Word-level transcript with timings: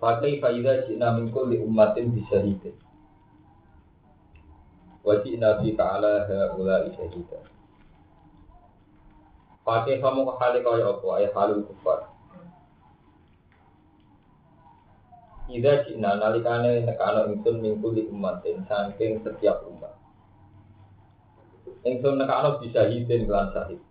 Fakai 0.00 0.40
faidah 0.40 0.88
jina 0.88 1.12
min 1.12 1.28
kulli 1.28 1.60
ummatin 1.60 2.08
bisyahidin. 2.16 2.72
Wa 5.04 5.20
jina 5.20 5.60
bika 5.60 6.00
ala 6.00 6.24
haulai 6.24 6.88
syahida. 6.96 7.44
Pakai 9.60 10.00
kamu 10.00 10.24
ke 10.24 10.64
kaya 10.64 10.88
apa? 10.88 11.06
Ayat 11.20 11.36
halul 11.36 11.68
kufar. 11.68 12.08
Ida 15.52 15.84
jina 15.84 16.16
nalikane 16.16 16.80
nekano 16.88 17.28
ingsun 17.36 17.60
min 17.60 17.76
kulli 17.84 18.08
ummatin 18.08 18.64
saking 18.64 19.20
setiap 19.20 19.68
umat. 19.68 19.92
Ingsun 21.84 22.16
nekano 22.16 22.56
bisyahidin 22.56 23.28
kelan 23.28 23.52
syahid. 23.52 23.84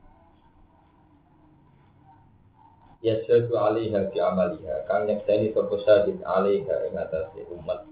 Yasadu 3.00 3.56
alaiha 3.56 4.12
fi 4.12 4.18
amaliha. 4.20 4.86
Kang 4.88 5.08
nyekseni 5.08 5.56
sapa 5.56 5.76
syahid 5.84 6.20
alaiha 6.24 6.76
ing 6.92 6.96
atase 7.00 7.40
umat. 7.48 7.88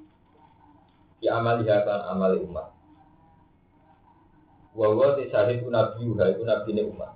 Fi 1.20 1.26
amaliha 1.32 1.88
kan 1.88 2.02
amali 2.12 2.44
umat. 2.44 2.68
Wa 4.76 4.88
wa 4.94 5.16
te 5.16 5.32
syahid 5.32 5.64
nabi 5.68 6.12
ha 6.20 6.24
iku 6.32 6.44
nabine 6.44 6.84
umat. 6.92 7.12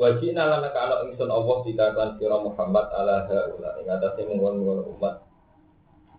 Wajina 0.00 0.48
lan 0.48 0.64
kana 0.72 1.04
ingsun 1.04 1.28
Allah 1.28 1.60
dikatakan 1.60 2.16
sira 2.16 2.40
Muhammad 2.40 2.88
ala 2.96 3.28
haula 3.28 3.76
ing 3.80 3.88
atase 3.88 4.24
mungkon 4.24 4.64
umat. 4.96 5.24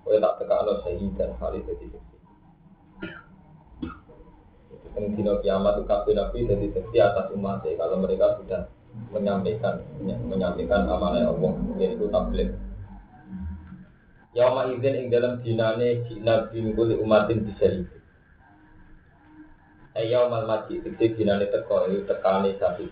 Kowe 0.02 0.18
tak 0.18 0.42
tekakno 0.42 0.82
syahidan 0.82 1.38
kali 1.38 1.62
dadi 1.62 2.11
yang 4.92 5.16
dino 5.16 5.40
kiamat 5.40 5.80
itu 5.80 5.84
kafir 5.88 6.14
nabi 6.20 6.44
jadi 6.44 6.68
seksi 6.76 6.98
atas 7.00 7.32
umat 7.32 7.64
ya, 7.64 7.80
kalau 7.80 8.04
mereka 8.04 8.36
sudah 8.44 8.68
menyampaikan 9.16 9.80
menyampaikan 10.04 10.84
amanah 10.84 11.32
Allah 11.32 11.52
yaitu 11.80 12.12
tabligh. 12.12 12.52
Yauma 14.36 14.68
izin 14.72 14.96
ing 14.96 15.08
dalam 15.12 15.40
dinane 15.44 16.08
jina 16.08 16.48
bin 16.52 16.76
kuli 16.76 16.96
umatin 16.96 17.44
disari 17.44 17.84
Ayo 19.92 20.32
mal 20.32 20.48
maji 20.48 20.80
dikti 20.80 21.20
dinane 21.20 21.52
teko 21.52 21.88
itu 21.92 22.08
tekane 22.08 22.56
sapi. 22.56 22.88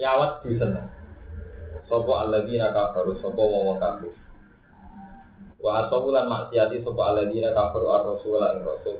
Yawat 0.00 0.40
di 0.40 0.56
sana. 0.56 0.88
Sopo 1.84 2.16
alladzina 2.16 2.72
kafaru 2.72 3.20
sopo 3.20 3.44
wong 3.44 3.76
kafir. 3.76 4.12
Wa 5.60 5.84
atabulan 5.84 6.32
maksiati 6.32 6.80
sopo 6.80 7.04
alladzina 7.04 7.52
kafaru 7.52 7.92
ar-rasul 7.92 8.40
ing 8.40 8.64
rasul 8.64 8.96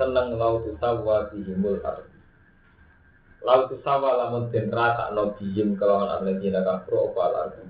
seneng 0.00 0.40
lau 0.40 0.64
tusawa 0.64 1.28
bihimul 1.28 1.76
ardi. 1.84 2.16
Lau 3.44 3.68
tusawa 3.68 4.16
lamun 4.16 4.48
den 4.48 4.72
rata 4.72 5.12
no 5.12 5.36
bihim 5.36 5.76
kelawan 5.76 6.08
arledina 6.08 6.64
kafro 6.64 7.12
opal 7.12 7.36
ardi. 7.36 7.60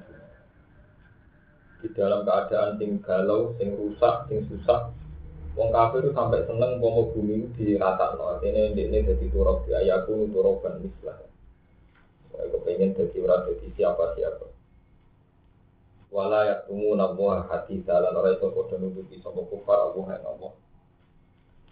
Di 1.82 1.88
dalam 1.96 2.22
keadaan 2.22 2.78
sing 2.78 3.02
galau, 3.02 3.58
sing 3.58 3.74
rusak, 3.74 4.30
sing 4.30 4.46
susah 4.46 4.94
Wong 5.58 5.74
kafir 5.74 6.06
itu 6.06 6.14
sampai 6.14 6.46
seneng 6.46 6.78
mau 6.78 7.10
bumi 7.10 7.50
di 7.58 7.74
rata 7.74 8.14
no 8.14 8.38
artinya 8.38 8.70
ini 8.70 9.02
jadi 9.02 9.26
turok 9.34 9.66
di 9.66 9.74
ayaku 9.74 10.30
turokan 10.30 10.78
mislah. 10.78 11.18
Saya 12.30 12.46
kepengen 12.54 12.94
jadi 12.94 13.18
orang 13.26 13.50
jadi 13.50 13.68
siapa 13.74 14.14
siapa 14.14 14.46
wala 16.10 16.42
yaktumu 16.50 16.98
nabuah 16.98 17.46
hati 17.46 17.86
dalan 17.86 18.18
orang 18.18 18.34
itu 18.34 18.50
kode 18.50 18.76
nutupi 18.82 19.16
sama 19.22 19.46
kufar 19.46 19.78
Allah 19.78 20.18
yang 20.18 20.26
Allah 20.26 20.52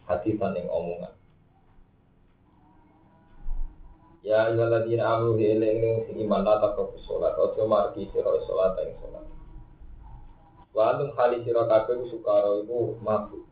hati 0.09 0.41
yang 0.41 0.67
omongan. 0.73 1.13
Ya 4.25 4.51
ayyuhalladzina 4.51 5.05
amanu 5.09 5.41
eling 5.41 6.05
sing 6.05 6.17
iman 6.27 6.43
la 6.43 6.59
taqrabu 6.61 7.01
sholat 7.07 7.33
aja 7.33 7.65
margi 7.65 8.09
sira 8.13 8.35
sholat 8.45 8.77
ing 8.83 8.93
sholat. 9.01 9.25
Wa 10.75 10.93
antum 10.93 11.15
khali 11.15 11.45
sira 11.47 11.65
kabeh 11.65 12.03
sukara 12.13 12.61
iku 12.61 12.99
mabuk. 13.01 13.47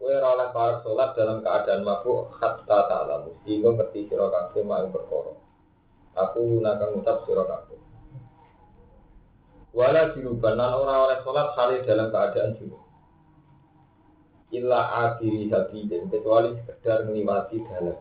Ora 0.00 0.34
oleh 0.34 0.48
para 0.56 0.80
sholat 0.80 1.12
dalam 1.14 1.44
keadaan 1.44 1.84
mabuk 1.84 2.32
hatta 2.40 2.88
ta'lamu. 2.88 3.38
Sehingga 3.44 3.76
ngerti 3.76 4.08
sira 4.08 4.26
kabeh 4.32 4.66
mau 4.66 4.88
perkara. 4.88 5.34
Aku 6.16 6.64
nakang 6.64 6.96
ngucap 6.96 7.22
sira 7.28 7.44
kabeh. 7.44 7.78
Wala 9.76 10.10
junuban 10.16 10.58
lan 10.58 10.74
ora 10.74 11.06
oleh 11.06 11.18
sholat 11.22 11.54
kali 11.54 11.86
dalam 11.86 12.10
keadaan 12.10 12.58
junub 12.58 12.89
illa 14.50 14.80
akhiri 15.06 15.46
sabidin 15.46 16.10
kecuali 16.10 16.58
sekedar 16.58 17.06
melewati 17.06 17.62
dalam 17.70 17.98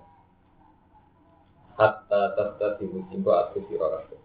hatta 1.77 2.21
tasta 2.35 2.67
sibu 2.81 3.05
simbo 3.07 3.31
atu 3.31 3.61
siro 3.69 3.87
kabeh 3.87 4.19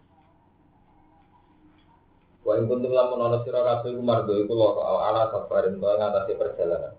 Wa 2.45 2.61
ing 2.61 2.69
kuntum 2.69 2.93
lamun 2.93 3.25
ana 3.25 3.41
sira 3.41 3.65
kabeh 3.65 3.97
iku 4.45 4.53
loro 4.53 4.85
ala 4.85 5.33
safarin 5.33 5.81
to 5.81 5.89
ngatasi 5.89 6.37
perjalanan. 6.37 6.93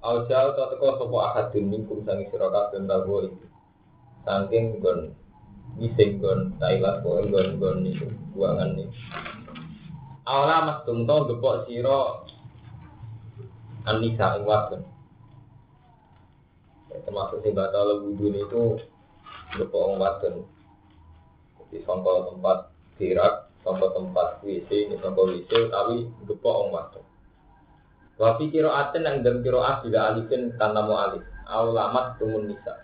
Au 0.00 0.24
jauh 0.24 0.56
to 0.56 0.64
teko 0.72 0.96
sapa 0.96 1.16
ahadun 1.28 1.68
minkum 1.68 2.00
sang 2.08 2.24
sira 2.32 2.48
kabeh 2.48 2.88
ndawo 2.88 3.28
iki. 3.28 3.46
Saking 4.24 4.80
gon 4.80 5.12
ngising 5.76 6.24
gon 6.24 6.56
tailat 6.56 7.04
ko 7.04 7.20
gon 7.28 7.60
gon 7.60 7.84
niku 7.84 8.08
buangan 8.32 8.80
nih. 8.80 8.88
Awala 10.24 10.56
mas 10.64 10.78
tumto 10.88 11.28
gepok 11.28 11.68
sira 11.68 12.24
Anisa 13.88 14.36
ing 14.36 14.44
wadon. 14.44 14.84
Ya, 16.92 17.00
termasuk 17.08 17.40
sing 17.40 17.56
batal 17.56 18.04
wudhu 18.04 18.28
itu 18.28 18.62
bepo 19.56 19.76
wong 19.88 19.96
wadon. 19.96 20.44
Di 21.72 21.80
sangka 21.84 22.32
tempat 22.32 22.72
dirak, 23.00 23.48
sangka 23.64 23.88
tempat 23.96 24.40
WC, 24.44 24.68
ini 24.88 24.96
sangka 25.00 25.24
WC, 25.24 25.72
tapi 25.72 26.04
bepo 26.28 26.48
wong 26.48 26.70
wadon. 26.76 27.04
Wafi 28.18 28.50
kiro 28.50 28.74
aten 28.74 29.06
yang 29.06 29.22
dalam 29.22 29.46
kiro 29.46 29.62
as 29.62 29.78
juga 29.86 30.10
alifin 30.10 30.50
tanpa 30.58 30.82
mau 30.82 30.98
alif. 30.98 31.22
Aulamat 31.46 32.18
tumun 32.18 32.50
nisa. 32.50 32.82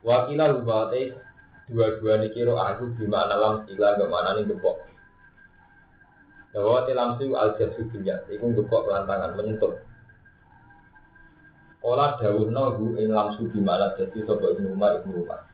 Wakilah 0.00 0.56
hubate 0.56 1.12
dua-dua 1.68 2.24
ini 2.24 2.32
kiro 2.32 2.56
aku 2.56 2.96
gimana 2.96 3.36
lam 3.36 3.68
sila 3.68 4.00
gimana 4.00 4.32
nih 4.32 4.48
gepok. 4.48 4.80
Bahwa 6.56 6.88
tilamsu 6.88 7.36
al 7.36 7.52
jasu 7.60 7.84
dunia, 7.92 8.16
itu 8.32 8.40
ngekok 8.40 8.88
pelantangan 8.88 9.36
menyentuh. 9.36 9.76
Olah 11.84 12.16
daun 12.16 12.48
nahu 12.48 12.96
ing 12.96 13.12
lamsu 13.12 13.52
di 13.52 13.60
mana 13.60 13.92
jadi 13.92 14.24
sobat 14.24 14.56
ibnu 14.56 14.72
Umar 14.72 15.04
ibnu 15.04 15.20
Umar. 15.20 15.44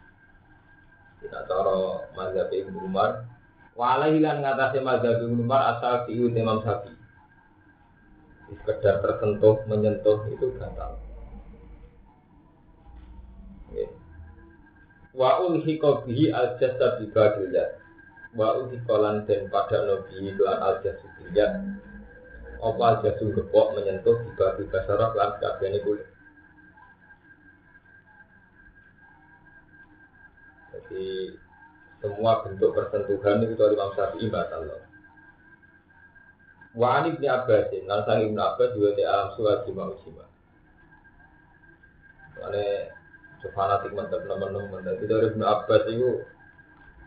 Kita 1.18 1.42
cara 1.50 2.06
mazhab 2.14 2.54
ibnu 2.54 2.86
Umar. 2.86 3.26
Hilang 3.74 4.46
ngatasi 4.46 4.78
mazhab 4.78 5.26
ibnu 5.26 5.42
Umar 5.42 5.74
asal 5.74 6.06
fiu 6.06 6.30
Imam 6.30 6.62
Syafi'i. 6.62 6.94
Sekedar 8.62 9.02
tersentuh 9.02 9.58
menyentuh 9.66 10.22
itu 10.30 10.54
gatal. 10.54 11.02
Wa 15.12 15.44
ulhiqa 15.44 16.06
bihi 16.06 16.30
al 16.30 16.56
jasa 16.56 16.96
bi 16.96 17.10
wa 18.32 18.56
udikolan 18.64 19.28
dan 19.28 19.52
pada 19.52 19.84
nabi 19.84 20.32
lan 20.40 20.58
al 20.60 20.76
jasudiyah 20.80 21.52
apa 22.62 22.82
al 22.86 22.96
jasud 23.02 23.34
gepok 23.34 23.74
menyentuh 23.74 24.16
tiba 24.38 24.78
saraf 24.86 25.12
lan 25.18 25.34
kabehane 25.42 25.82
kulit? 25.82 26.06
Jadi 30.70 31.34
semua 31.98 32.46
bentuk 32.46 32.70
persentuhan 32.70 33.42
itu 33.42 33.54
dari 33.58 33.74
Imam 33.74 33.90
Syafi'i 33.98 34.30
batal 34.30 34.70
Wa 36.72 37.04
ani 37.04 37.12
bin 37.18 37.28
Abbas, 37.28 37.68
lan 37.84 38.00
sang 38.08 38.32
Abbas 38.32 38.72
juga 38.72 38.96
di 38.96 39.04
alam 39.04 39.28
surat 39.36 39.68
Imam 39.68 39.92
Muslimah. 39.92 40.30
Karena 42.32 42.64
fanatik 43.52 43.92
mantap 43.92 44.24
teman-teman, 44.24 44.80
jadi 44.80 45.04
dari 45.04 45.26
Ibnu 45.34 45.44
Abbas 45.44 45.84
itu 45.92 46.24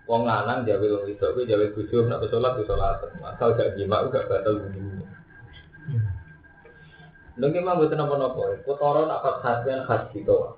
Wong 0.06 0.22
lanang 0.30 0.70
jawe 0.70 0.86
wong 0.86 1.04
wedok 1.10 1.34
kuwi 1.34 1.50
jawe 1.50 1.66
bojo 1.74 1.98
nek 2.06 2.22
sholat 2.30 2.54
di 2.58 2.64
sholat. 2.70 2.98
Asal 3.26 3.58
gak 3.58 3.74
jima 3.74 4.06
gak 4.14 4.30
batal 4.30 4.62
bunyi. 4.62 5.02
Lha 7.36 7.46
memang 7.50 7.76
mboten 7.82 7.98
napa-napa. 7.98 8.62
Kotoran 8.64 9.10
apa 9.10 9.42
khasian 9.42 9.84
khas 9.84 10.08
gitu. 10.14 10.56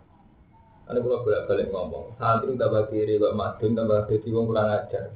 Ane 0.88 1.04
kalau 1.04 1.20
bolak-balik 1.20 1.68
ngomong, 1.68 2.16
santri 2.16 2.56
tambah 2.56 2.88
kiri, 2.88 3.20
kok 3.20 3.36
madun 3.36 3.76
tambah 3.76 4.08
dadi 4.08 4.30
wong 4.32 4.48
kurang 4.48 4.72
ajar. 4.72 5.12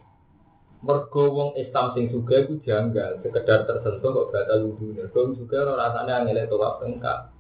Mergo 0.83 1.23
wong 1.31 1.49
Islam 1.55 1.95
sing 1.95 2.11
juga 2.11 2.43
iku 2.43 2.59
janggal, 2.59 3.23
sekedar 3.23 3.63
tersentuh 3.63 4.11
kok 4.11 4.29
batal 4.35 4.67
wudu. 4.67 4.99
Mergo 4.99 5.31
juga 5.31 5.63
ora 5.63 5.87
rasane 5.87 6.11
angel 6.11 6.43
tawaf 6.51 6.83
engkak. 6.83 7.31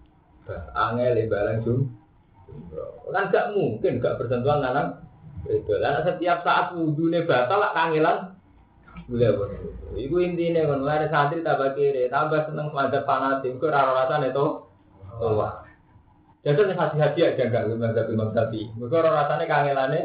Angel 0.71 1.27
barang 1.27 1.57
jum. 1.67 1.91
Kan 3.11 3.27
gak 3.35 3.51
mungkin 3.51 3.99
gak 3.99 4.15
bersentuhan 4.15 4.63
lanang. 4.63 5.10
Itu 5.49 5.73
lah 5.81 6.05
setiap 6.05 6.45
saat 6.45 6.77
wudune 6.77 7.25
batal 7.25 7.61
lak 7.61 7.73
kangelan. 7.73 8.17
Boleh 9.09 9.29
boleh. 9.33 9.57
Iku 9.97 10.15
intine 10.23 10.63
kon 10.67 10.85
lare 10.85 11.11
santri 11.11 11.43
tambah 11.43 11.73
kiri, 11.75 12.07
tambah 12.07 12.47
seneng 12.47 12.71
madzhab 12.71 13.03
fanatik, 13.03 13.59
kok 13.59 13.71
ora 13.73 14.05
rasane 14.05 14.31
to. 14.31 14.45
Tawaf. 15.19 15.67
Jadi 16.41 16.57
nih 16.57 16.73
haji-haji 16.73 17.21
aja 17.21 17.43
enggak 17.45 17.69
mazhab 17.77 18.09
Imam 18.09 18.33
Syafi'i. 18.33 18.73
Mereka 18.73 18.95
orang 18.97 19.13
rasanya 19.13 19.45
kangelane. 19.45 20.01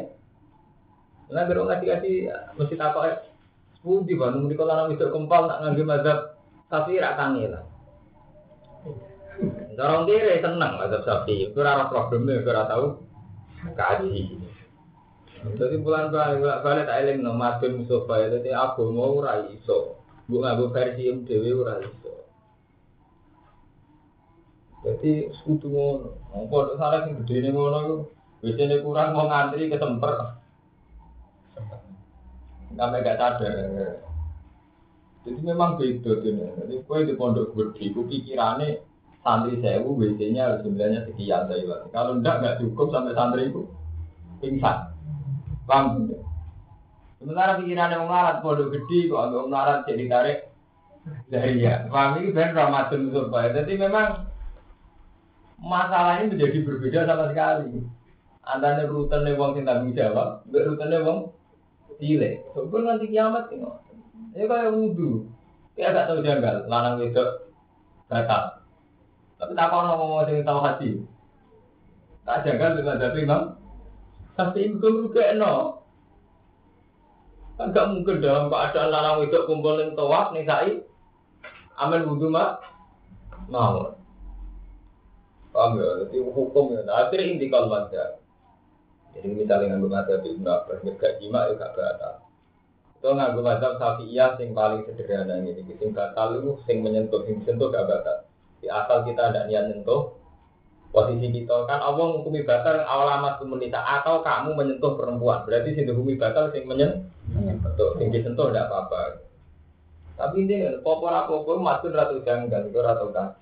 Nah, 1.32 1.42
kalau 1.48 1.64
ngasih 1.64 1.86
kasih 1.88 2.14
mesti 2.60 2.76
takut. 2.76 3.24
Budi 3.80 4.18
bang, 4.18 4.42
mungkin 4.42 4.58
kalau 4.58 4.74
orang 4.74 4.98
itu 4.98 5.06
kempal 5.14 5.46
nak 5.46 5.62
ngambil 5.62 5.84
mazhab 5.86 6.18
tapi 6.68 7.00
rak 7.00 7.16
kangelan. 7.16 7.64
Orang 9.80 10.04
kiri 10.04 10.44
seneng 10.44 10.72
mazhab 10.76 11.00
Syafi'i. 11.08 11.48
Itu 11.48 11.64
rara 11.64 11.88
problemnya, 11.88 12.44
itu 12.44 12.50
rara 12.52 12.68
tahu 12.68 13.00
kaji. 13.72 14.45
Jadi 15.54 15.76
bulan 15.78 16.10
balik 16.10 16.42
balik 16.42 16.90
tak 16.90 16.98
eling 17.06 17.22
no 17.22 17.38
madun 17.38 17.86
musofa 17.86 18.26
itu 18.26 18.50
aku 18.50 18.90
mau 18.90 19.22
rai 19.22 19.54
iso. 19.54 20.02
Bu 20.26 20.42
ngaku 20.42 20.74
versi 20.74 21.06
MDW 21.06 21.44
ora 21.62 21.78
iso. 21.78 22.26
Jadi 24.82 25.30
sekutu 25.30 25.70
ngono. 25.70 26.18
Apa 26.34 26.74
salah 26.74 27.06
sing 27.06 27.22
gedene 27.22 27.54
ngono 27.54 27.78
iku 27.78 27.96
biasanya 28.42 28.82
kurang 28.82 29.14
mau 29.14 29.30
ngantri 29.30 29.70
ke 29.70 29.78
temper. 29.78 30.14
Sampai 32.74 33.06
gak 33.06 33.18
sadar. 33.18 33.54
Jadi 35.26 35.40
memang 35.42 35.78
beda 35.78 36.12
ini. 36.22 36.46
Jadi 36.58 36.74
kue 36.86 37.02
di 37.02 37.14
pondok 37.18 37.54
gede, 37.54 37.90
ku 37.94 38.06
pikirannya 38.06 38.78
santri 39.26 39.58
sewu 39.58 39.98
biasanya 39.98 40.42
harus 40.46 40.62
jumlahnya 40.62 41.02
sekian 41.10 41.50
saya 41.50 41.90
Kalau 41.90 42.14
enggak 42.14 42.38
nggak 42.38 42.58
cukup 42.62 42.94
sampai 42.94 43.16
santri 43.18 43.42
itu 43.50 43.62
pingsan. 44.38 44.95
Paham? 45.66 46.08
Sementara 47.18 47.58
pikirannya 47.58 47.98
mengarat 47.98 48.36
pondok 48.40 48.70
gede 48.70 49.10
kok 49.10 49.22
agak 49.26 49.44
mengarat 49.50 49.78
jadi 49.88 50.04
tarik 50.06 50.38
dari 51.26 51.62
ya. 51.62 51.86
Paham 51.90 52.22
ini 52.22 52.30
ben 52.30 52.54
Ramadan 52.54 53.10
supaya. 53.10 53.50
Jadi 53.50 53.72
memang 53.74 54.30
masalahnya 55.58 56.30
menjadi 56.30 56.58
berbeda 56.62 57.08
sama 57.08 57.34
sekali. 57.34 57.82
Antara 58.46 58.86
rutenya 58.86 59.34
wong 59.34 59.58
sing 59.58 59.66
tanggung 59.66 59.90
jawab, 59.90 60.46
mbek 60.46 60.64
rutenya 60.70 61.02
wong 61.02 61.34
cilik. 61.98 62.46
Sebelum 62.54 62.86
nanti 62.86 63.10
kiamat 63.10 63.50
ini. 63.50 63.66
Ya 64.38 64.46
kayak 64.46 64.70
wudhu. 64.70 65.26
Ya 65.74 65.92
gak 65.92 66.08
tahu 66.08 66.22
janggal, 66.22 66.64
lanang 66.70 67.02
wedok 67.02 67.52
batal. 68.06 68.62
Tapi 69.36 69.52
tak 69.52 69.68
kau 69.68 69.82
ngomong 69.82 70.30
sing 70.30 70.46
tahu 70.46 70.60
hati. 70.62 70.90
Tak 72.22 72.46
janggal 72.46 72.78
dengan 72.78 73.02
tapi 73.02 73.26
bang. 73.26 73.44
Tapi 74.36 74.58
itu 74.68 74.84
juga 74.84 75.32
no. 75.32 75.80
Kan 77.56 77.72
gak 77.72 77.88
mungkin 77.88 78.20
dalam 78.20 78.52
keadaan 78.52 78.92
lanang 78.92 79.24
wedok 79.24 79.48
kumpul 79.48 79.80
ning 79.80 79.96
tawaf 79.96 80.36
ning 80.36 80.44
sai. 80.44 80.84
Amin 81.80 82.04
wudhu 82.04 82.28
mak 82.28 82.60
mau. 83.48 83.96
Paham 85.56 85.80
ya? 85.80 86.04
Jadi 86.04 86.20
hukum 86.20 86.76
ya. 86.76 86.84
Nah, 86.84 87.08
akhirnya 87.08 87.32
intikal 87.32 87.64
madhab. 87.72 88.20
Jadi 89.16 89.32
misalnya 89.32 89.72
nganggo 89.72 89.88
madhab 89.88 90.20
Ibnu 90.20 90.44
Abbas, 90.44 90.84
gak 91.00 91.16
jima 91.16 91.48
ya 91.48 91.56
gak 91.56 91.72
batal. 91.72 92.14
Itu 93.00 93.08
nganggo 93.16 93.40
madhab 93.40 93.80
Syafi'iyah 93.80 94.36
sing 94.36 94.52
paling 94.52 94.84
sederhana 94.84 95.40
ini. 95.40 95.64
Sing 95.80 95.96
batal 95.96 96.36
itu 96.36 96.60
sing 96.68 96.84
menyentuh, 96.84 97.24
sing 97.24 97.40
sentuh 97.48 97.72
gak 97.72 97.88
batal. 97.88 98.28
Di 98.60 98.68
asal 98.68 99.08
kita 99.08 99.32
ada 99.32 99.48
niat 99.48 99.72
menyentuh, 99.72 100.12
posisi 100.96 101.28
kita 101.28 101.68
kan 101.68 101.84
Allah 101.84 102.08
menghukumi 102.08 102.48
batal 102.48 102.80
awal 102.88 103.20
amat 103.20 103.36
komunitas 103.36 103.84
atau 103.84 104.24
kamu 104.24 104.56
menyentuh 104.56 104.96
perempuan 104.96 105.44
berarti 105.44 105.76
sing 105.76 105.84
dihukumi 105.84 106.16
batal 106.16 106.48
sing 106.56 106.64
menyentuh 106.64 108.00
sing 108.00 108.08
disentuh 108.08 108.48
tidak 108.48 108.72
apa-apa 108.72 109.20
tapi 110.16 110.48
ini 110.48 110.80
popor 110.80 111.12
apa 111.12 111.36
pun 111.44 111.60
masuk 111.60 111.92
ratu 111.92 112.24
janggal 112.24 112.72
itu 112.72 112.80
ratu 112.80 113.12
kan 113.12 113.36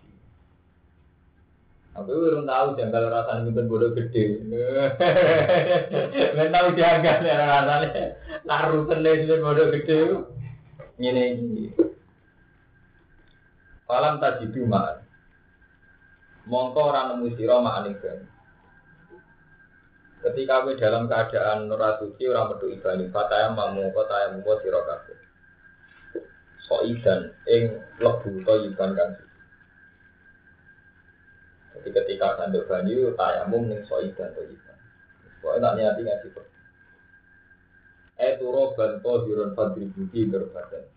Aku 1.94 2.10
belum 2.10 2.42
tahu 2.42 2.74
janggal 2.74 3.06
rasanya 3.06 3.46
mungkin 3.46 3.70
bodoh 3.70 3.94
gede. 3.94 4.42
Belum 6.34 6.50
tahu 6.50 6.68
janggal 6.74 7.18
ya 7.22 7.34
rasanya. 7.38 8.18
Naruh 8.42 8.82
tenai 8.90 9.22
itu 9.22 9.38
bodoh 9.38 9.70
gede. 9.70 10.26
Ini 10.98 11.22
ini. 11.38 11.70
Falam 13.86 14.18
tadi 14.18 14.50
ma'an. 14.66 15.03
Mongko 16.44 16.80
orang 16.92 17.16
nemu 17.16 17.36
siro 17.36 17.60
ma'an 17.64 17.88
Ketika 20.24 20.64
we 20.64 20.72
dalam 20.80 21.04
keadaan 21.04 21.68
nurah 21.68 22.00
suci 22.00 22.24
orang 22.32 22.56
berdua 22.56 22.72
ibadah, 22.72 23.08
fataya 23.12 23.48
mamu 23.52 23.92
yang 23.92 24.40
membuat 24.40 24.64
siro 24.64 24.80
kabeh. 24.88 25.18
Soidan 26.64 27.28
ing 27.44 27.76
lebu 28.00 28.40
to 28.40 28.54
iban 28.72 28.96
kan 28.96 29.20
jadi 31.74 31.90
ketika 32.00 32.40
sanduk 32.40 32.64
banyu, 32.70 33.12
tayamum 33.12 33.68
ning 33.68 33.84
soidan 33.84 34.32
to 34.32 34.42
iban. 34.46 34.78
Pokoknya 35.42 35.60
tak 35.60 35.74
niati 35.76 36.00
ngaji 36.06 36.28
per. 36.32 36.44
Eh 38.16 38.32
turoban 38.40 39.04
to 39.04 39.12
hirun 39.28 39.52
fadri 39.52 39.90
budi 39.92 40.24
berbadan. 40.24 40.93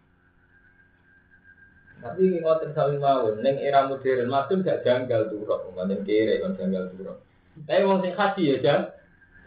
Tapi 1.97 2.37
ngoten 2.39 2.77
sami 2.77 3.01
mawon, 3.01 3.41
ning 3.41 3.57
era 3.57 3.89
modern 3.89 4.29
madun 4.29 4.61
gak 4.61 4.85
janggal 4.85 5.33
turok, 5.33 5.73
umpamane 5.73 6.05
kere 6.05 6.37
kan 6.37 6.53
janggal 6.53 6.93
turok. 6.93 7.17
Tapi 7.65 7.81
wong 7.89 8.05
sing 8.05 8.13
haji 8.13 8.43
ya 8.53 8.55
jang, 8.61 8.81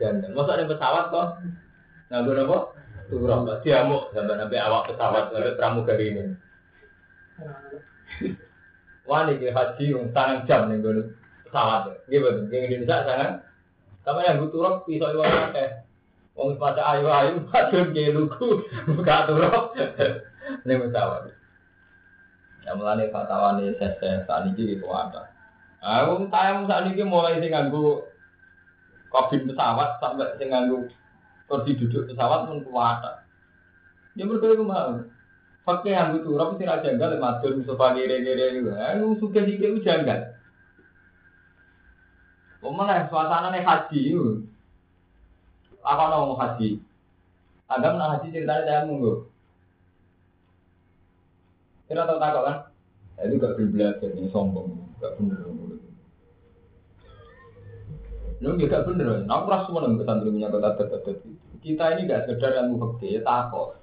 janggal. 0.03 0.35
Masa 0.35 0.59
ada 0.59 0.67
pesawat 0.67 1.05
kok? 1.15 1.29
Nganggo? 2.11 2.59
Turok, 3.11 3.63
diamuk 3.63 4.11
sampai 4.15 4.39
sampai 4.39 4.63
awak 4.63 4.83
pesawat 4.91 5.25
sampai 5.31 5.59
pramugari 5.59 6.07
ini. 6.11 6.23
Wah, 9.07 9.27
ini 9.27 9.51
haji 9.51 9.85
yang 9.91 10.11
tangan 10.15 10.47
jam 10.47 10.71
nih 10.71 10.83
gue 10.83 11.11
pesawat. 11.47 12.07
Gitu, 12.07 12.51
yang 12.51 12.63
Indonesia 12.67 13.07
sangat. 13.07 13.31
Sama 14.07 14.27
yang 14.27 14.43
butuh 14.43 14.59
rok 14.63 14.77
pisau 14.87 15.13
iwan 15.13 15.51
akeh. 15.51 15.87
Wong 16.39 16.57
pada 16.57 16.83
ayu-ayu, 16.95 17.43
padahal 17.51 17.91
kayak 17.91 18.15
lugu, 18.15 18.65
buka 18.97 19.17
turok. 19.27 19.65
Ini 20.67 20.75
pesawat. 20.83 21.40
Ya 22.65 22.77
mulane 22.77 23.09
fatawane 23.09 23.73
sese 23.81 24.25
saat 24.29 24.45
ini 24.53 24.77
gitu 24.77 24.87
ada. 24.93 25.33
Aku 25.81 26.29
tayang 26.29 26.69
ini 26.69 27.03
mulai 27.09 27.41
sing 27.41 27.51
nganggo 27.53 28.05
kabin 29.09 29.49
pesawat 29.49 29.97
sampai 29.97 30.37
sing 30.37 30.53
nganggo 30.53 30.85
kursi 31.49 31.73
duduk 31.81 32.13
pesawat 32.13 32.47
pun 32.47 32.61
kuat. 32.69 33.01
Ya 34.15 34.29
mereka 34.29 34.53
itu 34.53 34.65
mau. 34.65 35.01
Pakai 35.61 35.93
yang 35.93 36.17
butuh 36.17 36.41
orang 36.41 36.57
sih 36.57 36.65
raja 36.65 36.89
enggak 36.89 37.13
lemah 37.17 37.37
tuh 37.45 37.53
musuh 37.57 37.77
gere-gere 37.77 38.59
itu. 38.59 38.73
Aku 38.73 39.17
suka 39.21 39.45
kayak 39.45 39.77
ujian 39.77 40.09
kan. 40.09 40.21
Mana 42.65 43.09
suasana 43.09 43.53
nih 43.53 43.65
haji 43.65 44.01
itu. 44.13 44.45
Apa 45.81 46.13
mau 46.13 46.37
haji? 46.37 46.81
Agam 47.69 47.97
nak 47.97 48.21
haji 48.21 48.35
ceritanya 48.35 48.65
saya 48.67 48.89
munggu. 48.89 49.31
Kira 51.91 52.07
tahu 52.07 52.23
tak 52.23 52.39
kan? 52.39 52.57
Ya, 53.19 53.27
itu 53.27 53.43
gak 53.43 53.59
belajar 53.59 54.11
ini 54.15 54.31
sombong, 54.31 54.95
gak 55.03 55.19
bener. 55.19 55.43
Lu 58.39 58.55
gak 58.55 58.87
bener, 58.87 59.27
aku 59.27 59.45
rasa 59.51 59.67
semua 59.67 59.83
nang 59.83 59.99
pesantren 59.99 60.31
punya 60.31 60.55
kota 60.55 60.79
terdekat 60.79 61.19
Kita 61.59 61.99
ini 61.99 62.07
gak 62.07 62.31
sekedar 62.31 62.55
yang 62.55 62.79
fakir, 62.79 63.19
ya 63.19 63.21
takut. 63.27 63.75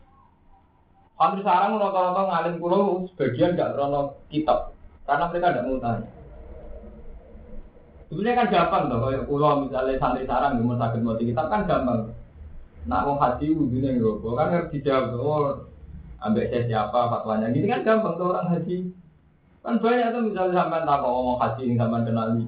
Hampir 1.20 1.44
sekarang 1.44 1.84
rata-rata 1.84 2.22
ngalim 2.32 2.56
pulau 2.64 3.04
sebagian 3.12 3.60
gak 3.60 3.76
terlalu 3.76 4.16
kitab, 4.32 4.72
karena 5.04 5.28
mereka 5.28 5.52
tidak 5.52 5.66
mau 5.68 5.78
tanya. 5.84 6.10
Sebenarnya 8.08 8.40
kan 8.40 8.48
gampang 8.56 8.84
tuh, 8.88 9.00
kalau 9.04 9.28
pulau 9.28 9.52
misalnya 9.68 10.00
santri 10.00 10.24
sarang 10.24 10.64
mau 10.64 10.80
sakit 10.80 11.02
mau 11.04 11.20
kitab 11.20 11.52
kan 11.52 11.68
gampang. 11.68 12.16
Nak 12.88 13.04
mau 13.04 13.20
haji 13.20 13.52
wudhunya 13.52 14.00
nggak, 14.00 14.32
kan 14.32 14.48
harus 14.56 14.72
dijawab. 14.72 15.12
Oh, 15.20 15.68
ambek 16.24 16.50
saya 16.50 16.64
siapa 16.66 17.00
fatwanya. 17.12 17.54
Gini 17.54 17.68
kan 17.70 17.86
gampang 17.86 18.16
tuh 18.18 18.34
orang 18.34 18.50
haji. 18.54 18.78
Kan 19.62 19.78
banyak 19.84 20.08
tuh 20.16 20.22
misalnya 20.32 20.54
sampai 20.64 20.86
tak 20.88 21.00
ngomong 21.04 21.38
haji 21.44 21.64
sampai 21.76 22.06
kenali 22.08 22.44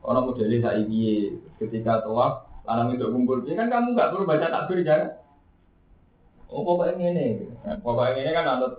orang 0.00 0.24
modelnya 0.24 0.58
saya 0.64 0.78
ini 0.80 1.34
ketika 1.60 2.00
tua 2.06 2.46
lanang 2.64 2.94
itu 2.94 3.06
kumpul. 3.10 3.42
Kan 3.44 3.68
kamu 3.68 3.92
nggak 3.92 4.10
perlu 4.14 4.24
baca 4.24 4.46
takbir 4.48 4.80
jangan 4.86 5.20
oh 6.50 6.66
pokoknya 6.66 7.14
ini 7.14 7.46
nah, 7.62 7.78
pokoknya 7.78 8.26
ini 8.26 8.30
kan 8.34 8.46
anut 8.58 8.74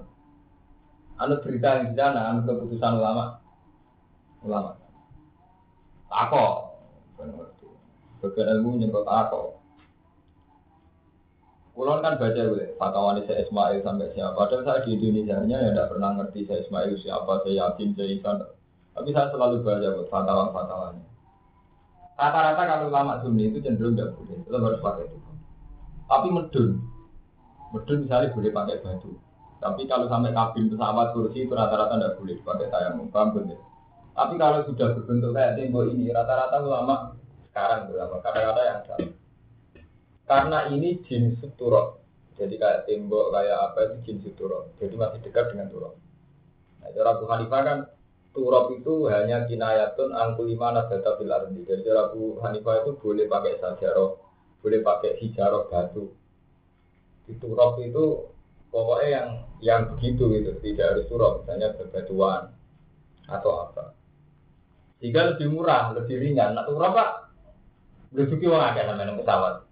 anut 1.15 1.39
berita 1.39 1.79
yang 1.79 1.87
di 1.91 1.95
sana 1.95 2.21
anut 2.35 2.43
keputusan 2.45 2.99
ulama. 2.99 3.25
Ulama. 4.43 4.71
Tako 6.11 6.45
Bagian 8.21 8.53
ilmu 8.53 8.77
nyemprot 8.77 9.09
aku. 9.09 9.60
Kulon 11.71 12.03
kan 12.03 12.19
baca 12.19 12.35
gue, 12.35 12.75
fatwa 12.75 13.15
saya 13.23 13.47
Ismail 13.47 13.79
sampai 13.79 14.11
siapa. 14.11 14.35
Padahal 14.35 14.67
saya 14.67 14.83
di 14.83 14.91
Indonesia 14.99 15.39
nya 15.47 15.55
ya 15.55 15.71
tidak 15.71 15.87
pernah 15.95 16.19
ngerti 16.19 16.43
saya 16.43 16.59
Ismail 16.67 16.99
siapa, 16.99 17.31
saya 17.47 17.53
yakin, 17.63 17.95
saya 17.95 18.07
Isan. 18.11 18.37
Tapi 18.91 19.09
saya 19.15 19.31
selalu 19.31 19.63
baca 19.63 19.87
buat 19.95 20.07
fatwa-fatwanya. 20.11 21.03
Rata-rata 22.19 22.63
kalau 22.67 22.87
lama 22.91 23.23
Sunni 23.23 23.47
itu 23.47 23.63
cenderung 23.63 23.95
tidak 23.95 24.19
boleh, 24.19 24.43
itu 24.43 24.51
harus 24.51 24.83
pakai 24.83 25.07
itu. 25.07 25.17
Tapi 26.11 26.27
medun, 26.27 26.69
medun 27.71 27.97
misalnya 28.03 28.35
boleh 28.35 28.51
pakai 28.51 28.75
batu. 28.83 29.11
Tapi 29.63 29.81
kalau 29.87 30.05
sampai 30.11 30.35
kabin 30.35 30.67
pesawat 30.67 31.07
kursi 31.15 31.47
itu 31.47 31.53
rata-rata 31.55 31.95
tidak 31.95 32.19
boleh 32.19 32.35
pakai 32.43 32.67
tayamum, 32.67 33.07
paham 33.15 33.31
betul? 33.31 33.63
Tapi 34.11 34.33
kalau 34.35 34.59
sudah 34.67 34.87
berbentuk 34.91 35.31
kayak 35.31 35.55
tembok 35.55 35.87
ini, 35.87 36.11
rata-rata 36.11 36.59
ulama 36.59 37.15
sekarang 37.47 37.87
ulama 37.95 38.19
kata-kata 38.19 38.61
yang 38.67 38.79
salah. 38.83 39.20
Karena 40.31 40.71
ini 40.71 40.95
jin 41.03 41.35
suturok. 41.43 41.99
Jadi 42.39 42.55
kayak 42.55 42.87
tembok, 42.87 43.35
kayak 43.35 43.57
apa 43.67 43.79
itu 43.83 43.95
jin 44.07 44.17
suturok. 44.23 44.71
Jadi 44.79 44.95
masih 44.95 45.19
dekat 45.27 45.51
dengan 45.51 45.67
turok. 45.67 45.99
Nah, 46.79 46.87
cara 46.95 47.19
Abu 47.19 47.27
Hanifah 47.27 47.61
kan 47.67 47.79
turok 48.31 48.79
itu 48.79 49.11
hanya 49.11 49.43
kinayatun 49.43 50.15
angkulima 50.15 50.71
nasdata 50.71 51.19
fil 51.19 51.27
ardi. 51.27 51.67
Jadi 51.67 51.83
cara 51.83 52.07
Abu 52.07 52.39
Hanifah 52.39 52.79
itu 52.79 52.91
boleh 52.95 53.27
pakai 53.27 53.59
sajarah, 53.59 54.11
boleh 54.63 54.79
pakai 54.79 55.19
hijarah 55.19 55.67
batu. 55.67 56.15
Di 57.27 57.35
turok 57.35 57.83
itu 57.83 58.31
pokoknya 58.71 59.07
yang 59.11 59.27
yang 59.59 59.81
begitu 59.91 60.31
gitu, 60.31 60.55
tidak 60.63 60.95
harus 60.95 61.05
turok, 61.11 61.43
misalnya 61.43 61.75
bebatuan 61.75 62.55
atau 63.27 63.67
apa. 63.67 63.91
Jika 65.03 65.35
lebih 65.35 65.51
murah, 65.51 65.91
lebih 65.91 66.23
ringan. 66.23 66.55
Nah, 66.55 66.63
turok 66.63 66.95
pak, 66.95 67.09
uang 68.15 68.63
ada 68.63 68.81
namanya 68.87 69.19
pesawat. 69.19 69.70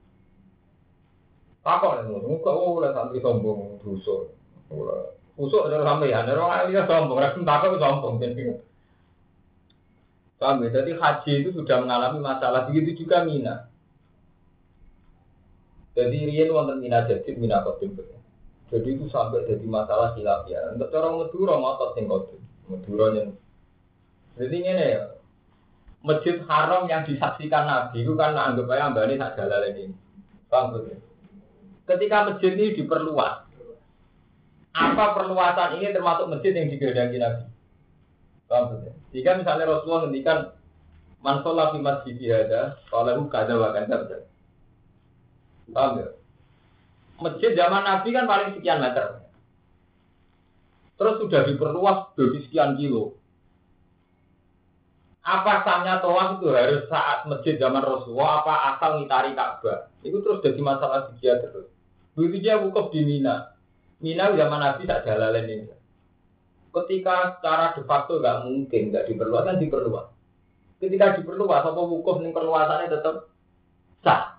Takon 1.69 2.09
itu, 2.09 2.33
kok 2.41 2.57
oleh 2.57 2.89
santri 2.97 3.21
sombong 3.21 3.77
dusun. 3.85 4.25
Usuk 5.37 5.69
dari 5.69 5.85
sampean, 5.85 6.25
orang 6.25 6.73
lain 6.73 6.81
sombong, 6.89 7.21
rakyat 7.21 7.45
takut 7.45 7.77
sombong. 7.77 8.17
Paham 10.39 10.63
ya? 10.63 10.71
Jadi 10.71 10.95
haji 10.95 11.31
itu 11.43 11.49
sudah 11.51 11.83
mengalami 11.83 12.23
masalah 12.23 12.63
begitu 12.71 13.03
juga 13.03 13.27
Mina. 13.27 13.67
Jadi 15.93 16.31
Rian 16.31 16.55
wonten 16.55 16.79
Mina 16.79 17.03
jadi 17.03 17.35
Mina 17.35 17.59
kodim 17.59 17.91
Jadi 18.71 18.87
itu 18.95 19.05
sampai 19.11 19.43
jadi 19.43 19.67
masalah 19.67 20.15
ya. 20.15 20.71
Untuk 20.71 20.95
orang 20.95 21.19
Madura 21.19 21.53
ngotot 21.59 21.89
sing 21.99 22.07
kodim. 22.07 22.39
Madura 22.71 23.05
yang 23.19 23.35
jadi 24.39 24.55
ini 24.55 24.85
ya. 24.95 25.03
Masjid 25.99 26.39
Haram 26.47 26.87
yang 26.87 27.03
disaksikan 27.03 27.67
Nabi 27.67 28.07
itu 28.07 28.15
kan 28.15 28.31
anggap 28.31 28.71
aja 28.71 28.87
mbak 28.87 29.11
ini 29.11 29.19
tak 29.19 29.35
jalan 29.35 29.67
ini. 29.75 29.91
Paham? 30.47 30.79
Ketika 31.89 32.29
masjid 32.29 32.53
ini 32.53 32.77
diperluas, 32.77 33.49
apa 34.77 35.05
perluasan 35.17 35.81
ini 35.81 35.89
termasuk 35.89 36.29
masjid 36.29 36.53
yang 36.53 36.69
digedangi 36.69 37.17
Nabi? 37.17 37.43
Paham 38.49 38.81
Jika 39.13 39.37
misalnya 39.37 39.69
Rasulullah 39.69 40.09
ngendikan 40.09 40.37
man 41.21 41.41
sholat 41.41 41.73
di 41.73 41.79
masjid 41.81 42.15
ada, 42.45 42.77
kalau 42.89 43.29
kada 43.29 43.53
wa 43.57 43.73
kada 43.73 44.25
Paham 45.69 46.01
ya? 46.01 46.07
Masjid 47.19 47.51
zaman 47.53 47.83
Nabi 47.85 48.09
kan 48.13 48.25
paling 48.25 48.49
sekian 48.57 48.81
meter. 48.81 49.21
Terus 50.97 51.15
sudah 51.21 51.41
diperluas 51.45 52.11
jadi 52.17 52.37
sekian 52.47 52.71
kilo. 52.75 53.19
Apa 55.23 55.61
sahnya 55.61 56.01
toa 56.01 56.39
itu 56.39 56.49
harus 56.49 56.89
saat 56.89 57.27
masjid 57.29 57.59
zaman 57.61 57.85
Rasulullah 57.85 58.41
apa 58.41 58.53
asal 58.73 58.97
ngitari 58.97 59.37
Ka'bah? 59.37 59.93
Itu 60.01 60.25
terus 60.25 60.41
jadi 60.41 60.57
masalah 60.57 61.11
dia 61.21 61.37
terus. 61.37 61.69
Begitu 62.19 62.51
dia 62.51 62.59
wukuf 62.59 62.91
di 62.91 63.07
Mina. 63.07 63.55
Mina 64.03 64.35
zaman 64.35 64.59
Nabi 64.59 64.83
tak 64.83 65.07
jalan 65.07 65.39
ini. 65.47 65.71
Ketika 66.75 67.39
secara 67.39 67.71
de 67.71 67.81
facto 67.87 68.19
nggak 68.19 68.43
mungkin, 68.43 68.91
nggak 68.91 69.07
diperluas 69.07 69.47
kan 69.47 69.55
diperluas. 69.55 70.11
Ketika 70.83 71.15
diperluas, 71.15 71.63
apa 71.63 71.79
wukuf 71.79 72.19
nih 72.19 72.35
perluasannya 72.35 72.91
tetap 72.91 73.31
sah. 74.03 74.35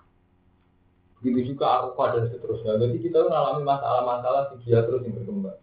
Begitu 1.25 1.57
juga 1.57 1.81
Arafah 1.81 2.17
dan 2.21 2.29
seterusnya. 2.29 2.77
Jadi 2.77 2.97
kita 3.01 3.25
mengalami 3.25 3.65
masalah-masalah 3.65 4.53
dia 4.61 4.85
terus 4.85 5.01
yang 5.01 5.17
berkembang. 5.17 5.57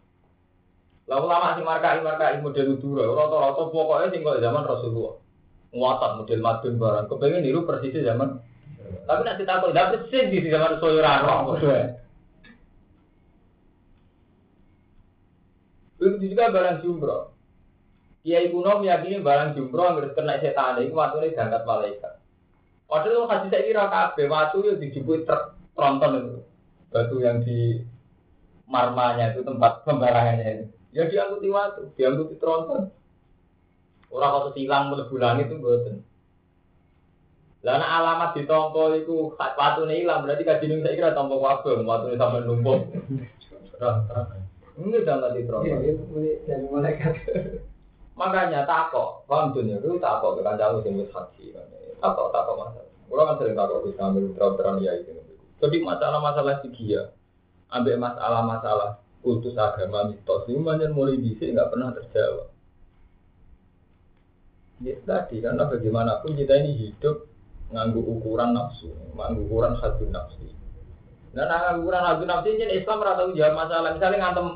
Lalu 1.06 1.24
lama 1.24 1.54
si 1.54 1.62
markai 1.62 2.02
markai 2.02 2.42
model 2.42 2.78
dulu, 2.82 3.14
rata-rata 3.14 3.62
pokoknya 3.70 4.10
tinggal 4.10 4.42
zaman 4.42 4.66
Rasulullah. 4.66 5.16
Muatat 5.70 6.10
model 6.18 6.40
madun 6.42 6.74
barang. 6.82 7.06
Kepengen 7.06 7.42
niru 7.46 7.62
persisnya 7.62 8.10
zaman. 8.10 8.42
Tapi 9.06 9.20
nanti 9.24 9.42
takut, 9.46 9.70
tidak 9.70 9.88
persis 9.94 10.26
di 10.30 10.50
zaman 10.50 10.78
Rasulullah. 10.78 11.46
Begitu 16.08 16.32
juga 16.32 16.48
barang 16.48 16.80
jumroh. 16.80 17.36
Kiai 18.24 18.48
kuno 18.48 18.80
meyakini 18.80 19.20
barang 19.20 19.52
jumroh 19.52 20.00
yang 20.00 20.16
kena 20.16 20.40
setan 20.40 20.80
itu 20.80 20.96
waktu 20.96 21.16
ini 21.20 21.34
diangkat 21.36 21.62
malaikat. 21.68 22.14
Padahal 22.88 23.28
kasih 23.28 23.48
saya 23.52 23.66
kira 23.68 23.84
kabe 23.92 24.22
waktu 24.32 24.56
itu 24.64 24.70
dijemput 24.80 25.28
truk 25.28 25.52
tronton 25.76 26.12
itu 26.16 26.36
batu 26.88 27.16
yang 27.20 27.44
di 27.44 27.84
marmanya 28.64 29.36
itu 29.36 29.44
tempat 29.44 29.84
pembarangannya 29.84 30.48
itu. 30.48 30.64
Ya 30.96 31.04
diangkuti 31.04 31.52
waktu, 31.52 31.92
diangkuti 32.00 32.40
tronton. 32.40 32.88
Orang 34.08 34.32
waktu 34.40 34.50
silang 34.56 34.88
melebu 34.88 35.16
langit 35.20 35.52
itu 35.52 35.60
boten. 35.60 36.00
Lana 37.60 37.84
alamat 37.84 38.40
di 38.40 38.48
tompo 38.48 38.96
itu 38.96 39.36
waktu 39.36 39.80
ini 39.84 40.08
hilang 40.08 40.24
berarti 40.24 40.48
kajian 40.48 40.80
saya 40.80 40.96
kira 40.96 41.12
tompo 41.12 41.44
waktu 41.44 41.84
waktu 41.84 42.16
ini 42.16 42.16
sampai 42.16 42.40
numpuk. 42.48 42.80
Ini 44.78 45.02
jangan 45.02 45.34
terus. 45.34 45.62
Dari 46.46 46.66
malaikat. 46.70 47.14
Makanya 48.18 48.66
takok, 48.66 49.26
paham 49.30 49.54
dunia 49.54 49.78
itu 49.78 49.94
takok 50.02 50.38
ke 50.38 50.42
kancamu 50.42 50.82
sing 50.82 50.98
wis 50.98 51.10
haji 51.14 51.54
kan. 51.54 51.66
Takok 52.02 52.34
takok 52.34 52.56
masalah. 52.58 52.90
Kulo 53.06 53.22
kan 53.22 53.36
sering 53.38 53.54
takok 53.54 53.86
di 53.86 53.90
sambil 53.94 54.24
terang 54.34 54.78
ya 54.82 54.92
itu. 54.98 55.14
Jadi 55.58 55.76
masalah-masalah 55.82 56.62
sigia, 56.62 57.14
ambil 57.70 57.94
masalah-masalah 57.98 59.02
kultus 59.22 59.58
agama 59.58 60.06
mitos 60.10 60.46
ini 60.46 60.62
banyak 60.62 60.94
mulai 60.94 61.18
bisa 61.18 61.46
nggak 61.46 61.70
pernah 61.70 61.90
terjawab. 61.94 62.46
Ya 64.78 64.94
tadi 65.02 65.42
karena 65.42 65.66
bagaimanapun 65.66 66.38
kita 66.38 66.54
ini 66.62 66.70
hidup 66.78 67.26
nganggu 67.74 67.98
ukuran 68.02 68.54
nafsu, 68.54 68.94
nganggu 69.14 69.46
ukuran 69.46 69.74
hati 69.78 70.06
nafsu. 70.10 70.46
Dan 71.34 71.50
nganggu 71.50 71.86
ukuran 71.86 72.02
hati 72.02 72.24
nafsu 72.26 72.48
ini 72.54 72.82
Islam 72.82 73.02
rata 73.02 73.30
jawab 73.30 73.54
masalah. 73.58 73.90
Misalnya 73.94 74.18
ngantem 74.22 74.46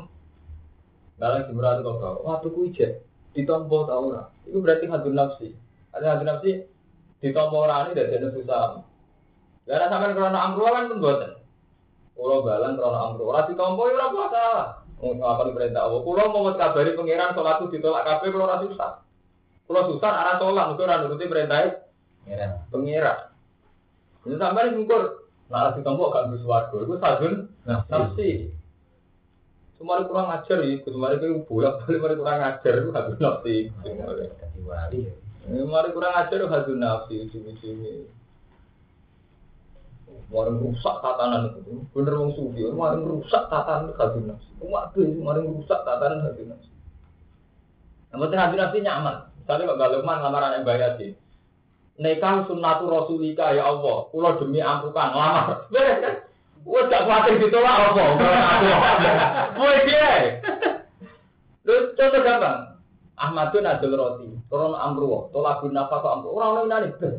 Barang 1.23 1.47
jumlah 1.47 1.79
itu 1.79 1.93
kau 2.03 2.27
waktu 2.27 2.49
ku 2.51 2.61
ijek 2.67 2.91
ditompo 3.31 3.87
tau 3.87 4.11
ora. 4.11 4.27
Itu 4.43 4.59
berarti 4.59 4.91
hadun 4.91 5.15
nafsi. 5.15 5.55
Ada 5.95 6.19
hadun 6.19 6.27
nafsi 6.27 6.67
ditompo 7.23 7.63
ora 7.63 7.87
ini 7.87 7.95
dari 7.95 8.19
ada 8.19 8.35
susah. 8.35 8.83
Karena 9.63 9.87
sampai 9.87 10.19
krono 10.19 10.35
amru 10.35 10.67
kan 10.67 10.91
pun 10.91 10.99
buatan. 10.99 11.33
Pulau 12.19 12.43
balan 12.43 12.75
krono 12.75 12.99
amru 12.99 13.31
ora 13.31 13.47
ditompo 13.47 13.87
ya 13.87 13.95
ora 14.03 14.09
puasa. 14.11 14.47
Apa 14.99 15.43
perintah 15.55 15.87
Allah? 15.87 16.03
Pulau 16.03 16.27
mau 16.35 16.51
kabari 16.59 16.99
pangeran 16.99 17.39
sholat 17.39 17.63
itu 17.63 17.79
ditolak 17.79 18.03
kafe 18.03 18.27
pulau 18.35 18.51
ora 18.51 18.59
susah. 18.67 18.91
Pulau 19.71 19.95
susah 19.95 20.11
arah 20.11 20.35
sholat 20.43 20.75
mungkin 20.75 20.87
ora 20.91 21.07
nuruti 21.07 21.31
perintah 21.31 21.87
pangeran. 22.75 23.31
Ini 24.27 24.35
sampai 24.43 24.75
ngukur. 24.75 25.03
Nah, 25.55 25.71
ditompo 25.71 26.11
kan 26.11 26.35
bersuarga. 26.35 26.75
Itu 26.83 26.95
sadun 26.99 27.35
nafsi. 27.63 28.51
Kemarin 29.83 30.07
kurang 30.07 30.31
ajar 30.31 30.59
ya, 30.63 30.79
kemarin 30.87 31.19
itu 31.19 31.43
bolak 31.51 31.83
balik 31.83 31.99
kemarin 31.99 32.19
kurang 32.23 32.39
ajar 32.47 32.73
itu 32.79 32.91
habis 32.95 33.17
nafsi. 33.19 33.57
Kemarin 35.43 35.91
kurang 35.91 36.15
ajar 36.23 36.39
itu 36.39 36.47
habis 36.47 36.75
nafsi 36.79 37.15
ujung-ujungnya. 37.27 38.07
Kemarin 40.31 40.55
rusak 40.63 40.97
tatanan 41.03 41.51
itu, 41.59 41.83
bener 41.91 42.15
wong 42.15 42.31
sufi. 42.39 42.63
Kemarin 42.63 43.03
rusak 43.03 43.43
tatanan 43.51 43.91
itu 43.91 43.99
habis 43.99 44.23
nafsi. 44.23 44.51
Waduh, 44.63 45.03
kemarin 45.19 45.45
rusak 45.51 45.81
tatanan 45.83 46.31
habis 46.31 46.47
nafsi. 46.47 46.71
Namun 48.15 48.39
habis 48.39 48.59
nafsi 48.63 48.79
nyaman. 48.87 49.17
Misalnya 49.43 49.67
Mbak 49.67 49.79
Galukman 49.83 50.23
lamaran 50.23 50.55
yang 50.55 50.63
bayar 50.63 50.95
sih. 51.03 51.19
Nekah 51.99 52.47
sunnatu 52.47 52.87
rasulika 52.87 53.51
ya 53.51 53.67
Allah. 53.67 54.07
Kulo 54.15 54.39
demi 54.39 54.63
ampukan 54.63 55.11
lamar. 55.11 55.67
Beres 55.75 55.99
kan? 56.07 56.15
Wes 56.63 56.87
gak 56.87 57.05
kuatir 57.11 57.43
ditolak 57.43 57.91
apa? 57.91 58.05
Kowe 59.59 59.77
piye? 59.83 60.15
Lho 61.67 61.75
contoh 61.95 62.21
gampang. 62.23 62.59
Ahmadun 63.19 63.69
adul 63.71 63.95
roti, 63.95 64.29
turun 64.51 64.75
amru, 64.75 65.31
tolak 65.31 65.63
guna 65.63 65.87
apa 65.87 66.03
kok 66.03 66.15
amru, 66.19 66.35
orang 66.35 66.67
lain 66.67 66.67
nani 66.71 66.89
ben. 66.99 67.15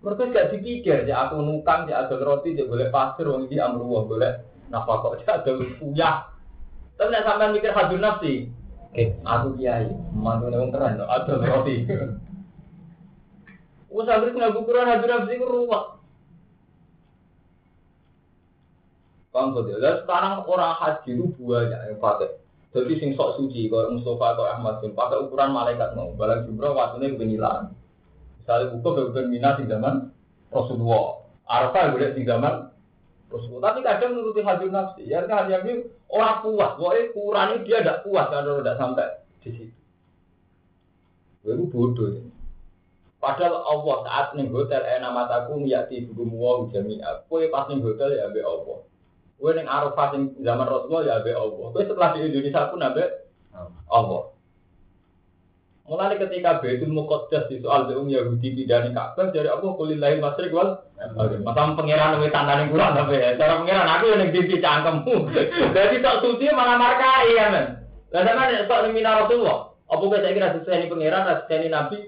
Mereka 0.00 0.32
gak 0.32 0.48
dipikir, 0.56 1.04
ya 1.04 1.28
aku 1.28 1.44
nukang, 1.44 1.84
ya 1.84 2.08
adul 2.08 2.24
roti, 2.24 2.56
ya 2.56 2.64
boleh 2.64 2.88
pasir, 2.88 3.28
wong 3.28 3.44
ini 3.50 3.60
amru, 3.60 3.84
boleh 3.84 4.40
nafkah 4.72 5.04
kok, 5.04 5.20
ya 5.20 5.44
adul 5.44 5.68
puyah. 5.76 6.32
Tapi 6.96 7.12
nek 7.12 7.24
sampean 7.28 7.52
mikir 7.52 7.76
hadun 7.76 8.00
nafsi, 8.00 8.48
eh, 8.96 9.12
aku 9.20 9.60
kiai, 9.60 9.92
mantu 10.16 10.48
wong 10.48 10.72
keren, 10.72 11.04
adul 11.04 11.44
roti. 11.44 11.76
Wong 13.92 14.04
santri 14.06 14.32
nggak 14.32 14.56
ukuran 14.56 14.88
hadir 14.88 15.08
nafsi 15.12 15.36
ruwet. 15.36 15.99
Paham 19.30 19.54
betul? 19.54 19.78
Dan 19.78 20.02
sekarang 20.02 20.42
orang 20.42 20.74
haji 20.74 21.10
itu 21.14 21.26
banyak 21.38 21.80
yang 21.86 21.98
pakai. 22.02 22.30
Jadi 22.70 22.92
sing 23.02 23.10
sok 23.18 23.38
suci, 23.38 23.66
kalau 23.66 23.94
Mustafa 23.98 24.38
atau 24.38 24.46
Ahmad 24.46 24.78
bin 24.78 24.94
pakai 24.94 25.26
ukuran 25.26 25.50
malaikat 25.50 25.94
mau. 25.98 26.14
Balang 26.14 26.46
jumroh 26.46 26.74
waktunya 26.74 27.14
kebenyilan. 27.14 27.74
Misalnya 28.42 28.70
buka 28.74 28.88
beberapa 28.94 29.26
minat 29.26 29.58
di 29.58 29.66
zaman 29.66 30.10
Rasulullah. 30.54 31.22
Arafah 31.50 31.94
boleh 31.94 32.14
di 32.14 32.22
zaman 32.22 32.70
Rasulullah. 33.26 33.74
Tapi 33.74 33.80
kadang 33.82 34.10
menuruti 34.14 34.40
hadir 34.46 34.70
nafsi. 34.70 35.02
Ya 35.06 35.26
kan 35.26 35.50
hadir 35.50 35.90
orang 36.10 36.46
puas. 36.46 36.78
Pokoknya 36.78 37.10
ukurannya 37.10 37.56
dia 37.66 37.82
tidak 37.82 38.02
puas 38.06 38.26
kalau 38.30 38.62
tidak 38.62 38.78
sampai 38.78 39.06
di 39.42 39.50
situ. 39.50 39.78
Itu 41.42 41.64
bodoh. 41.70 42.06
Ya. 42.14 42.22
Padahal 43.20 43.66
Allah 43.66 43.96
saat 44.08 44.26
nih 44.32 44.48
hotel 44.48 44.80
enak 44.80 45.12
mataku 45.12 45.60
miyati 45.60 46.08
hukum 46.08 46.32
wow 46.34 46.58
jami'a. 46.72 47.26
Kue 47.28 47.52
pas 47.52 47.68
nih 47.68 47.82
hotel 47.82 48.16
ya 48.16 48.32
be 48.32 48.40
Allah. 48.40 48.89
Kue 49.40 49.56
neng 49.56 49.64
Arafah 49.64 50.12
yang 50.12 50.36
zaman 50.44 50.68
Rasulullah 50.68 51.02
ya 51.08 51.24
be 51.24 51.32
Allah. 51.32 51.72
Kue 51.72 51.88
setelah 51.88 52.12
di 52.12 52.28
Indonesia 52.28 52.68
pun 52.68 52.84
abe 52.84 53.04
Allah. 53.88 54.22
Mulai 55.90 56.22
ketika 56.22 56.62
Baitul 56.62 56.94
Muqaddas 56.94 57.50
di 57.50 57.58
soal 57.58 57.90
Zaum 57.90 58.06
Yahudi 58.06 58.54
pidani 58.54 58.94
Ka'bah 58.94 59.34
dari 59.34 59.50
Allah 59.50 59.74
kulillahi 59.74 60.22
masrik 60.22 60.54
wal 60.54 60.86
Masa 61.42 61.74
pangeran 61.74 62.20
lebih 62.20 62.30
tandane 62.30 62.70
kurang 62.70 62.94
tapi 62.94 63.18
ya. 63.18 63.34
Cara 63.34 63.58
pangeran 63.58 63.88
aku 63.88 64.04
yang 64.14 64.30
di 64.30 64.56
cangkemmu. 64.60 65.16
Jadi 65.74 65.96
tak 65.98 66.20
suci 66.22 66.46
malah 66.54 66.78
markai 66.78 67.34
ya 67.34 67.50
men. 67.50 67.66
Lah 68.14 68.22
sampean 68.22 68.68
sok 68.70 68.80
ning 68.86 68.92
minar 68.94 69.26
Rasulullah. 69.26 69.74
Apa 69.90 70.02
kowe 70.06 70.18
saya 70.22 70.30
kira 70.30 70.54
sesuai 70.54 70.78
ini 70.78 70.92
pangeran, 70.92 71.26
sesuai 71.26 71.58
ini 71.58 71.68
nabi? 71.74 71.98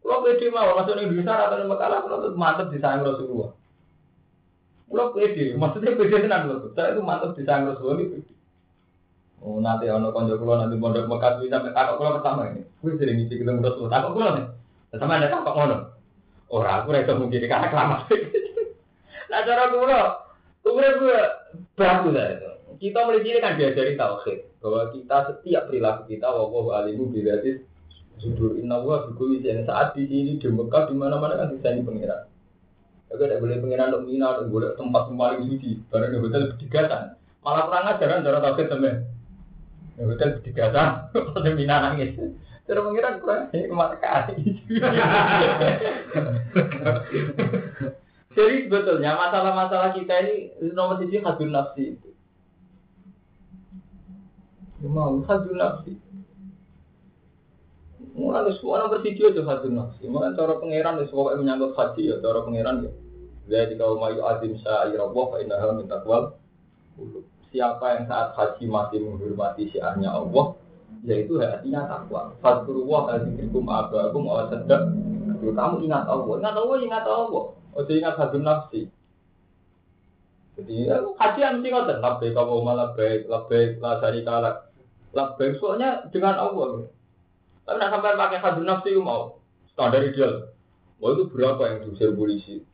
Kalau 0.00 0.24
pede 0.24 0.46
mau 0.48 0.72
masuk 0.72 0.96
ning 0.96 1.12
bisa 1.12 1.32
atau 1.36 1.56
ning 1.60 1.68
Mekah, 1.68 2.00
kalau 2.00 2.32
mantep 2.32 2.72
disayang 2.72 3.04
Rasulullah. 3.04 3.52
Kalau 4.88 5.12
pede, 5.12 5.52
maksudnya 5.52 5.92
pede 6.00 6.16
tenan 6.24 6.48
lho. 6.48 6.72
Saya 6.72 6.96
itu 6.96 7.04
mantep 7.04 7.36
disayang 7.36 7.68
Rasulullah 7.68 8.00
itu. 8.00 8.24
Oh 9.38 9.62
nanti 9.62 9.86
ono 9.86 10.10
konco 10.10 10.34
kula 10.34 10.66
nanti 10.66 10.80
pondok 10.80 11.06
Mekah 11.06 11.38
bisa 11.38 11.60
sampai 11.60 11.76
takok 11.76 11.96
kula 12.00 12.16
pertama 12.18 12.40
ini. 12.50 12.62
Kuwi 12.80 12.96
sering 12.96 13.16
ngisi 13.20 13.38
ketemu 13.38 13.60
Rasulullah. 13.62 13.94
Takok 14.00 14.12
kula 14.16 14.28
nih. 14.34 14.46
Sama 14.96 15.20
ada 15.20 15.28
takok 15.28 15.54
ngono. 15.54 15.76
Ora 16.48 16.70
aku 16.80 16.90
ora 16.90 17.04
iso 17.04 17.12
mungkin 17.20 17.44
karena 17.44 17.68
kelamat. 17.68 18.00
Nah 19.28 19.40
cara 19.46 19.64
kula, 19.68 20.00
umure 20.64 20.88
gue 20.96 21.18
bagus 21.76 22.16
itu. 22.16 22.50
Kita 22.78 22.98
mulai 23.04 23.20
sini 23.26 23.38
kan 23.44 23.58
diajari 23.60 23.98
tauhid 23.98 24.38
bahwa 24.64 24.88
kita 24.94 25.16
setiap 25.28 25.62
perilaku 25.68 26.02
kita 26.08 26.30
wabah 26.30 26.82
alimu 26.82 27.10
bilatis 27.10 27.60
sudur 28.18 28.58
inna 28.58 28.82
wa 28.82 29.06
bikuli 29.06 29.42
saat 29.42 29.94
di 29.94 30.06
sini 30.06 30.38
di 30.38 30.48
Mekah 30.50 30.90
di 30.90 30.94
mana 30.94 31.18
mana 31.18 31.38
kan 31.38 31.54
bisa 31.54 31.74
ini 31.74 31.86
pengiran. 31.86 32.26
Tapi 33.08 33.24
tidak 33.24 33.40
boleh 33.40 33.56
pengiran 33.64 33.88
untuk 33.96 34.04
mina, 34.04 34.36
tidak 34.36 34.52
boleh 34.52 34.70
tempat 34.76 35.02
paling 35.08 35.40
suci. 35.48 35.70
Barang 35.88 36.12
di 36.12 36.18
hotel 36.20 36.42
berdigatan. 36.52 37.04
Malah 37.40 37.62
kurang 37.64 37.88
ajaran 37.88 38.20
cara 38.20 38.38
tauhid 38.44 38.68
temen. 38.68 38.96
Di 39.96 40.02
hotel 40.04 40.28
berdigatan, 40.36 40.88
pada 41.08 41.50
mina 41.56 41.76
nangis. 41.88 42.12
Cara 42.68 42.84
pengiran 42.84 43.16
kurang 43.24 43.48
ini 43.56 43.64
ke 43.64 43.72
mana 43.72 43.96
kali. 43.96 44.36
Jadi 48.36 48.54
sebetulnya 48.68 49.16
masalah-masalah 49.16 49.96
kita 49.96 50.14
ini 50.20 50.52
nomor 50.76 51.00
sisi 51.00 51.16
hadun 51.24 51.48
nafsi 51.48 51.96
itu. 51.96 52.10
Mau 54.84 55.24
hadun 55.24 55.56
nafsi. 55.56 55.96
Mulai 58.18 58.50
semua 58.58 58.82
orang 58.82 58.98
bervideo 58.98 59.30
itu 59.30 59.46
hadun 59.46 59.78
nafsi. 59.78 60.10
Mulai 60.10 60.34
cara 60.34 60.58
pangeran 60.58 60.98
itu 60.98 61.14
pokoknya 61.14 61.38
menyangkut 61.38 61.72
haji 61.78 62.02
ya 62.10 62.16
cara 62.18 62.42
pangeran 62.42 62.76
ya. 62.82 62.90
Jadi 63.48 63.78
kalau 63.78 63.96
mau 63.96 64.10
adim 64.10 64.58
sa'irabah 64.58 65.24
fa 65.32 65.36
innaha 65.40 65.68
min 65.78 65.86
taqwal 65.86 66.36
Siapa 67.48 67.96
yang 67.96 68.04
saat 68.10 68.36
haji 68.36 68.68
masih 68.68 68.98
menghormati 69.08 69.72
syiarnya 69.72 70.12
Allah, 70.12 70.52
yaitu 71.00 71.40
hatinya 71.40 71.88
takwa. 71.88 72.36
Fadkurullah 72.44 73.16
azikrikum 73.16 73.64
abakum 73.64 74.28
awa 74.28 74.52
sedek. 74.52 74.82
Kamu 75.40 75.80
ingat 75.80 76.04
Allah, 76.04 76.34
ingat 76.36 76.54
Allah, 76.58 76.76
ingat 76.84 77.04
Allah. 77.08 77.44
Oh, 77.72 77.84
ingat 77.88 78.14
hadun 78.20 78.44
nafsi. 78.44 78.92
Jadi 80.60 80.90
ya, 80.90 81.00
haji 81.00 81.38
yang 81.38 81.62
mesti 81.62 81.68
ngoten, 81.70 81.98
labbaik 82.02 82.34
malah 82.34 82.92
baik, 82.98 83.30
labbaik 83.30 83.78
la 83.78 83.96
syarika 84.02 84.34
lak. 84.42 84.56
Labbaik 85.14 85.56
soalnya 85.56 86.04
dengan 86.10 86.36
Allah. 86.36 86.90
Tapi 87.68 87.76
nak 87.76 87.92
sampai 87.92 88.16
pakai 88.16 88.40
hadun 88.40 88.64
nafsi 88.64 88.96
mau 88.96 89.44
standar 89.76 90.00
ideal. 90.00 90.56
Wah 91.04 91.12
itu 91.12 91.28
berapa 91.28 91.60
yang 91.68 91.78
diusir 91.84 92.16
polisi? 92.16 92.64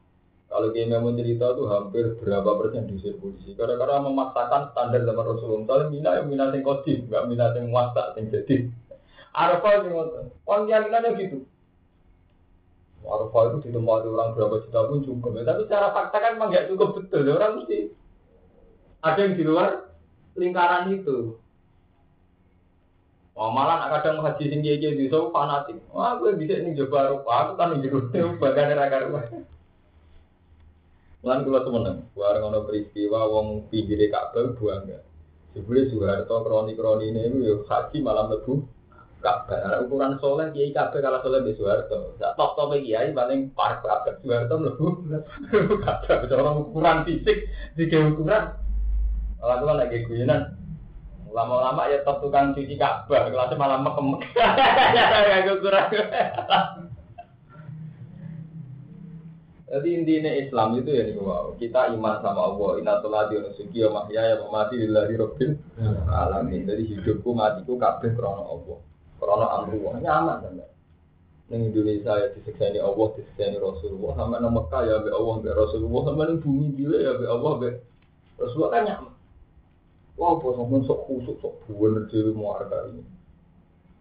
Kalau 0.46 0.70
kita 0.70 1.02
mau 1.02 1.10
cerita 1.18 1.50
itu 1.50 1.66
hampir 1.66 2.14
berapa 2.22 2.46
persen 2.54 2.86
diusir 2.86 3.18
polisi? 3.18 3.58
Karena-karena 3.58 4.06
memaksakan 4.06 4.70
standar 4.70 5.02
zaman 5.02 5.24
Rasulullah. 5.26 5.60
Misalnya 5.66 5.90
mina 5.90 6.10
yang 6.14 6.26
mina 6.30 6.44
yang 6.54 6.62
kodim, 6.62 7.10
nggak 7.10 7.26
mina 7.26 7.50
yang 7.58 7.66
muasa, 7.74 8.14
yang 8.14 8.30
jadi. 8.30 8.70
Arafah 9.34 9.70
yang 9.82 9.84
ngotot. 9.90 10.26
Orang 10.46 10.62
keyakinannya 10.70 11.10
gitu. 11.18 11.38
Arafah 13.02 13.42
itu 13.50 13.56
ditempati 13.66 14.06
orang 14.14 14.30
berapa 14.38 14.62
juta 14.62 14.80
pun 14.86 14.98
cukup. 15.02 15.30
Ya. 15.36 15.42
Tapi 15.42 15.60
secara 15.66 15.90
fakta 15.90 16.16
kan 16.22 16.30
memang 16.38 16.48
nggak 16.54 16.70
cukup 16.70 16.88
betul. 17.02 17.26
Ya. 17.26 17.32
Orang 17.34 17.52
mesti 17.58 17.78
ada 19.02 19.20
yang 19.26 19.34
di 19.34 19.42
luar 19.42 19.90
lingkaran 20.38 20.94
itu. 20.94 21.34
Wah 23.34 23.50
malah 23.50 23.82
nak 23.82 23.98
kadang 23.98 24.22
haji 24.22 24.46
sing 24.46 24.62
kiai 24.62 24.78
di 24.78 25.10
so 25.10 25.34
fanatik. 25.34 25.82
Wah 25.90 26.14
gue 26.22 26.38
bisa 26.38 26.54
ini 26.54 26.78
coba 26.78 27.10
Arafah. 27.10 27.34
Aku 27.42 27.52
kan 27.58 27.74
di 27.74 27.82
jero 27.82 28.06
bagian 28.38 28.78
raga 28.78 29.10
rumah. 29.10 29.26
Lan 31.24 31.42
kula 31.42 31.64
temenan, 31.64 32.04
bareng 32.12 32.46
ana 32.46 32.60
peristiwa 32.62 33.26
wong 33.26 33.72
pinggire 33.72 34.12
Ka'bah 34.12 34.54
bangga. 34.54 35.00
Jebule 35.56 35.88
Soeharto 35.88 36.44
kroni-kroni 36.44 37.10
ini 37.10 37.42
yo 37.42 37.64
haji 37.66 37.98
malam 38.04 38.30
lebu 38.30 38.60
Ka'bah. 39.24 39.56
Nah, 39.66 39.80
ukuran 39.82 40.20
soleh 40.20 40.52
kiai 40.52 40.70
Ka'bah 40.70 41.00
kalah 41.00 41.24
soleh 41.24 41.42
di 41.42 41.56
Soeharto. 41.58 42.14
Sak 42.20 42.38
top 42.38 42.54
top 42.54 42.76
kiai 42.76 43.10
paling 43.10 43.50
parek 43.56 43.82
Ka'bah. 43.82 44.14
Soeharto 44.20 44.54
mlebu 44.62 44.86
Ka'bah. 45.82 46.28
Orang 46.28 46.70
ukuran 46.70 47.02
fisik 47.08 47.50
di 47.74 47.88
ukuran. 47.90 48.62
Kalau 49.40 49.60
tuh 49.60 49.76
lagi 49.76 50.04
guyonan, 50.08 50.56
lama-lama 51.34 51.90
ya 51.90 51.98
top 52.06 52.22
tukang 52.22 52.54
cuci 52.54 52.78
Ka'bah, 52.78 53.26
kelasnya 53.26 53.58
malah 53.58 53.82
mekem. 53.82 54.22
Ya 54.38 55.50
ukuran. 55.58 55.90
Jadi 59.74 59.88
intinya 59.90 60.30
Islam 60.30 60.78
itu 60.78 60.86
ya 60.94 61.02
nih 61.02 61.18
wow. 61.18 61.50
Kita 61.58 61.90
iman 61.90 62.22
sama 62.22 62.46
Allah. 62.46 62.78
Inna 62.78 63.02
sholati 63.02 63.34
wa 63.34 63.50
nusuki 63.50 63.82
wa 63.82 64.06
mahya 64.06 64.22
ya 64.22 64.46
mati 64.46 64.78
lillahi 64.78 65.14
rabbil 65.18 65.58
alamin. 66.06 66.62
Jadi 66.70 66.82
hidupku 66.94 67.34
matiku 67.34 67.74
kabeh 67.82 68.14
krana 68.14 68.46
Allah. 68.46 68.78
Krana 69.18 69.46
amru 69.58 69.82
wa 69.82 69.98
nyaman 69.98 70.46
kan. 70.46 70.62
Ning 71.50 71.74
Indonesia 71.74 72.14
ya 72.14 72.30
disekseni 72.38 72.78
Allah, 72.78 73.18
disekseni 73.18 73.58
Rasulullah. 73.58 74.14
Sampai 74.14 74.38
nang 74.38 74.54
Mekah 74.54 74.82
ya 74.86 74.96
be 75.02 75.10
Allah 75.10 75.34
be 75.42 75.50
Rasulullah. 75.50 76.02
Sampai 76.06 76.24
nang 76.30 76.38
bumi 76.38 76.66
gila 76.78 76.98
ya 77.02 77.12
be 77.18 77.26
Allah 77.26 77.52
be 77.58 77.68
Rasulullah 78.38 78.70
kan 78.70 78.82
nyaman. 78.86 79.13
Wah, 80.14 80.38
bos 80.38 80.54
ngomong 80.54 80.86
sok 80.86 81.10
khusuk, 81.10 81.36
sok 81.42 81.54
buan 81.66 82.06
dhewe 82.06 82.30
muarga 82.30 82.86
ini. 82.86 83.02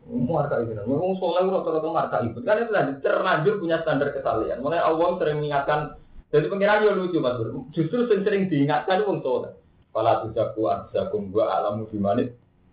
Marka 0.04 0.60
itu, 0.60 0.76
memang 0.76 1.16
soleh 1.16 1.48
rata-rata 1.48 1.88
marka 1.88 2.18
itu. 2.28 2.44
Kan 2.44 2.60
itu 2.60 2.76
tadi 2.76 2.92
terlanjur 3.00 3.56
punya 3.64 3.80
standar 3.88 4.12
kesalahan. 4.12 4.60
Mulai 4.60 4.84
Allah 4.84 5.16
sering 5.16 5.40
mengingatkan. 5.40 5.96
Jadi 6.28 6.50
pengiran 6.52 6.82
juga 6.84 6.94
lucu 7.00 7.18
mas 7.24 7.40
Bro. 7.40 7.72
Justru 7.72 8.04
sering, 8.12 8.22
sering 8.28 8.44
diingatkan 8.52 9.00
itu 9.00 9.24
soleh. 9.24 9.54
Tuh 9.94 10.30
jago 10.36 10.64
jagung 10.92 11.32
gua 11.32 11.56
alamu 11.56 11.88
gimana? 11.88 12.26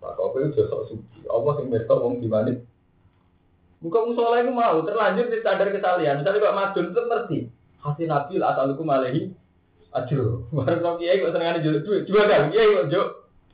Maka 0.03 0.21
apa 0.27 0.37
itu 0.43 0.67
sok 0.67 0.91
suci. 0.91 1.23
Allah 1.31 1.53
yang 1.63 1.71
besok 1.71 2.03
wong 2.03 2.19
gimana? 2.19 2.51
Bukan 3.79 4.19
soleh 4.19 4.43
itu 4.43 4.51
mau 4.51 4.83
terlanjur 4.83 5.31
di 5.31 5.39
standar 5.39 5.71
kesalahan. 5.71 6.19
Misalnya 6.19 6.45
Pak 6.51 6.57
Madun 6.59 6.87
itu 6.91 7.01
ngerti. 7.07 7.39
Hasil 7.79 8.07
nabi 8.11 8.35
lah 8.43 8.59
asal 8.59 8.75
hukum 8.75 8.91
alehi. 8.91 9.31
Aduh, 9.95 10.51
baru 10.51 10.83
kau 10.83 10.99
kiai 10.99 11.23
kok 11.23 11.31
senengane 11.31 11.63
jual 11.63 11.83
duit. 11.83 12.07
Jual 12.11 12.27
kan 12.27 12.51
kiai 12.51 12.91
kok 12.91 12.91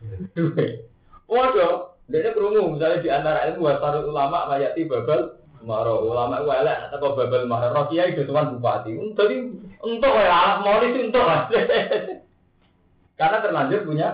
Waduh, 1.32 1.96
dia 2.06 2.30
kerungu 2.30 2.78
misalnya 2.78 3.02
di 3.02 3.11
antara 3.11 3.50
itu 3.50 3.59
wasarul 3.59 4.14
ulama 4.14 4.46
mayati 4.46 4.87
babal 4.87 5.42
maro 5.66 6.06
ulama 6.06 6.38
itu 6.38 6.50
elek 6.54 6.78
atau 6.94 7.18
babal 7.18 7.42
maro 7.50 7.74
rokia 7.74 8.14
itu 8.14 8.22
tuan 8.22 8.54
bupati. 8.54 8.94
Jadi 8.94 9.37
untuk 9.82 10.12
ya 10.14 10.62
mau 10.62 10.78
itu 10.87 11.11
untuk 11.11 11.26
karena 13.18 13.38
terlanjur 13.42 13.80
punya 13.82 14.09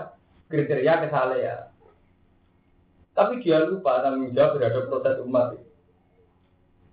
kriteria 0.49 1.05
kesalehan. 1.05 1.69
Tapi 3.13 3.45
dia 3.45 3.61
lupa 3.61 4.01
tanggung 4.01 4.33
jawab 4.33 4.57
terhadap 4.57 4.89
proses 4.89 5.21
umat. 5.21 5.61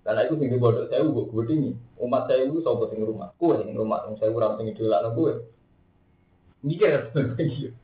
Karena 0.05 0.25
itu 0.29 0.37
tinggi 0.37 0.57
bodoh 0.61 0.85
saya 0.85 1.01
gue 1.01 1.25
gue 1.29 1.43
tinggi 1.49 1.71
umat 1.97 2.29
saya 2.29 2.45
itu 2.45 2.61
sobat 2.61 2.93
tinggi 2.93 3.09
rumah, 3.09 3.33
kue 3.37 3.57
tinggi 3.57 3.77
rumah, 3.77 4.05
saya 4.17 4.29
kurang 4.29 4.61
tinggi 4.61 4.77
dulu 4.77 4.89
lah 4.89 5.09
gue. 5.09 5.33
Mikir. 6.61 7.09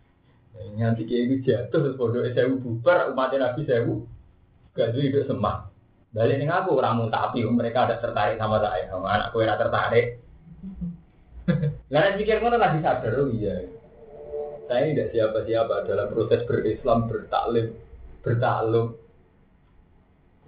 Nganti 0.77 1.09
kayak 1.09 1.23
itu 1.25 1.35
jatuh 1.49 1.79
terus 1.81 1.97
bodoh 1.97 2.21
saya 2.21 2.53
bubar 2.53 3.09
umatnya 3.09 3.49
nabi 3.49 3.65
saya 3.65 3.81
gak 4.77 4.93
jadi 4.93 5.05
hidup 5.09 5.25
semah. 5.25 5.73
Balik 6.13 6.37
nih 6.37 6.47
aku 6.47 6.77
orang 6.77 7.09
tapi 7.09 7.41
mereka 7.49 7.89
ada 7.89 7.97
tertarik 7.97 8.37
sama 8.37 8.61
saya, 8.61 8.85
sama 8.87 9.07
anakku 9.09 9.41
yang 9.41 9.57
tertarik. 9.57 10.05
Lalu 11.93 12.09
pikir 12.21 12.37
ngono 12.39 12.57
lagi 12.61 12.79
sadar 12.85 13.13
oh 13.17 13.29
iya. 13.33 13.65
Saya 14.67 14.83
ini 14.83 14.99
tidak 14.99 15.09
siapa-siapa 15.15 15.87
dalam 15.87 16.11
proses 16.11 16.43
berislam, 16.43 17.07
bertaklim, 17.07 17.73
bertaklum. 18.21 18.99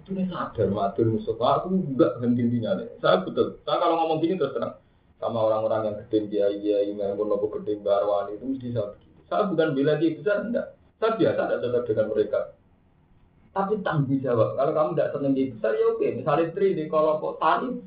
Itu 0.04 0.10
nih 0.14 0.26
sadar, 0.28 0.68
matur 0.70 1.06
Mustafa, 1.10 1.46
aku 1.64 1.66
enggak 1.74 2.20
henti-hentinya 2.22 2.70
nih. 2.78 2.88
Saya 3.02 3.24
betul, 3.24 3.58
saya 3.66 3.76
kalau 3.80 3.96
ngomong 4.04 4.18
gini 4.22 4.38
terus 4.38 4.54
terang 4.54 4.78
sama 5.20 5.38
orang-orang 5.44 5.80
yang 5.84 5.96
gede 6.04 6.18
dia 6.32 6.46
iya 6.48 6.78
yang 6.88 7.12
pun 7.12 7.28
aku 7.28 7.60
gede 7.60 7.82
barwani 7.84 8.40
itu 8.40 8.44
mesti 8.46 8.68
saya. 8.72 9.09
Saya 9.30 9.46
bukan 9.46 9.78
bela 9.78 9.94
dia 10.02 10.18
besar 10.18 10.42
enggak. 10.42 10.74
Saya 10.98 11.14
biasa 11.14 11.40
ada 11.46 11.62
cocok 11.62 11.82
dengan 11.86 12.06
mereka. 12.10 12.40
Tapi 13.54 13.74
tanggung 13.86 14.18
jawab. 14.18 14.58
Kalau 14.58 14.72
kamu 14.74 14.90
tidak 14.98 15.10
senang 15.14 15.32
dia 15.38 15.50
besar 15.54 15.72
ya 15.78 15.86
oke. 15.94 16.06
Misalnya 16.18 16.50
tri 16.50 16.68
di 16.74 16.84
kalau 16.90 17.38
tani 17.38 17.78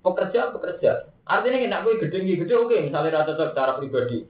pekerja 0.00 0.40
pekerja. 0.56 0.92
Artinya 1.28 1.58
enak 1.68 1.80
gue 1.84 2.00
gede 2.08 2.18
gede 2.24 2.54
oke. 2.56 2.76
Misalnya 2.88 3.20
rasa 3.20 3.36
cocok 3.36 3.52
cara 3.52 3.72
pribadi. 3.76 4.24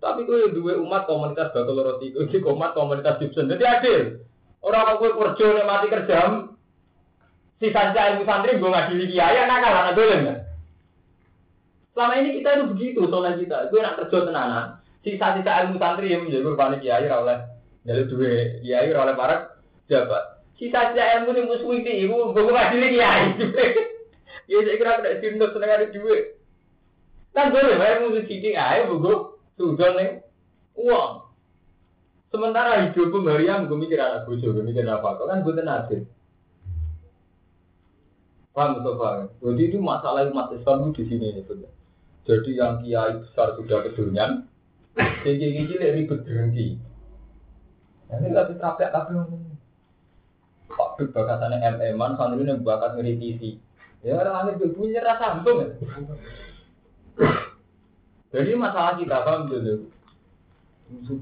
Tapi 0.00 0.24
gue 0.24 0.56
dua 0.56 0.80
umat 0.80 1.04
komunitas 1.04 1.52
bakal 1.52 1.76
roti, 1.76 2.08
gue 2.16 2.24
umat 2.40 2.72
komunitas 2.72 3.20
Gibson. 3.20 3.52
Jadi 3.52 3.64
adil. 3.68 4.00
Orang 4.64 4.96
gue 4.96 5.12
kerja 5.12 5.46
nih 5.60 5.64
mati 5.68 5.86
kerja. 5.92 6.18
Sisa 7.60 7.92
sisa 7.92 8.02
ilmu 8.16 8.24
santri 8.24 8.56
gue 8.56 8.72
ngadili 8.72 9.12
kiai, 9.12 9.44
nakal 9.44 9.76
anak 9.76 9.96
dolen. 10.00 10.40
Selama 11.92 12.16
ini 12.16 12.40
kita 12.40 12.56
itu 12.56 12.64
begitu 12.72 13.00
soalnya 13.12 13.36
kita. 13.36 13.56
Gue 13.68 13.84
nak 13.84 14.00
kerja 14.00 14.18
tenanan. 14.24 14.79
Sisa-sisa 15.00 15.64
ilmu 15.64 15.80
santri 15.80 16.12
yang 16.12 16.28
menjadi 16.28 16.44
kurban 16.44 16.76
kiai 16.80 17.08
oleh 17.08 17.38
jadi 17.88 18.04
dua 18.08 18.60
kiai 18.60 18.92
oleh 18.92 19.14
para 19.16 19.56
jabat. 19.88 20.44
Sisa-sisa 20.60 21.04
ilmu 21.20 21.32
yang 21.32 21.48
musuh 21.48 21.72
itu, 21.72 22.08
gue 22.08 22.32
gue 22.36 22.52
ngadili 22.52 22.88
kiai. 22.98 23.24
Ya 24.50 24.66
saya 24.66 24.82
kira 24.82 24.98
tidak 24.98 25.18
sinut 25.22 25.50
seneng 25.54 25.70
ada 25.70 25.86
duit. 25.94 26.42
Kan 27.30 27.54
boleh, 27.54 27.78
ilmu 27.78 28.18
sedikit 28.18 28.58
aja, 28.58 28.82
gue 28.82 29.16
sudah 29.54 29.90
nih 29.94 30.26
uang. 30.74 31.30
Sementara 32.34 32.82
hidup 32.90 33.14
Maryam 33.22 33.70
gue 33.70 33.78
mikir 33.78 34.02
anak 34.02 34.26
bojo, 34.26 34.50
gue 34.50 34.66
mikir 34.66 34.86
apa? 34.90 35.18
Kau 35.18 35.30
kan 35.30 35.46
gue 35.46 35.54
tenaga. 35.54 35.98
Paham 38.50 38.82
paham? 38.82 39.30
Jadi 39.38 39.62
itu 39.70 39.78
masalah 39.78 40.26
umat 40.34 40.50
Islam 40.50 40.90
di 40.90 41.06
sini 41.06 41.30
nih. 41.30 41.46
Jadi 42.26 42.50
yang 42.58 42.82
kiai 42.82 43.22
besar 43.22 43.54
sudah 43.54 43.86
kedunian, 43.86 44.49
kiai 45.22 45.36
kiai 45.36 45.64
cilik 45.68 45.94
ribet 45.96 46.20
berhenti. 46.24 46.66
Ini 48.10 48.26
nggak 48.26 48.46
bisa 48.50 48.60
tapi 48.74 48.84
tapi 48.90 49.12
Pak 50.70 50.88
Bib 50.96 51.10
bakatannya 51.10 51.58
MM-an, 51.82 52.14
santri 52.14 52.46
ini 52.46 52.54
bakat 52.62 52.94
ngeritisi. 52.94 53.58
Ya 54.00 54.16
orang 54.16 54.54
langit 54.54 54.72
punya 54.72 55.02
rasa 55.04 55.38
antum. 55.38 55.66
Jadi 58.30 58.50
masalah 58.54 58.94
kita 58.96 59.26
paham 59.26 59.50
dulu. 59.50 59.90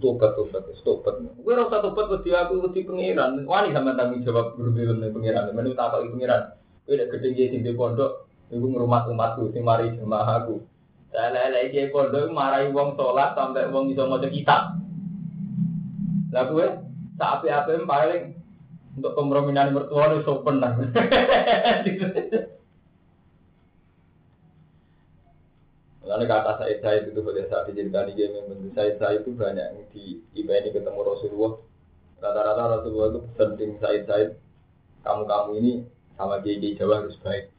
Tobat, 0.01 0.33
tobat, 0.37 0.63
tobat. 0.85 1.15
Gue 1.43 1.55
rasa 1.57 1.81
tobat 1.81 2.07
wedi 2.13 2.31
aku 2.37 2.61
wedi 2.69 2.85
pengiran. 2.85 3.43
Wani 3.49 3.73
sama 3.73 3.97
tanggung 3.97 4.23
jawab 4.23 4.57
berbeda 4.57 4.97
dengan 4.97 5.13
pengiran. 5.17 5.51
Menurut 5.53 5.77
tak 5.77 5.97
pengiran. 5.97 6.43
Gue 6.85 6.95
udah 6.97 7.09
gede 7.09 7.29
jadi 7.35 7.57
di 7.65 7.73
pondok. 7.75 8.29
Ibu 8.49 8.65
ngerumat 8.65 9.13
umatku, 9.13 9.53
si 9.53 9.61
mari 9.61 9.93
jemaah 9.93 10.41
aku. 10.41 10.65
Saya 11.09 11.33
lele 11.33 11.73
kiai 11.73 11.89
pondok 11.89 12.29
marahi 12.29 12.69
wong 12.69 12.95
sholat 12.95 13.33
sampai 13.33 13.73
wong 13.73 13.89
bisa 13.89 14.05
mau 14.05 14.21
kitab. 14.21 14.77
Lah 16.29 16.45
gue 16.53 16.67
sapi 17.17 17.49
apa 17.49 17.73
paling 17.89 18.37
untuk 18.99 19.15
pemrominan 19.15 19.73
mertua 19.73 20.09
itu 20.13 20.27
sopen 20.27 20.61
lah. 20.61 20.77
Lalu 26.09 26.25
kata 26.25 26.53
Said 26.57 26.81
Said 26.81 27.03
itu 27.13 27.21
boleh 27.21 27.45
saat 27.53 27.69
diceritakan 27.69 28.17
dia 28.17 28.33
memang 28.33 28.73
Said 28.73 28.97
Said 28.97 29.29
itu 29.29 29.37
banyak 29.37 29.61
yang 29.61 29.87
di 29.93 30.25
ini 30.33 30.69
ketemu 30.73 31.01
Rasulullah. 31.05 31.61
Rata-rata 32.19 32.81
Rasulullah 32.81 33.09
itu 33.13 33.21
penting 33.37 33.71
Said 33.77 34.09
Said 34.09 34.29
kamu-kamu 35.05 35.51
ini 35.61 35.73
sama 36.17 36.41
kiai 36.41 36.75
Jawa 36.81 37.05
harus 37.05 37.17
baik. 37.21 37.53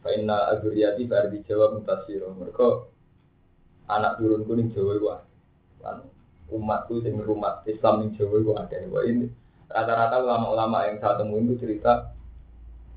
Fainna 0.00 0.48
aguriati 0.52 1.04
berarti 1.04 1.44
Jawa 1.44 1.76
mutasiro. 1.76 2.32
Mereka 2.36 2.66
anak 3.88 4.16
turun 4.20 4.44
kuning 4.48 4.72
Jawa 4.72 4.94
gua. 4.96 5.16
Kan 5.80 6.08
umatku 6.50 7.04
sing 7.04 7.20
rumah 7.20 7.60
Islam 7.68 8.04
ning 8.04 8.10
Jawa 8.16 8.36
gua 8.40 8.54
ada. 8.64 8.76
Wah 8.88 9.04
ini 9.04 9.28
rata-rata 9.70 10.18
ulama-ulama 10.24 10.90
yang 10.90 10.98
saya 10.98 11.22
temuin 11.22 11.46
itu 11.46 11.62
cerita 11.62 12.10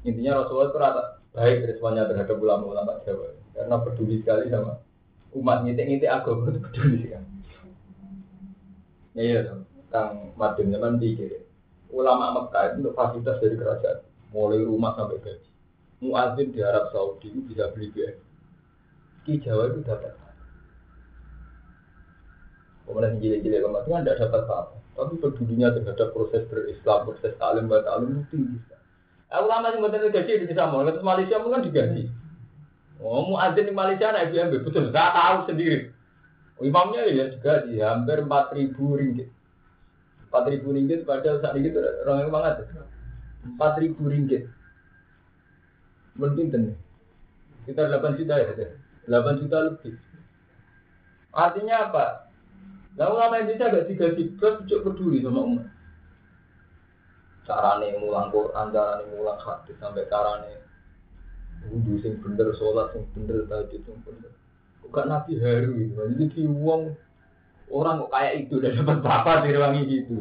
intinya 0.03 0.41
Rasulullah 0.41 0.73
itu 0.73 0.79
rata 0.81 1.03
baik 1.31 1.69
responnya 1.69 2.09
terhadap 2.09 2.33
ulama-ulama 2.33 2.97
Jawa 3.05 3.29
karena 3.53 3.77
peduli 3.85 4.19
sekali 4.25 4.49
sama 4.49 4.81
umat 5.37 5.61
ngitik-ngitik 5.63 6.09
agama 6.09 6.49
itu 6.49 6.59
peduli 6.65 6.97
sekali. 7.05 7.29
Ya 9.13 9.21
iya 9.21 9.39
Kang 9.93 10.33
Madin 10.33 10.73
zaman 10.73 10.97
pikir 10.97 11.45
ulama 11.93 12.33
Mekah 12.33 12.73
itu 12.73 12.75
untuk 12.81 12.97
fasilitas 12.97 13.37
dari 13.37 13.53
kerajaan, 13.53 14.01
mulai 14.33 14.65
rumah 14.65 14.97
sampai 14.97 15.21
gaji. 15.21 15.52
Muadzin 16.03 16.51
di 16.51 16.59
Arab 16.59 16.91
Saudi 16.91 17.31
itu 17.31 17.39
bisa 17.47 17.71
beli 17.71 17.87
BM. 17.95 18.19
Ki 19.23 19.39
Jawa 19.39 19.71
itu 19.71 19.79
dapat. 19.87 20.11
Kemudian 22.83 23.23
gile-gile 23.23 23.63
kemas 23.63 23.87
kan 23.87 24.03
tidak 24.03 24.19
dapat 24.27 24.43
apa, 24.43 24.75
tapi 24.99 25.15
pedulinya 25.23 25.71
terhadap 25.71 26.11
proses 26.11 26.43
berislam, 26.51 27.07
proses 27.07 27.31
talim, 27.39 27.71
talim 27.71 28.09
itu 28.11 28.23
tinggi. 28.35 28.57
Ulama 29.31 29.71
yang 29.71 29.87
benar 29.87 30.11
gaji 30.11 30.43
di 30.43 30.51
sama, 30.51 30.83
terus 30.83 30.99
Malaysia 30.99 31.39
kan 31.39 31.63
digaji. 31.63 32.11
Oh, 32.99 33.23
muadzin 33.23 33.71
di 33.71 33.73
Malaysia 33.73 34.11
naik 34.11 34.35
BMB, 34.35 34.53
betul. 34.67 34.91
Saya 34.91 35.15
tahu 35.15 35.37
sendiri. 35.49 35.89
Imamnya 36.61 37.07
ya 37.09 37.31
juga 37.33 37.65
di 37.65 37.81
hampir 37.81 38.23
empat 38.23 38.53
ribu 38.53 38.99
ringgit. 38.99 39.31
Empat 40.29 40.43
ribu 40.51 40.75
ringgit 40.75 41.07
pada 41.07 41.39
saat 41.39 41.55
itu 41.57 41.73
orang 41.75 42.27
yang 42.27 42.31
banget. 42.31 42.67
Empat 43.47 43.73
ribu 43.81 44.11
ringgit. 44.11 44.47
Tenang. 46.13 46.77
Kita 47.63 47.81
8 47.89 48.19
juta 48.19 48.35
ya, 48.37 48.53
8 49.07 49.41
juta 49.41 49.57
lebih. 49.71 49.95
Artinya 51.33 51.89
apa? 51.89 52.05
Nah, 52.93 53.09
ulama 53.09 53.41
Indonesia 53.41 53.73
gak 53.73 53.89
digaji 53.89 54.37
berat, 54.37 54.69
cukup 54.69 54.93
peduli 54.93 55.25
sama 55.25 55.41
umat. 55.41 55.65
Carane 57.43 57.97
mulang 57.97 58.29
Quran, 58.29 58.67
carane 58.69 59.03
mulang 59.09 59.39
hadis 59.41 59.75
sampai 59.81 60.05
carane 60.07 60.61
wudhu 61.67 61.97
sing 62.03 62.21
bener, 62.21 62.53
sholat 62.53 62.93
sing 62.93 63.03
bener, 63.17 63.49
tahajud 63.49 63.81
sing 63.81 63.97
bener. 64.05 64.31
Kok 64.83 65.09
nabi 65.09 65.41
haru 65.41 65.73
gitu. 65.73 65.93
Jadi 65.97 66.25
di 66.37 66.43
uang 66.45 66.93
orang 67.73 68.05
kok 68.05 68.11
kayak 68.13 68.33
itu 68.45 68.53
udah 68.61 68.71
dapat 68.77 68.97
berapa 69.01 69.31
dari 69.41 69.57
wangi 69.57 69.81
gitu. 69.89 70.17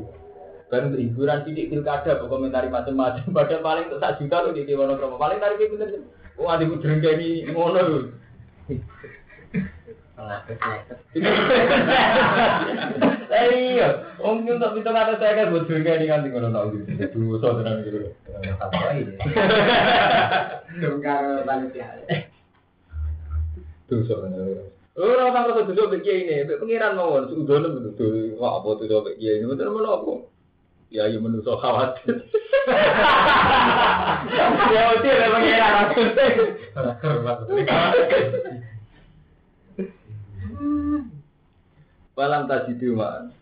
Kan 0.72 0.88
untuk 0.88 1.04
hiburan 1.04 1.44
sidik 1.44 1.68
pilkada, 1.68 2.16
komentari 2.24 2.72
macam-macam. 2.72 3.28
Padahal 3.36 3.60
paling 3.60 3.84
untuk 3.92 4.00
sak 4.00 4.16
juta 4.16 4.40
loh 4.40 4.56
di 4.56 4.64
Dewan 4.64 4.96
Promo. 4.96 5.20
Paling 5.20 5.36
tarik 5.36 5.68
bener. 5.68 6.00
Kok 6.32 6.48
ada 6.48 6.64
kayak 6.64 7.20
ini 7.20 7.44
ngono 7.52 7.80
loh. 7.84 8.04
Iya, 13.32 14.16
om 14.22 14.48
untuk 14.48 14.76
itu 14.80 14.90
kata 14.92 15.20
saya 15.20 15.44
kan 15.44 15.52
buat 15.52 15.68
juga 15.68 15.92
ini 15.98 16.08
kan 16.08 16.24
tinggal 16.24 16.48
nol 16.48 16.72
gitu. 16.72 16.88
Dulu 17.20 17.36
so 17.36 17.52
tenang 17.60 17.84
gitu. 17.84 18.08
Tunggal 20.80 21.44
panitia. 21.44 22.00
Tuh 23.92 24.00
so 24.08 24.24
tenang. 24.24 24.72
Ora 24.96 25.32
orang 25.32 25.52
rasa 25.52 25.68
duduk 25.68 26.00
begini 26.00 26.44
ini, 26.44 26.56
pengiran 26.60 26.96
mawon 26.96 27.28
sudah 27.28 27.60
betul. 27.60 28.36
Wah 28.40 28.60
apa 28.60 28.76
tuh 28.80 29.04
begini 29.04 29.40
ini 29.42 29.48
betul 29.48 29.72
mana 29.72 30.00
apa? 30.00 30.31
Ya 30.96 31.08
iya 31.08 31.16
menusuk 31.16 31.56
khawatir. 31.56 32.28
Ya 34.68 34.82
udah 34.92 35.28
pengiran 35.32 35.74
aku. 35.88 36.00
Walam 42.12 42.44
tajidu 42.44 42.92
ma'an. 42.92 43.32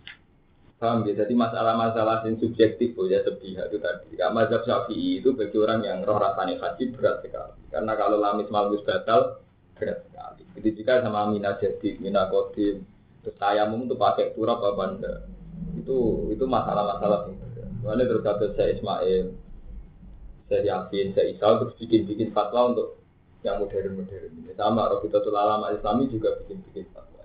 Paham 0.80 1.04
ya? 1.04 1.12
Jadi 1.12 1.34
masalah-masalah 1.36 2.24
yang 2.24 2.40
subjektif 2.40 2.96
oh, 2.96 3.04
ya 3.04 3.20
sepihak 3.26 3.68
itu 3.68 3.82
tadi. 3.82 4.16
Kalau 4.16 4.32
mazhab 4.32 4.62
syafi'i 4.64 5.20
itu 5.20 5.36
bagi 5.36 5.58
orang 5.60 5.84
yang 5.84 6.06
roh 6.06 6.16
rasanya 6.16 6.56
haji 6.56 6.94
berat 6.96 7.20
sekali. 7.20 7.60
Karena 7.68 7.92
kalau 7.98 8.16
lamis 8.16 8.48
malus 8.48 8.80
batal 8.86 9.42
berat 9.76 10.00
sekali. 10.08 10.42
Jadi 10.56 10.68
jika 10.80 11.04
sama 11.04 11.28
mina 11.28 11.58
jadi, 11.60 12.00
mina 12.00 12.30
kodim, 12.32 12.86
terus 13.20 13.36
tayamum 13.36 13.84
itu 13.84 13.98
pakai 13.98 14.32
turap 14.32 14.64
apa 14.64 14.84
enggak. 14.88 15.18
Itu 15.78 16.28
itu 16.32 16.44
masalah-masalah. 16.44 17.30
Mana 17.80 18.04
terus 18.04 18.20
kata 18.20 18.52
saya 18.54 18.76
Ismail, 18.76 19.32
saya 20.52 20.62
Yakin, 20.62 21.16
saya 21.16 21.32
Isa 21.32 21.46
terus 21.64 21.74
bikin-bikin 21.80 22.36
fatwa 22.36 22.74
untuk 22.74 23.00
yang 23.40 23.56
modern-modern. 23.56 24.52
Sama 24.52 24.92
Robiqatul 24.92 25.32
Alam 25.32 25.64
Islami 25.72 26.12
juga 26.12 26.36
bikin-bikin 26.44 26.92
fatwa. 26.92 27.24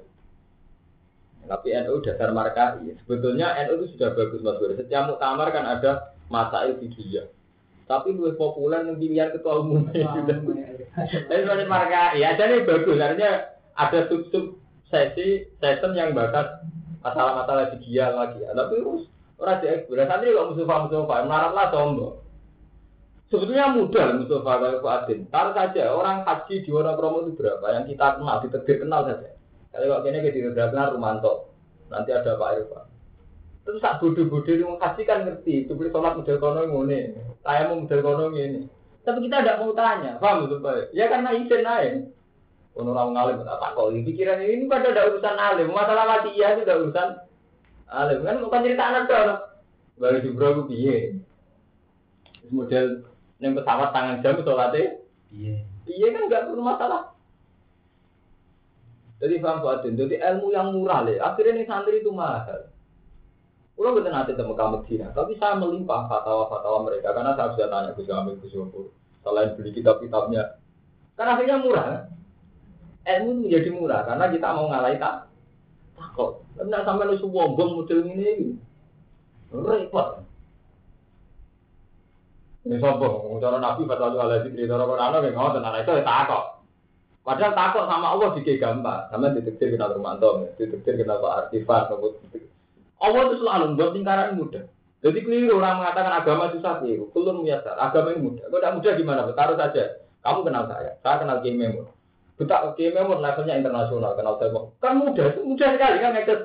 Tapi 1.46 1.68
NU 1.86 2.02
dasar 2.02 2.32
markai. 2.32 2.96
Sebetulnya 3.04 3.54
NU 3.68 3.84
itu 3.84 4.00
sudah 4.00 4.16
bagus 4.18 4.42
mas 4.42 4.58
Bro. 4.58 4.74
Setiap 4.80 5.12
muktamar 5.12 5.54
kan 5.54 5.66
ada 5.68 6.16
masail 6.32 6.80
fikih. 6.82 7.30
tapi 7.86 8.18
lebih 8.18 8.34
populer 8.42 8.82
pilihan 8.98 9.30
ketua 9.30 9.62
umum. 9.62 9.86
iya. 9.94 10.10
Tapi 11.30 11.40
sebenarnya 11.46 11.70
marka, 11.70 12.18
ya 12.18 12.34
jadi 12.34 12.66
bagus. 12.66 12.98
Artinya 12.98 13.46
ada 13.78 14.10
sub-sub 14.10 14.58
sesi, 14.90 15.46
session 15.62 15.94
yang 15.94 16.18
bahas 16.18 16.66
masalah-masalah 17.06 17.78
dia 17.78 18.10
lagi. 18.10 18.42
Tapi 18.42 18.76
orang 19.38 19.58
di 19.62 19.68
eksplorasi 19.70 20.10
santri 20.10 20.34
kok 20.34 20.48
Mustafa 20.50 20.76
Mustafa 20.90 21.16
melarat 21.30 21.52
lah 21.54 21.68
sombong. 21.70 22.16
Sebetulnya 23.30 23.74
mudah 23.78 24.06
Mustafa 24.18 24.52
kayak 24.58 24.82
Pak 24.82 24.96
Adin. 25.06 25.20
Taruh 25.30 25.54
saja 25.54 25.84
orang 25.94 26.26
haji 26.26 26.56
di 26.66 26.70
Wonokromo 26.74 27.18
itu 27.26 27.32
berapa 27.38 27.66
yang 27.78 27.86
kita 27.86 28.18
kenal, 28.18 28.42
tegir 28.42 28.78
kenal 28.82 29.02
saja. 29.06 29.30
Kalau 29.70 30.02
kok 30.02 30.08
ini 30.08 30.18
kita 30.24 30.72
kenal 30.72 30.98
Rumanto, 30.98 31.54
nanti 31.94 32.10
ada 32.10 32.40
Pak 32.40 32.52
Irfan. 32.58 32.86
Terus 33.66 33.82
tak 33.82 33.98
bodoh-bodoh 33.98 34.56
di 34.56 34.62
haji 34.62 35.02
kan 35.10 35.26
ngerti, 35.26 35.66
itu 35.66 35.74
beli 35.74 35.90
sholat 35.90 36.14
model 36.14 36.38
kono 36.38 36.70
ngene, 36.70 37.18
saya 37.42 37.66
mau 37.66 37.82
model 37.82 38.02
kono 38.06 38.26
ini. 38.38 38.62
Tapi 39.02 39.26
kita 39.26 39.42
tidak 39.42 39.58
mau 39.62 39.74
tanya, 39.74 40.22
paham 40.22 40.46
itu 40.46 40.62
Pak? 40.62 40.94
Ya 40.94 41.10
karena 41.10 41.34
izin 41.34 41.66
aja. 41.66 42.06
Ono 42.76 42.92
orang 42.92 43.16
ngalim 43.16 43.48
tak 43.48 43.60
takut. 43.64 43.96
Pikiran 44.04 44.44
ini 44.44 44.68
kan 44.68 44.84
ada 44.84 45.08
urusan 45.08 45.36
alim, 45.40 45.72
masalah 45.72 46.04
mati 46.04 46.36
iya 46.36 46.60
itu 46.60 46.68
ada 46.68 46.76
urusan 46.84 47.10
alim 47.88 48.20
kan 48.28 48.36
bukan 48.44 48.64
cerita 48.68 48.84
anak 48.84 49.04
dong. 49.08 49.40
Baru 49.96 50.18
jubro 50.20 50.48
gue 50.60 50.66
piye. 50.76 50.98
Model 52.52 53.08
yang 53.40 53.56
pesawat 53.56 53.90
tangan 53.96 54.22
jam 54.22 54.38
sholatnya, 54.44 55.02
Iya. 55.34 55.56
iya 55.88 56.08
kan 56.14 56.28
nggak 56.30 56.46
perlu 56.52 56.62
masalah. 56.62 57.16
Jadi 59.24 59.40
paham 59.40 59.64
Pak 59.64 59.88
jadi 59.88 60.16
ilmu 60.36 60.52
yang 60.52 60.76
murah 60.76 61.08
le, 61.08 61.16
akhirnya 61.18 61.64
nih 61.64 61.66
santri 61.66 62.04
itu 62.04 62.12
mahal. 62.12 62.68
Kalau 63.76 63.92
betul 63.92 64.12
nanti 64.12 64.32
temu 64.36 64.56
kamu 64.56 64.88
Cina, 64.88 65.12
tapi 65.12 65.36
saya 65.36 65.60
melimpah 65.60 66.08
fatwa-fatwa 66.08 66.88
mereka 66.88 67.12
karena 67.12 67.36
saya 67.36 67.52
sudah 67.56 67.68
tanya 67.68 67.92
ke 67.92 68.08
Jamil 68.08 68.40
ke. 68.40 68.48
Selain 69.20 69.52
beli 69.58 69.72
kitab-kitabnya, 69.76 70.60
karena 71.18 71.32
akhirnya 71.36 71.58
murah. 71.60 71.88
Ilmu 73.06 73.30
itu 73.30 73.42
menjadi 73.46 73.70
murah 73.70 74.02
karena 74.10 74.26
kita 74.34 74.48
mau 74.50 74.66
ngalahin 74.66 74.98
tak 74.98 75.16
takut. 75.94 76.42
Tapi 76.58 76.68
tidak 76.72 76.84
sampai 76.90 77.06
lu 77.06 77.16
sombong 77.22 77.70
model 77.78 78.00
ini, 78.10 78.58
repot. 79.54 80.08
Ini 82.66 82.82
sombong, 82.82 83.38
cara 83.38 83.62
Nabi 83.62 83.86
fatwa 83.86 84.18
ala 84.18 84.42
zikri, 84.42 84.66
cara 84.66 84.90
Quran 84.90 85.14
kayak 85.22 85.36
ngotot, 85.38 85.62
nah 85.62 85.78
itu 85.78 85.92
ya 85.94 86.02
takut. 86.02 86.46
Padahal 87.22 87.54
takut 87.54 87.84
sama 87.86 88.08
Allah 88.14 88.30
dikit 88.38 88.58
gampang. 88.58 89.10
Sama 89.10 89.34
ditektir 89.34 89.74
kenal 89.74 89.94
Romanto, 89.94 90.50
ditektir 90.62 90.98
kenal 90.98 91.22
Pak 91.22 91.50
Artifan, 91.50 91.90
Allah 93.02 93.22
itu 93.30 93.36
selalu 93.42 93.66
membuat 93.74 93.92
lingkaran 93.94 94.38
mudah. 94.38 94.66
Jadi 95.06 95.22
keliru 95.22 95.62
orang 95.62 95.86
mengatakan 95.86 96.14
agama 96.18 96.50
susah 96.50 96.82
keliru. 96.82 97.14
Kulun 97.14 97.46
muyasar, 97.46 97.78
agama 97.78 98.18
ini 98.18 98.26
mudah. 98.26 98.50
Kalau 98.50 98.58
tidak 98.58 98.74
mudah 98.82 98.92
gimana? 98.98 99.22
Taruh 99.30 99.58
saja. 99.58 99.84
Kamu 100.26 100.42
kenal 100.42 100.66
saya, 100.66 100.98
saya 101.06 101.22
kenal 101.22 101.38
Kiai. 101.46 101.86
Betak 102.36 102.76
Kiai 102.76 102.92
Memun 102.92 103.24
levelnya 103.24 103.56
internasional, 103.56 104.12
kenal 104.20 104.36
saya. 104.36 104.52
Kan 104.84 105.00
mudah, 105.00 105.32
itu 105.32 105.40
mudah 105.48 105.70
sekali 105.72 105.98
kan 106.04 106.12
ngekes. 106.12 106.42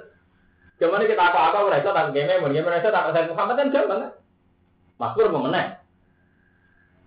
Gimana 0.79 1.03
kita 1.05 1.23
apa-apa 1.23 1.67
mereka 1.67 1.91
tak 1.91 2.15
Kiai 2.15 2.31
Memun, 2.31 2.55
Kiai 2.55 2.63
mereka 2.63 2.95
tak 2.95 3.11
saya 3.11 3.27
Muhammad 3.27 3.59
kan 3.59 3.75
gampang 3.75 4.01
kan? 4.07 4.13
Makmur 5.03 5.29
memenang. 5.35 5.69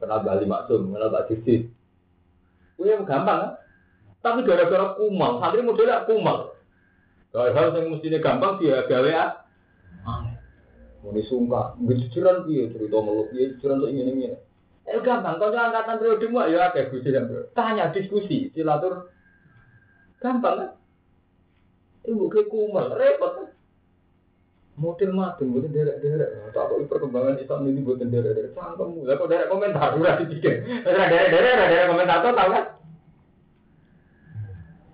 Kenal 0.04 0.20
Bali 0.20 0.46
Maksum, 0.50 0.92
kenal 0.92 1.10
Pak. 1.16 1.32
Itu 1.32 2.82
yang 2.84 3.08
gampang 3.08 3.40
kan? 3.40 3.52
Tapi 4.24 4.48
gara-gara 4.48 4.96
kumal, 4.96 5.44
santri 5.44 5.64
modelnya 5.64 6.08
kumal. 6.08 6.56
Hal-hal 7.36 7.76
yang 7.76 7.92
mestinya 7.92 8.20
gampang 8.24 8.62
dia 8.62 8.88
gawe 8.88 9.12
ah. 9.16 9.32
Muni 11.04 11.20
sumpah, 11.28 11.76
ngejujuran 11.84 12.48
dia 12.48 12.72
cerita 12.72 13.04
meluk 13.04 13.28
dia 13.36 13.52
jujuran 13.52 13.84
untuk 13.84 13.92
ingin 13.92 14.08
ingin. 14.16 14.34
Eh 14.84 15.00
gampang, 15.00 15.40
kalau 15.40 15.56
angkatan 15.56 15.96
periode 15.96 16.28
mu 16.28 16.44
ya 16.44 16.68
kayak 16.76 16.92
gue 16.92 17.08
yang 17.08 17.28
tanya 17.56 17.88
diskusi, 17.96 18.52
silatur 18.52 19.08
gampang 20.20 20.60
kan? 20.60 20.72
Ibu 22.04 22.28
kayak 22.28 22.52
kumal, 22.52 22.92
repot 23.00 23.32
kan? 23.32 23.48
Model 24.74 25.14
madem, 25.16 25.54
bukan 25.54 25.72
derek-derek. 25.72 26.52
Tak 26.52 26.66
kok 26.66 26.82
perkembangan 26.90 27.40
Islam 27.40 27.70
ini 27.70 27.80
bukan 27.80 28.12
derek-derek. 28.12 28.52
Cangkemmu, 28.58 29.08
lah 29.08 29.16
kok 29.16 29.30
derek 29.32 29.48
komentar, 29.48 29.96
udah 29.96 30.20
dipikir. 30.20 30.68
Derek-derek, 30.84 31.32
derek 31.32 31.88
komentar 31.88 32.20
tahu 32.20 32.50
kan? 32.52 32.66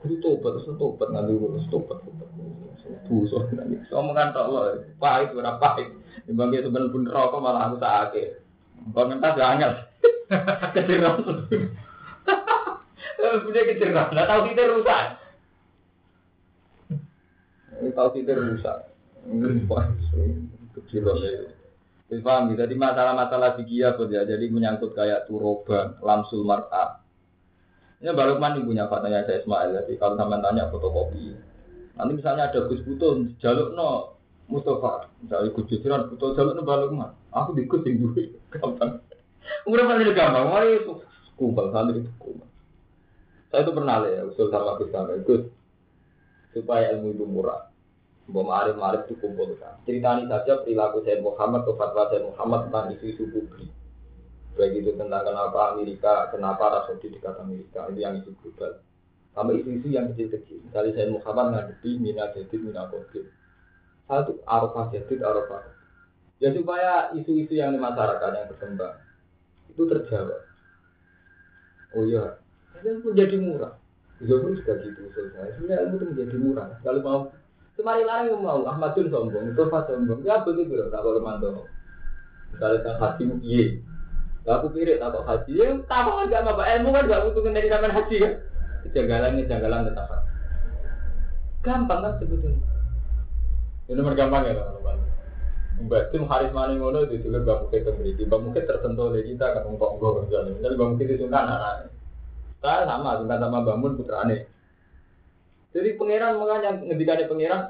Itu 0.06 0.16
tobat, 0.22 0.52
terus 0.60 0.78
tobat 0.78 1.08
ngambil 1.12 1.58
terus 1.58 1.68
tobat, 1.74 1.98
tobat. 2.06 2.30
Buso 3.10 3.42
nangis. 3.58 3.90
Omongan 3.90 4.38
tok 4.38 4.48
lo, 4.54 4.60
pahit 5.02 5.34
berapa 5.34 5.58
pahit. 5.58 5.90
Timbang 6.30 6.54
dia 6.54 6.62
sebenarnya 6.62 6.94
pun 6.94 7.04
rokok 7.10 7.42
malah 7.42 7.70
aku 7.70 7.82
sakit. 7.82 8.49
Komentar 8.96 9.36
gak 9.38 9.52
angel. 9.58 9.74
Kecil 10.78 11.00
Punya 13.20 13.62
kecil 13.68 13.90
nggak 13.92 14.28
tahu 14.30 14.42
kita 14.48 14.62
rusak. 14.72 15.04
Ini 17.80 17.90
tahu 17.92 18.10
kita 18.16 18.32
rusak. 18.38 18.78
Kecil 20.76 21.02
loh. 21.04 21.18
Jadi 22.10 22.26
paham, 22.26 22.58
jadi 22.58 22.74
masalah-masalah 22.74 23.54
fikih 23.62 23.86
apa 23.86 24.10
ya, 24.10 24.26
jadi 24.26 24.50
menyangkut 24.50 24.98
kayak 24.98 25.30
turoban, 25.30 25.94
lamsul 26.02 26.42
mar'ah. 26.42 27.06
Ini 28.02 28.10
Mbak 28.10 28.28
Lukman 28.34 28.58
ini 28.58 28.66
punya 28.66 28.90
fatanya 28.90 29.30
saya 29.30 29.46
Ismail, 29.46 29.78
jadi 29.78 29.94
kalau 30.02 30.18
sama 30.18 30.42
tanya 30.42 30.74
fotokopi. 30.74 31.38
Nanti 31.94 32.12
misalnya 32.18 32.50
ada 32.50 32.66
Gus 32.66 32.82
Butuh, 32.82 33.30
jaluk 33.38 33.78
no 33.78 34.18
Mustafa, 34.50 35.14
misalnya 35.22 35.54
Gus 35.54 35.70
Jujuran, 35.70 36.10
Butuh 36.10 36.34
jaluk 36.34 36.58
no 36.58 36.62
Mbak 36.66 36.78
Lukman. 36.82 37.12
Aku 37.30 37.54
diikut 37.54 37.86
yang 37.86 38.02
duit, 38.02 38.34
gampang. 38.50 38.98
Udah 39.70 39.86
pasti 39.86 40.12
gampang, 40.18 40.46
mari 40.50 40.82
itu 40.82 40.94
kumpul, 41.38 41.70
santri 41.70 42.02
itu 42.02 42.12
kumpul. 42.18 42.50
Saya 43.54 43.62
itu 43.62 43.72
pernah 43.74 44.02
ya, 44.10 44.26
usul 44.26 44.50
sama 44.50 44.82
sama 44.90 45.22
Gus, 45.22 45.46
supaya 46.58 46.98
ilmu 46.98 47.14
itu 47.14 47.26
murah. 47.30 47.70
Mbak 48.26 48.44
Ma'arif 48.46 48.76
Ma'arif 48.78 49.02
itu 49.06 49.22
kumpul 49.22 49.54
kan. 49.62 49.78
Ceritani 49.86 50.26
saja 50.26 50.66
perilaku 50.66 51.06
Sayyid 51.06 51.22
Muhammad 51.22 51.70
atau 51.70 51.78
fatwa 51.78 52.10
Muhammad 52.34 52.60
tentang 52.70 52.86
isu-isu 52.98 53.30
publik 53.30 53.70
baik 54.60 54.84
itu 54.84 54.92
tentang 55.00 55.24
kenapa 55.24 55.72
Amerika, 55.72 56.28
kenapa 56.36 56.62
Arab 56.68 56.84
Saudi 56.92 57.16
dekat 57.16 57.40
Amerika, 57.40 57.88
itu 57.88 58.00
yang 58.04 58.20
isu 58.20 58.36
global. 58.44 58.84
Sama 59.32 59.56
isu-isu 59.56 59.88
yang 59.88 60.12
kecil-kecil. 60.12 60.60
Misalnya 60.68 60.92
saya 61.00 61.08
Muhammad 61.16 61.46
ngadepi 61.56 61.96
Mina 61.96 62.28
Jadid, 62.36 62.60
Mina 62.60 62.92
Kodir. 62.92 63.32
Satu, 64.10 64.42
Arafah 64.50 64.90
Jadid, 64.90 65.22
Arafah. 65.22 65.70
Ya 66.42 66.50
supaya 66.50 67.14
isu-isu 67.14 67.54
yang 67.54 67.76
di 67.76 67.80
masyarakat 67.80 68.32
yang 68.34 68.50
berkembang, 68.50 68.96
itu 69.70 69.86
terjawab. 69.86 70.42
Oh 71.94 72.04
iya, 72.10 72.42
itu 72.80 73.06
menjadi 73.06 73.38
murah. 73.38 73.78
Zohor 74.20 74.52
juga 74.52 74.76
gitu 74.84 75.08
usul 75.08 75.32
saya. 75.32 75.54
Sebenarnya 75.56 75.88
ilmu 75.88 75.96
itu 75.96 76.06
menjadi 76.12 76.36
murah. 76.40 76.68
Kalau 76.84 77.00
mau, 77.06 77.20
kemarin 77.80 78.06
larang 78.08 78.42
mau, 78.44 78.62
Ahmadun 78.68 79.08
sombong, 79.08 79.52
Mustafa 79.52 79.88
sombong. 79.88 80.20
Ya 80.28 80.44
begitu 80.44 80.76
loh, 80.76 80.92
tak 80.92 81.06
kalau 81.06 81.22
mantau. 81.24 81.64
Misalnya 82.52 82.78
tentang 82.84 82.98
haji, 83.00 83.24
iya. 83.46 83.66
Aku 84.50 84.74
kira 84.74 84.98
takut 84.98 85.24
haji, 85.30 85.52
ya 85.62 85.78
tahu 85.86 86.10
kan 86.10 86.32
gak 86.32 86.48
apa 86.50 86.64
ilmu 86.80 86.90
kan 86.90 87.06
gak 87.06 87.24
butuh 87.30 87.54
dari 87.54 87.70
zaman 87.70 87.94
haji 87.94 88.16
kan. 88.18 88.34
Kejanggalan 88.88 89.38
kejanggalan 89.44 89.88
tetap. 89.92 90.10
Gampang 91.62 92.00
kan 92.02 92.14
sebetulnya. 92.18 92.69
Ini 93.90 94.06
gampang 94.06 94.46
ya 94.46 94.54
teman-teman. 94.54 94.98
Mbak 95.80 96.04
Tim 96.14 96.30
Haris 96.30 96.54
Mani 96.54 96.78
ngono 96.78 97.10
itu 97.10 97.26
juga 97.26 97.42
Mbak 97.42 97.58
Mukit 97.66 97.82
memiliki. 97.90 98.22
Mbak 98.30 98.42
Mukit 98.46 98.64
tertentu 98.70 99.02
oleh 99.10 99.26
kita 99.26 99.66
ngomong 99.66 99.98
gue 99.98 100.10
misalnya. 100.30 100.52
Misalnya 100.54 100.78
Mbak 100.78 100.90
Mukit 100.94 101.08
itu 101.10 101.26
kan 101.26 101.50
anak. 101.50 101.74
Saya 102.62 102.86
sama, 102.86 103.18
sungkan 103.18 103.42
sama 103.42 103.58
Mbak 103.66 103.78
Mun 103.82 103.98
putrane. 103.98 104.38
Jadi 105.74 105.90
pangeran 105.98 106.38
makanya 106.38 106.70
ngendikane 106.82 107.24
pangeran 107.30 107.62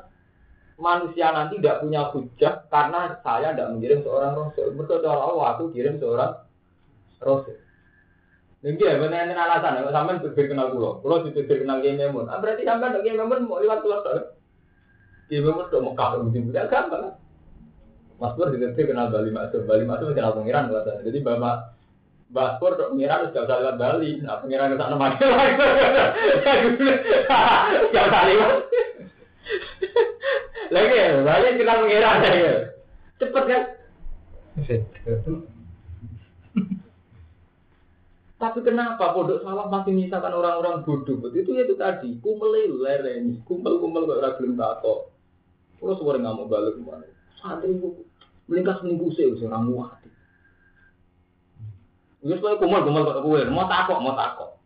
manusia 0.79 1.27
nanti 1.35 1.59
tidak 1.59 1.83
punya 1.83 2.01
hujah 2.15 2.53
karena 2.71 3.01
saya 3.19 3.51
tidak 3.55 3.71
mengirim 3.75 3.99
seorang 4.03 4.31
rasul. 4.35 4.71
Mereka 4.75 4.95
Allah 5.03 5.47
aku 5.55 5.63
kirim 5.71 5.99
seorang 5.99 6.31
Rasul. 7.19 7.59
Ini 8.59 8.75
ya, 8.75 8.99
benar 8.99 9.31
alasan. 9.31 9.87
Sampai 9.87 10.19
berbeda 10.19 10.51
kenal 10.51 10.67
pulau, 10.75 10.99
pulau 10.99 11.23
itu 11.23 11.31
berbeda 11.31 11.63
kenal 11.63 11.79
Kiai. 11.79 12.11
Ah, 12.27 12.39
berarti 12.43 12.63
sampai 12.67 13.03
Kiai 13.03 13.15
mau 13.19 13.59
lewat 13.59 13.79
pulau 13.83 14.03
tak? 15.29 15.37
Kiai 15.37 15.45
Memun 15.45 15.69
sudah 15.69 15.81
mau 15.85 15.93
kau 15.93 16.25
begitu, 16.25 16.49
tidak 16.49 16.73
gampang. 16.73 17.13
Mas 18.19 18.35
Pur 18.35 18.51
tidak 18.51 18.75
kenal 18.75 19.13
Bali 19.13 19.31
Masuk, 19.31 19.63
Bali 19.63 19.85
Masuk 19.85 20.11
kenal 20.11 20.35
pengiran 20.35 20.67
bahasa. 20.67 20.99
Jadi 21.05 21.23
bapak 21.23 21.77
Mbak 22.29 22.51
Pur 22.59 22.75
untuk 22.75 22.89
pengiran 22.97 23.29
sudah 23.29 23.43
bisa 23.45 23.55
lewat 23.63 23.77
Bali. 23.79 24.11
Nah 24.19 24.37
pengiran 24.43 24.73
ke 24.73 24.77
sana 24.77 24.95
mana 24.99 25.15
lagi? 25.31 25.53
Gak 27.93 28.05
usah 28.11 28.23
lewat. 28.27 28.53
Lagi 30.69 30.93
ya, 30.99 31.07
Bali 31.23 31.47
kenal 31.55 31.77
pengiran 31.85 32.17
ya. 32.25 32.53
Cepet 33.23 33.43
kan? 33.47 33.63
Tapi 38.39 38.59
kenapa 38.63 39.11
pondok 39.11 39.43
salah 39.43 39.67
masih 39.67 39.91
misalkan 39.95 40.31
orang-orang 40.31 40.87
bodoh? 40.87 41.27
Itu 41.31 41.51
ya 41.55 41.67
itu 41.67 41.75
tadi, 41.75 42.23
kumel 42.23 42.71
lereni, 42.79 43.43
kumpel-kumpel 43.43 44.07
kok 44.07 44.19
ora 44.23 44.31
gelem 44.39 44.55
takok. 44.55 45.11
Kulo 45.79 45.95
suwere 45.95 46.19
ngamuk 46.19 46.51
balik 46.51 46.75
ke 46.75 46.81
mana. 46.83 47.07
Santri 47.39 47.79
ku 47.79 48.03
melingkas 48.51 48.83
minggu 48.83 49.07
sih 49.15 49.31
orang 49.47 49.71
muat. 49.71 49.99
Wis 52.19 52.43
kowe 52.43 52.59
kumul-kumul 52.59 53.07
kok 53.07 53.23
kowe, 53.23 53.39
mau 53.47 53.63
takok, 53.71 53.99
mau 54.03 54.11
takok. 54.11 54.59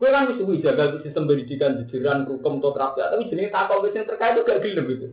Kowe 0.00 0.08
kan 0.08 0.32
wis 0.32 0.40
suwi 0.40 0.64
jaga 0.64 0.96
sistem 1.04 1.28
pendidikan 1.28 1.76
jajaran 1.84 2.24
hukum 2.24 2.56
atau 2.64 2.72
terapi, 2.72 3.04
tapi 3.04 3.28
jenenge 3.28 3.52
takok 3.52 3.84
wis 3.84 3.92
terkait 3.92 4.32
itu 4.32 4.48
gak 4.48 4.60
gelem 4.64 4.84
gitu. 4.88 5.08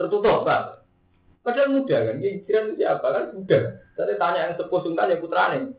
Tertutup, 0.00 0.48
Pak. 0.48 0.84
Padahal 1.44 1.78
mudah 1.78 2.00
kan, 2.10 2.16
jiran 2.20 2.74
siapa 2.74 3.06
kan 3.06 3.24
mudah. 3.36 3.62
Tapi 3.94 4.12
tanya 4.18 4.40
yang 4.48 4.54
sepuh 4.58 4.80
sungkan 4.82 5.12
ya 5.12 5.22
putrane. 5.22 5.72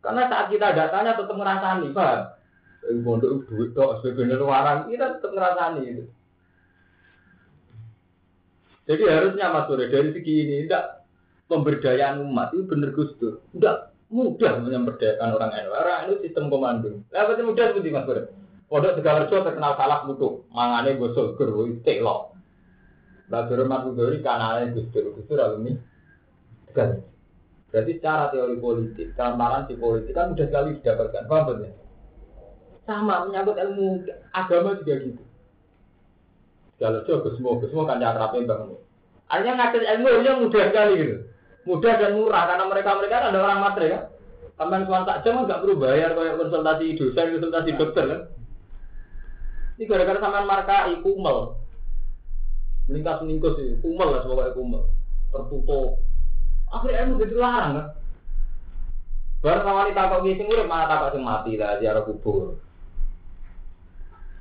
Karena 0.00 0.22
saat 0.30 0.46
kita 0.48 0.72
ada 0.72 0.88
tanya 0.88 1.18
tetap 1.18 1.36
ngerasani, 1.36 1.92
Pak. 1.92 2.39
Pondok 2.80 3.44
duit 3.46 3.76
tok 3.76 4.00
sebenarnya 4.00 4.40
warang 4.42 4.88
kita 4.88 5.20
tetap 5.20 5.30
ngerasani 5.36 5.82
itu. 5.84 6.04
Jadi 8.88 9.02
harusnya 9.06 9.52
Mas 9.54 9.68
Sore 9.68 9.86
dari 9.86 10.10
segi 10.16 10.34
ini 10.48 10.56
tidak 10.66 11.06
pemberdayaan 11.46 12.24
umat 12.26 12.50
itu 12.56 12.66
benar 12.66 12.90
Gus. 12.96 13.14
Tidak 13.20 13.76
mudah 14.10 14.52
memberdayakan 14.58 15.30
orang 15.36 15.52
NU. 15.54 15.70
Orang 15.70 16.00
itu 16.08 16.14
sistem 16.26 16.50
komando. 16.50 16.90
Lah 17.14 17.28
apa 17.28 17.38
mudah 17.38 17.70
seperti 17.70 17.94
Mas 17.94 18.08
Sore? 18.08 18.22
Pondok 18.66 18.96
Tegalrejo 18.98 19.42
terkenal 19.42 19.74
salah 19.74 20.06
mutu, 20.06 20.46
mangane 20.54 20.94
gosol 20.94 21.34
gur 21.34 21.66
itu 21.66 22.02
lo. 22.02 22.34
Lah 23.30 23.46
Dur 23.46 23.62
Mas 23.68 23.86
Sore 23.86 24.18
kanale 24.24 24.74
Gus 24.74 24.90
Dur, 24.90 25.14
Gus 25.14 25.26
Dur 25.30 25.38
alumni. 25.38 25.74
Berarti 27.70 27.92
secara 27.94 28.34
teori 28.34 28.58
politik, 28.58 29.14
transparansi 29.14 29.78
politik 29.78 30.10
kan 30.10 30.34
mudah 30.34 30.46
sekali 30.50 30.82
didapatkan. 30.82 31.30
Paham 31.30 31.46
betul? 31.46 31.70
Sama 32.90 33.22
menyangkut 33.22 33.54
ilmu 33.54 34.02
agama 34.34 34.74
juga 34.82 34.98
gitu. 34.98 35.22
Kalau 36.82 37.06
coba 37.06 37.28
semua, 37.38 37.62
semua 37.62 37.86
kan 37.86 38.02
akrabnya 38.02 38.50
bangun. 38.50 38.82
Artinya 39.30 39.52
ngajar 39.62 39.82
ilmu 39.94 40.26
yang 40.26 40.42
mudah 40.42 40.64
sekali 40.74 40.92
gitu. 40.98 41.16
Mudah 41.70 41.92
dan 42.02 42.18
murah 42.18 42.50
karena 42.50 42.64
mereka 42.66 42.90
mereka 42.98 43.30
ada 43.30 43.38
orang 43.38 43.62
matre 43.62 43.86
kan. 43.94 44.02
Sampai 44.58 44.82
tuan 44.90 45.06
tak 45.06 45.22
jam 45.22 45.46
nggak 45.46 45.60
perlu 45.62 45.78
bayar 45.78 46.18
kayak 46.18 46.34
konsultasi 46.34 46.98
dosen, 46.98 47.26
konsultasi 47.38 47.70
dokter 47.78 48.04
kan. 48.10 48.20
Ini 49.78 49.86
gara-gara 49.86 50.18
sampai 50.18 50.42
marka 50.50 50.90
kumel. 51.06 51.38
Meningkat 52.90 53.22
meningkus 53.22 53.54
sih, 53.54 53.78
kumel 53.78 54.18
lah 54.18 54.26
sebagai 54.26 54.58
kumel. 54.58 54.82
Tertutup. 55.30 56.02
Akhirnya 56.74 57.06
ilmu 57.06 57.22
jadi 57.22 57.34
larang 57.38 57.72
kan. 57.78 57.86
Baru 59.46 59.62
sama 59.62 59.86
wanita 59.86 60.10
kok 60.10 60.20
ngisi 60.26 60.42
murid 60.42 60.66
malah 60.66 60.90
takut 60.90 61.22
mati 61.22 61.54
lah 61.54 61.78
ziarah 61.78 62.02
kubur. 62.02 62.58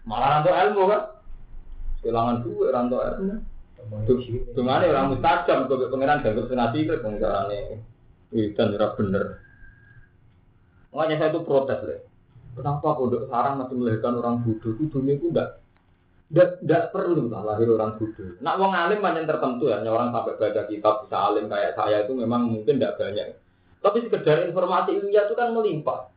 Malah 0.10 0.42
rantu 0.42 0.50
ilmu 0.50 0.84
kan. 0.90 1.02
Kehilangan 2.02 2.38
duit 2.42 2.70
rantu 2.74 2.98
ilmu. 2.98 3.36
Dengan 4.58 4.86
orang 4.86 5.10
mustajab, 5.14 5.70
gue 5.70 5.90
pengiran 5.90 6.22
dan 6.26 6.34
bersenasi 6.34 6.90
ke 6.90 7.02
pengirannya. 7.02 7.78
Itu 8.34 8.58
tidak 8.58 8.98
bener. 8.98 9.42
Makanya 10.90 11.16
saya 11.22 11.30
itu 11.34 11.42
protes 11.46 11.80
deh. 11.86 12.02
Kenapa 12.58 12.98
pondok 12.98 13.30
sarang 13.30 13.62
masih 13.62 13.76
melahirkan 13.78 14.18
orang 14.18 14.42
bodoh? 14.42 14.74
Itu 14.74 14.90
dunia 14.90 15.16
itu 15.16 15.30
enggak 15.30 15.62
tidak 16.30 16.94
perlu 16.94 17.26
lah 17.30 17.42
lahir 17.42 17.70
orang 17.74 17.98
bodoh. 17.98 18.38
Nak 18.42 18.58
wong 18.62 18.74
alim 18.74 19.02
banyak 19.02 19.26
tertentu 19.26 19.70
ya, 19.70 19.82
orang 19.82 20.14
sampai 20.14 20.38
baca 20.38 20.62
kitab 20.70 20.96
bisa 21.06 21.18
alim 21.18 21.46
kayak 21.50 21.74
saya 21.74 22.06
itu 22.06 22.14
memang 22.14 22.50
mungkin 22.50 22.78
tidak 22.78 23.02
banyak. 23.02 23.38
Tapi 23.80 23.98
sekedar 24.06 24.46
informasi 24.46 24.98
ilmiah 24.98 25.26
itu 25.26 25.34
kan 25.34 25.56
melimpah. 25.56 26.12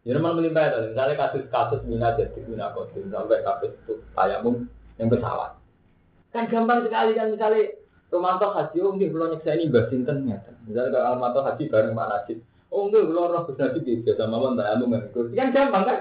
Ya 0.00 0.16
memang 0.16 0.40
melimpah 0.40 0.64
ya, 0.64 0.78
misalnya 0.88 1.14
kasus-kasus 1.20 1.84
mina 1.84 2.16
jadi 2.16 2.40
mina 2.48 2.72
kodim 2.72 3.12
sampai 3.12 3.44
kasus 3.44 3.76
itu 3.84 4.00
tayamum 4.16 4.64
yang 4.96 5.12
pesawat. 5.12 5.60
Kan 6.32 6.48
gampang 6.48 6.88
sekali 6.88 7.12
kan 7.12 7.28
misalnya 7.28 7.76
Romanto 8.08 8.48
Haji, 8.48 8.78
oh 8.80 8.96
nggih 8.96 9.12
kula 9.12 9.30
nyeksa 9.30 9.54
ini 9.54 9.68
Mbah 9.68 9.86
Sinten. 9.92 10.24
Misalnya 10.64 10.90
kalau 10.90 11.20
Romanto 11.20 11.40
Haji 11.44 11.62
bareng 11.68 11.92
Pak 11.92 12.08
Najib. 12.08 12.38
Oh 12.72 12.88
nggih 12.88 13.02
kula 13.06 13.22
roh 13.28 13.42
Gus 13.44 13.60
Najib 13.60 13.82
biasa 13.84 14.24
mawon 14.24 14.56
tayamum 14.56 14.88
ngikut. 14.88 15.36
Kan 15.36 15.52
gampang 15.52 15.84
kan? 15.84 15.98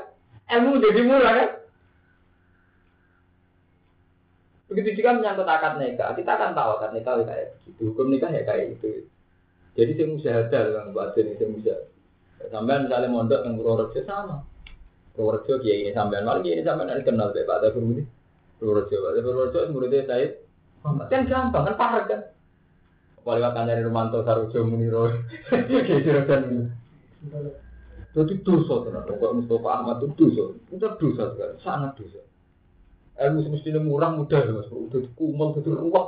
Ilmu 0.49 0.81
jadi 0.81 1.01
murah 1.05 1.33
kan? 1.35 1.49
Begitu 4.69 5.01
juga 5.01 5.17
menyangkut 5.17 5.49
akad 5.49 5.81
nikah, 5.81 6.13
kita 6.13 6.29
akan 6.38 6.53
tahu 6.53 6.69
akad 6.77 6.93
nikah 6.93 7.13
ya 7.17 7.25
kayak 7.25 7.47
gitu, 7.65 7.89
hukum 7.89 8.13
nikah 8.13 8.29
ya 8.29 8.45
kayak 8.45 8.77
itu. 8.77 9.09
Jadi 9.73 9.91
saya 9.97 10.07
musyahadah 10.13 10.62
dengan 10.69 10.93
buat 10.93 11.17
ini 11.17 11.33
saya 11.41 11.49
musyahadah. 11.49 11.88
Sampai 12.47 12.88
misalnya 12.88 13.12
mondok 13.12 13.43
yang 13.43 13.60
Purworejo 13.60 13.99
sama. 14.08 14.39
Purworejo 15.12 15.60
kiai 15.60 15.84
ini 15.84 15.91
sampai 15.91 16.23
malah 16.23 16.39
kiai 16.39 16.56
ini 16.56 16.63
sampai 16.63 16.88
nanti 16.88 17.04
kenal 17.04 17.36
deh 17.36 17.43
Pak 17.43 17.60
Dapur 17.60 17.84
ini. 17.84 18.04
Purworejo, 18.56 18.95
Pak 18.95 19.12
Purworejo 19.19 19.60
muridnya 19.75 20.08
saya. 20.08 20.28
Kan 21.12 21.28
gampang 21.28 21.63
kan 21.67 21.75
parah 21.75 22.04
kan. 22.08 22.21
Wali 23.28 23.43
wakan 23.43 23.67
dari 23.67 23.84
Romanto 23.84 24.23
Sarujo 24.23 24.63
Muniro. 24.63 25.12
Gitu 25.86 26.23
kan. 26.23 26.71
Jadi 28.15 28.34
dosa 28.41 28.75
tenan. 28.88 29.04
Kok 29.06 29.34
Mustafa 29.43 29.69
Ahmad 29.69 30.02
itu 30.02 30.15
dosa. 30.15 30.43
Itu 30.71 30.88
dosa 30.97 31.23
sekali, 31.36 31.54
sangat 31.60 31.91
dosa. 31.99 32.21
Ilmu 33.19 33.43
semestinya 33.43 33.84
murah 33.84 34.15
mudah 34.15 34.39
ya 34.39 34.56
mas, 34.56 34.71
udah 34.71 35.04
kumel, 35.19 35.52
udah 35.52 35.75
ruwet. 35.75 36.08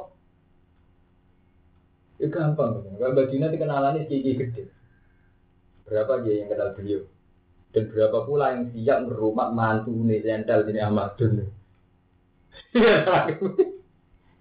Ya 2.24 2.32
gampang, 2.32 2.88
kalau 2.96 3.17
Badina 3.17 3.52
dikenalannya 3.52 4.08
kiki 4.08 4.39
gede. 4.39 4.63
Berapa 5.91 6.23
dia 6.23 6.39
yang 6.39 6.47
kenal 6.47 6.71
beliau? 6.71 7.04
Dan 7.75 7.91
berapa 7.91 8.23
pula 8.23 8.56
yang 8.56 8.71
siap 8.71 9.12
merumah 9.12 9.51
mantu 9.51 9.91
nih, 9.91 10.23
jentel 10.23 10.63
ini 10.71 10.80
Ahmadun. 10.80 11.34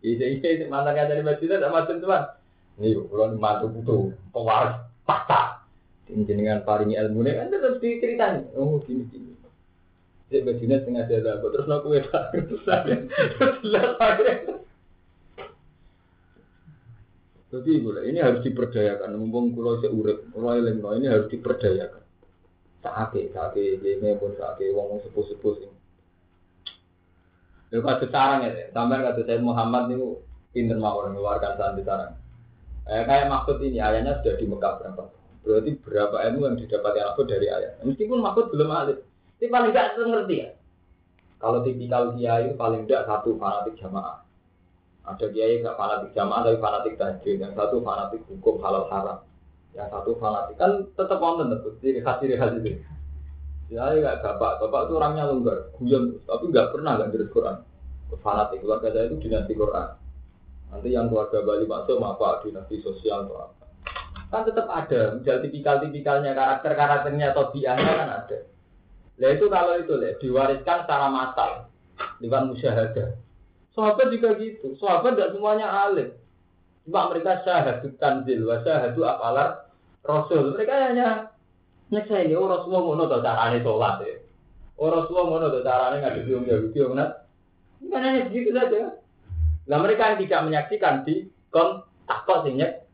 Iya, 0.01 0.41
iya, 0.41 0.65
mantan 0.65 0.97
kata 0.97 1.13
di 1.13 1.29
Badina, 1.29 1.61
Ahmadun 1.61 2.01
tuan. 2.01 2.25
Nih, 2.81 2.97
kalau 2.97 3.37
mantu 3.37 3.69
butuh 3.69 4.17
pewaris, 4.33 4.81
fakta. 5.05 5.61
Jenengan 6.09 6.65
paringi 6.65 6.97
ilmu 6.97 7.21
ini 7.21 7.37
kan 7.37 7.53
terus 7.53 7.77
diceritain. 7.85 8.49
Oh, 8.57 8.81
gini 8.81 9.05
gini. 9.13 9.37
Jadi 10.33 10.47
bajunya 10.47 10.81
setengah 10.81 11.05
dada, 11.05 11.43
terus 11.43 11.69
aku 11.69 11.87
wedak 11.93 12.25
terus 12.33 12.63
saya 12.63 13.03
terus 13.35 14.60
Jadi 17.51 17.83
boleh, 17.83 18.07
ini 18.07 18.23
harus 18.23 18.47
diperdayakan. 18.47 19.11
Mumpung 19.19 19.51
kulo 19.51 19.83
urip, 19.83 20.31
kulo 20.31 20.55
eling 20.55 20.79
ini 21.03 21.07
harus 21.11 21.27
diperdayakan. 21.27 22.03
Saake, 22.81 23.35
saake, 23.35 23.83
ini 23.83 24.15
pun 24.17 24.39
saake, 24.39 24.71
wong 24.71 25.03
sepuh 25.03 25.25
sepuh 25.27 25.55
sing. 25.59 25.73
Lalu 27.71 27.83
kata 27.87 28.07
sarang 28.11 28.41
ya, 28.47 28.71
sampai 28.75 29.03
kata 29.03 29.21
saya 29.27 29.39
Muhammad 29.39 29.95
ini 29.95 30.19
pinter 30.51 30.79
mawar 30.79 31.11
mengeluarkan 31.11 31.55
santri 31.59 31.83
sarang. 31.87 32.19
Eh, 32.91 33.03
kayak 33.07 33.31
maksud 33.31 33.63
ini 33.63 33.79
ayahnya 33.79 34.19
sudah 34.19 34.35
di 34.35 34.47
Mekah 34.47 34.73
berapa? 34.83 35.03
Berarti 35.47 35.71
berapa 35.79 36.17
ilmu 36.31 36.41
yang 36.51 36.57
didapatkan 36.59 37.05
aku 37.15 37.23
dari 37.27 37.47
ayah. 37.47 37.73
Meskipun 37.87 38.19
maksud 38.19 38.51
belum 38.51 38.71
alif. 38.75 38.99
Ini 39.39 39.47
paling 39.47 39.73
tidak 39.73 39.95
ngerti 39.97 40.35
ya. 40.43 40.51
Kalau 41.41 41.59
tipikal 41.65 42.13
kiai 42.13 42.53
paling 42.59 42.85
tidak 42.85 43.09
satu 43.09 43.39
fanatik 43.39 43.79
jamaah. 43.81 44.21
Ada 45.05 45.27
kiai 45.33 45.65
nggak 45.65 45.77
fanatik 45.81 46.11
jamaah 46.13 46.43
tapi 46.45 46.59
fanatik 46.61 46.95
tahajud. 47.01 47.37
Yang 47.41 47.53
satu 47.57 47.77
fanatik 47.81 48.21
hukum 48.29 48.61
halal 48.61 48.85
haram. 48.93 49.19
Yang 49.73 49.89
satu 49.95 50.11
fanatik 50.21 50.57
kan 50.61 50.85
tetap 50.97 51.19
konten 51.19 51.53
tetap 51.53 51.73
ciri 51.81 52.01
khas 52.05 52.17
ciri 52.21 52.35
khas 52.37 52.53
itu. 52.61 52.81
Ya 53.71 53.87
nggak 53.87 54.27
bapak, 54.27 54.59
bapak 54.67 54.91
itu 54.91 54.93
orangnya 54.99 55.31
longgar, 55.31 55.71
guyon, 55.79 56.19
tapi 56.27 56.45
nggak 56.51 56.75
pernah 56.75 56.99
nggak 56.99 57.15
dari 57.15 57.27
Quran. 57.31 57.57
Fanatik 58.19 58.59
keluarga 58.67 58.91
saya 58.91 59.07
itu 59.07 59.17
dinasti 59.23 59.55
Quran. 59.55 59.89
Nanti 60.71 60.89
yang 60.91 61.07
keluarga 61.07 61.39
Bali 61.47 61.67
masuk 61.67 62.03
apa 62.03 62.43
dinasti 62.43 62.83
sosial 62.83 63.31
atau 63.31 63.47
apa. 63.47 63.65
Kan 64.31 64.43
tetap 64.47 64.67
ada, 64.71 65.19
misal 65.19 65.43
tipikal-tipikalnya 65.43 66.35
karakter-karakternya 66.35 67.35
atau 67.35 67.51
biangnya 67.51 67.93
kan 67.95 68.09
ada. 68.23 68.39
Nah 69.19 69.29
itu 69.35 69.47
kalau 69.51 69.75
itu 69.77 69.95
lah 69.99 70.13
diwariskan 70.23 70.79
secara 70.87 71.07
massal 71.11 71.51
lewat 72.23 72.43
musyahadah. 72.47 73.09
Sahabat 73.73 74.11
juga 74.11 74.35
gitu. 74.39 74.75
Sahabat 74.79 75.15
tidak 75.15 75.33
semuanya 75.35 75.69
alim. 75.71 76.11
Cuma 76.87 77.11
mereka 77.13 77.45
syahadu 77.47 77.95
tanzil 78.01 78.47
wa 78.49 78.59
syahadu 78.67 79.01
apalar 79.07 79.71
rasul. 80.03 80.55
Mereka 80.57 80.75
hanya 80.91 81.31
ini 81.91 82.35
oh 82.39 82.47
Rasulullah 82.47 82.83
ngono 82.87 83.05
to 83.11 83.19
carane 83.23 83.59
sholat 83.63 83.95
ya. 84.07 84.15
Oh 84.79 84.91
Rasulullah 84.91 85.27
ngono 85.27 85.47
to 85.51 85.61
carane 85.63 85.97
ngadepi 86.03 86.31
wong 86.35 86.47
Yahudi 86.47 86.79
wong 86.83 86.95
Nat. 86.99 87.11
Kan 87.91 88.03
hanya 88.03 88.21
begitu 88.31 88.51
saja. 88.55 88.99
Nah 89.67 89.79
mereka 89.79 90.15
yang 90.15 90.19
tidak 90.23 90.45
menyaksikan 90.47 90.95
di 91.07 91.31
kon 91.51 91.87
takut 92.07 92.47
sing 92.47 92.59
nyek 92.59 92.87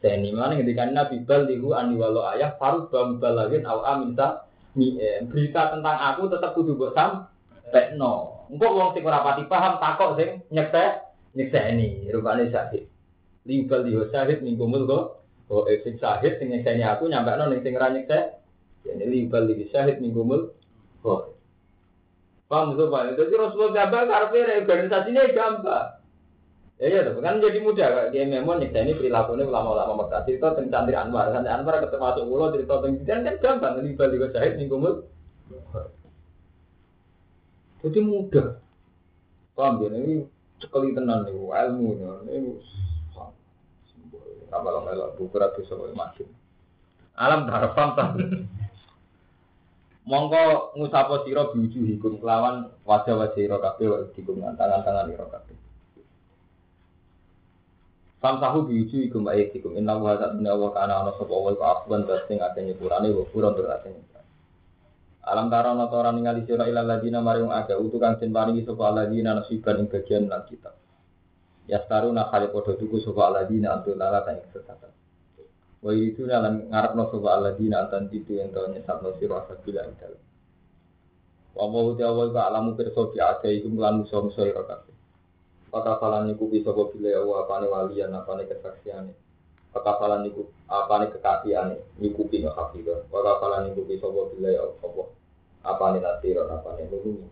seni 0.00 0.32
mana 0.32 0.56
ketika 0.56 0.88
Nabi 0.88 1.22
bal 1.22 1.44
lihu 1.44 1.76
ani 1.76 1.98
walau 1.98 2.24
ayah 2.32 2.56
farud 2.56 2.88
bam 2.88 3.20
balagin 3.20 3.68
aw 3.68 3.84
aminta 3.84 4.50
Eh, 4.78 5.26
berita 5.26 5.74
tentang 5.74 5.98
aku 5.98 6.30
tetap 6.30 6.54
kudu 6.54 6.78
buat 6.78 6.94
sam 6.94 7.26
tekno. 7.74 8.39
Engkau 8.50 8.74
wong 8.74 8.90
sing 8.98 9.06
ora 9.06 9.22
pati 9.22 9.46
paham 9.46 9.78
takok 9.78 10.18
sing 10.18 10.42
nyekte 10.50 11.06
ini 11.38 12.10
rupane 12.10 12.50
syahid. 12.50 12.90
Libal 13.46 13.86
di 13.86 13.94
syahid 14.10 14.42
minggu 14.42 14.66
mulko. 14.66 15.22
Oh, 15.50 15.66
eh, 15.70 15.78
sing 15.86 15.98
syahid 16.02 16.42
sing 16.42 16.50
nyekseni 16.50 16.82
aku 16.82 17.06
nyampe 17.06 17.30
no 17.38 17.46
ning 17.46 17.62
sing 17.62 17.78
ra 17.78 17.94
nyekte. 17.94 18.42
Jadi 18.82 19.06
libal 19.06 19.46
di 19.46 19.70
syahid 19.70 20.02
minggu 20.02 20.22
mul. 20.26 20.42
Oh. 21.06 21.30
Paham 22.50 22.74
tuh 22.74 22.90
Pak? 22.90 23.14
Jadi 23.14 23.34
Rasulullah 23.38 23.86
gambar 23.86 24.02
karena 24.10 24.58
organisasinya 24.66 25.22
gampang. 25.30 25.86
Ya 26.80 26.86
iya 26.90 27.00
tuh, 27.06 27.22
kan 27.22 27.38
jadi 27.38 27.60
mudah. 27.62 28.10
Dia 28.10 28.26
memang 28.26 28.58
nyeksa 28.58 28.82
ini 28.82 28.98
perilakunya 28.98 29.46
ulama-ulama 29.46 30.02
Mekah. 30.02 30.26
Cerita 30.26 30.58
tentang 30.58 30.90
Santri 30.90 30.98
Anwar. 30.98 31.30
Santri 31.30 31.52
Anwar 31.54 31.78
ketemu 31.78 32.02
masuk 32.02 32.24
pulau 32.26 32.50
cerita 32.50 32.74
tentang 32.82 32.96
Jidan 32.98 33.18
kan 33.22 33.36
gampang. 33.38 33.72
Ini 33.84 33.90
balik 33.94 34.18
ke 34.34 34.40
ini 34.58 34.64
kumul. 34.66 34.94
jadi 37.80 37.98
mudah. 38.04 38.48
Paham 39.56 39.80
ya 39.84 39.88
ini 39.96 40.24
cekali 40.60 40.92
tenan 40.92 41.24
nih 41.24 41.36
ilmu 41.36 41.88
ini 41.96 42.06
ini. 42.36 42.52
Apa 44.50 44.66
lo 44.66 44.82
melo 44.82 45.14
bukra 45.14 45.54
tuh 45.54 45.62
sebagai 45.62 45.94
masjid 45.94 46.26
alam 47.20 47.44
darfam 47.44 47.88
tuh 47.92 48.08
mongko 50.08 50.72
ngusapo 50.80 51.22
siro 51.28 51.52
biju 51.52 51.84
hikum 51.84 52.16
kelawan 52.16 52.72
wajah 52.88 53.14
wajah 53.14 53.36
siro 53.36 53.60
kafe 53.60 53.84
hikum 54.16 54.40
tangan 54.56 54.80
tangan 54.80 55.12
siro 55.12 55.28
kafe 55.28 55.52
Sam 58.20 58.36
sahu 58.40 58.68
biju 58.68 59.04
hikum 59.04 59.28
baik 59.28 59.52
hikum 59.52 59.76
inna 59.76 60.00
wajah 60.00 60.32
inna 60.32 60.56
wajah 60.56 60.72
karena 60.72 60.94
anak 61.04 61.14
sebuah 61.20 61.40
wajah 61.52 61.60
kafuan 61.60 62.08
tersing 62.08 62.40
ada 62.40 62.60
nyepurane 62.64 63.12
wajah 63.12 63.28
kurang 63.36 63.52
Alam 65.30 65.46
tara 65.46 65.70
ana 65.70 65.86
ora 65.86 66.10
ningali 66.10 66.42
sira 66.42 66.66
ila 66.66 66.82
ladina 66.82 67.22
maring 67.22 67.54
aga 67.54 67.78
utu 67.78 68.02
kang 68.02 68.18
den 68.18 68.34
paringi 68.34 68.66
sapa 68.66 68.90
ladina 68.90 69.38
nasiban 69.38 69.78
ing 69.78 69.86
bagian 69.86 70.26
lan 70.26 70.42
kitab. 70.50 70.74
Ya 71.70 71.86
staruna 71.86 72.26
kali 72.34 72.50
padha 72.50 72.74
tuku 72.74 72.98
sapa 72.98 73.30
ladina 73.30 73.78
antul 73.78 73.94
lala 73.94 74.26
ta 74.26 74.34
ing 74.34 74.42
sesatan. 74.50 74.90
Wa 75.86 75.94
itu 75.94 76.26
lan 76.26 76.66
ngarepno 76.66 77.14
sapa 77.14 77.46
ladina 77.46 77.86
antan 77.86 78.10
titu 78.10 78.42
ento 78.42 78.58
nyesatno 78.74 79.14
sira 79.22 79.46
sabila 79.46 79.86
ing 79.86 79.94
dalem. 80.02 80.22
Wa 81.54 81.70
wa 81.70 81.94
ta 81.94 82.10
wa 82.10 82.26
ka 82.34 82.42
alamu 82.50 82.74
pirsa 82.74 83.02
bi 83.14 83.18
aga 83.22 83.48
iku 83.54 83.70
lan 83.78 84.02
musa-musa 84.02 84.42
ira 84.42 84.66
kabeh. 84.66 84.94
Pakafalan 85.70 86.26
niku 86.26 86.50
bisa 86.50 86.74
kok 86.74 86.90
pilih 86.90 87.14
apa 87.14 87.46
apane 87.46 87.70
walian 87.70 88.18
apane 88.18 88.50
kesaksiane. 88.50 89.14
Pakafalan 89.70 90.26
niku 90.26 90.50
apane 90.66 91.06
kekafiane 91.14 91.78
niku 92.02 92.26
ping 92.26 92.50
hafidh. 92.50 93.06
Pakafalan 93.14 93.70
niku 93.70 93.86
bisa 93.86 94.10
kok 94.10 94.34
pilih 94.34 94.58
apa 94.58 95.19
apane 95.62 95.98
nasiron 96.00 96.48
apane 96.48 96.88
nulungi. 96.88 97.28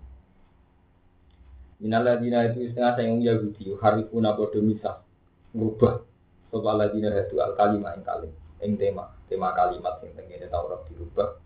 Minal 1.79 2.03
ladina 2.03 2.49
itu 2.51 2.75
setengah 2.75 2.99
sayang 2.99 3.23
Yahudi 3.23 3.75
harifuna 3.79 4.35
podo 4.35 4.59
misah 4.59 4.99
ngubah 5.55 6.03
sapa 6.51 6.71
ladina 6.75 7.15
itu 7.15 7.39
al 7.39 7.55
kalimah 7.55 7.95
ing 7.95 8.03
kalim 8.03 8.33
ing 8.59 8.73
tema 8.75 9.15
tema 9.31 9.55
kalimat 9.55 10.03
sing 10.03 10.11
tengene 10.19 10.51
Taurat 10.51 10.83
dirubah 10.91 11.39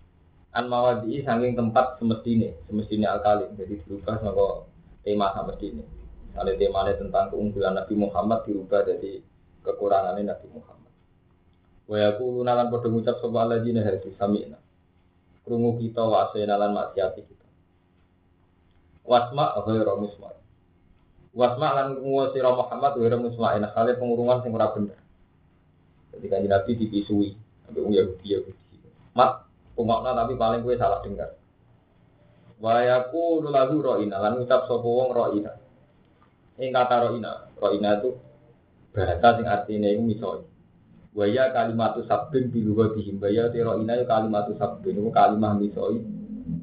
an 0.57 0.73
mawadi 0.73 1.21
saking 1.21 1.53
tempat 1.53 2.01
semestine 2.01 2.57
semestine 2.65 3.05
al 3.05 3.21
kalim 3.21 3.53
jadi 3.61 3.77
dirubah 3.85 4.25
saka 4.25 4.65
tema 5.05 5.29
semestine 5.37 5.85
ada 6.33 6.53
temanya 6.57 6.97
tentang 6.97 7.29
keunggulan 7.29 7.77
Nabi 7.77 7.95
Muhammad 7.99 8.49
dirubah 8.49 8.89
jadi 8.89 9.21
kekurangannya 9.61 10.33
Nabi 10.33 10.47
Muhammad. 10.49 10.93
Wa 11.85 11.97
yaqulu 12.09 12.41
nalan 12.41 12.73
padha 12.73 12.89
ngucap 12.89 13.21
sapa 13.21 13.37
alladzina 13.37 13.85
hadu 13.85 14.09
sami'na. 14.17 14.57
Krungu 15.43 15.79
kita 15.83 16.03
wa 16.07 16.31
asena 16.31 16.55
lan 16.55 16.71
maksiati 16.75 17.21
kita. 17.27 17.47
Wasma 19.03 19.59
ghairu 19.67 19.99
musma. 19.99 20.31
Wasma 21.35 21.69
lan 21.75 21.99
krungu 21.99 22.31
sira 22.31 22.55
Muhammad 22.55 22.93
ghairu 22.95 23.19
musma 23.19 23.59
ina 23.59 23.75
kale 23.75 23.99
pengurungan 23.99 24.43
sing 24.47 24.55
ora 24.55 24.71
bener. 24.71 24.99
Jadi 26.13 26.27
kan 26.29 26.45
Nabi 26.45 26.71
dipisui 26.77 27.35
sampai 27.65 27.81
wong 27.83 27.95
Yahudi 27.97 28.27
Yahudi. 28.37 28.55
Mat, 29.17 29.49
pengokna 29.73 30.13
tapi 30.13 30.37
paling 30.37 30.61
gue 30.61 30.77
salah 30.77 31.01
dengar. 31.01 31.33
Wa 32.63 32.85
yaqulu 32.85 33.49
lahu 33.51 33.81
ra'ina 33.81 34.23
lan 34.23 34.39
ngucap 34.39 34.69
sapa 34.71 34.87
wong 34.87 35.11
ra'ina. 35.11 35.53
Ing 36.61 36.71
kata 36.71 37.09
roina, 37.09 37.49
roina 37.57 37.97
itu 37.99 38.15
bahasa 38.93 39.41
sing 39.41 39.49
artinya 39.49 39.89
itu 39.89 40.05
misalnya. 40.05 40.52
Waya 41.13 41.53
kalimatu 41.53 42.09
sabbin 42.09 42.49
bilugatihim. 42.49 43.21
Waya 43.21 43.53
te 43.53 43.61
roina 43.61 44.01
itu 44.01 44.09
kalimatu 44.09 44.57
sabbin 44.57 44.97
itu 44.97 45.13
kalimah 45.13 45.53
misalnya 45.61 46.01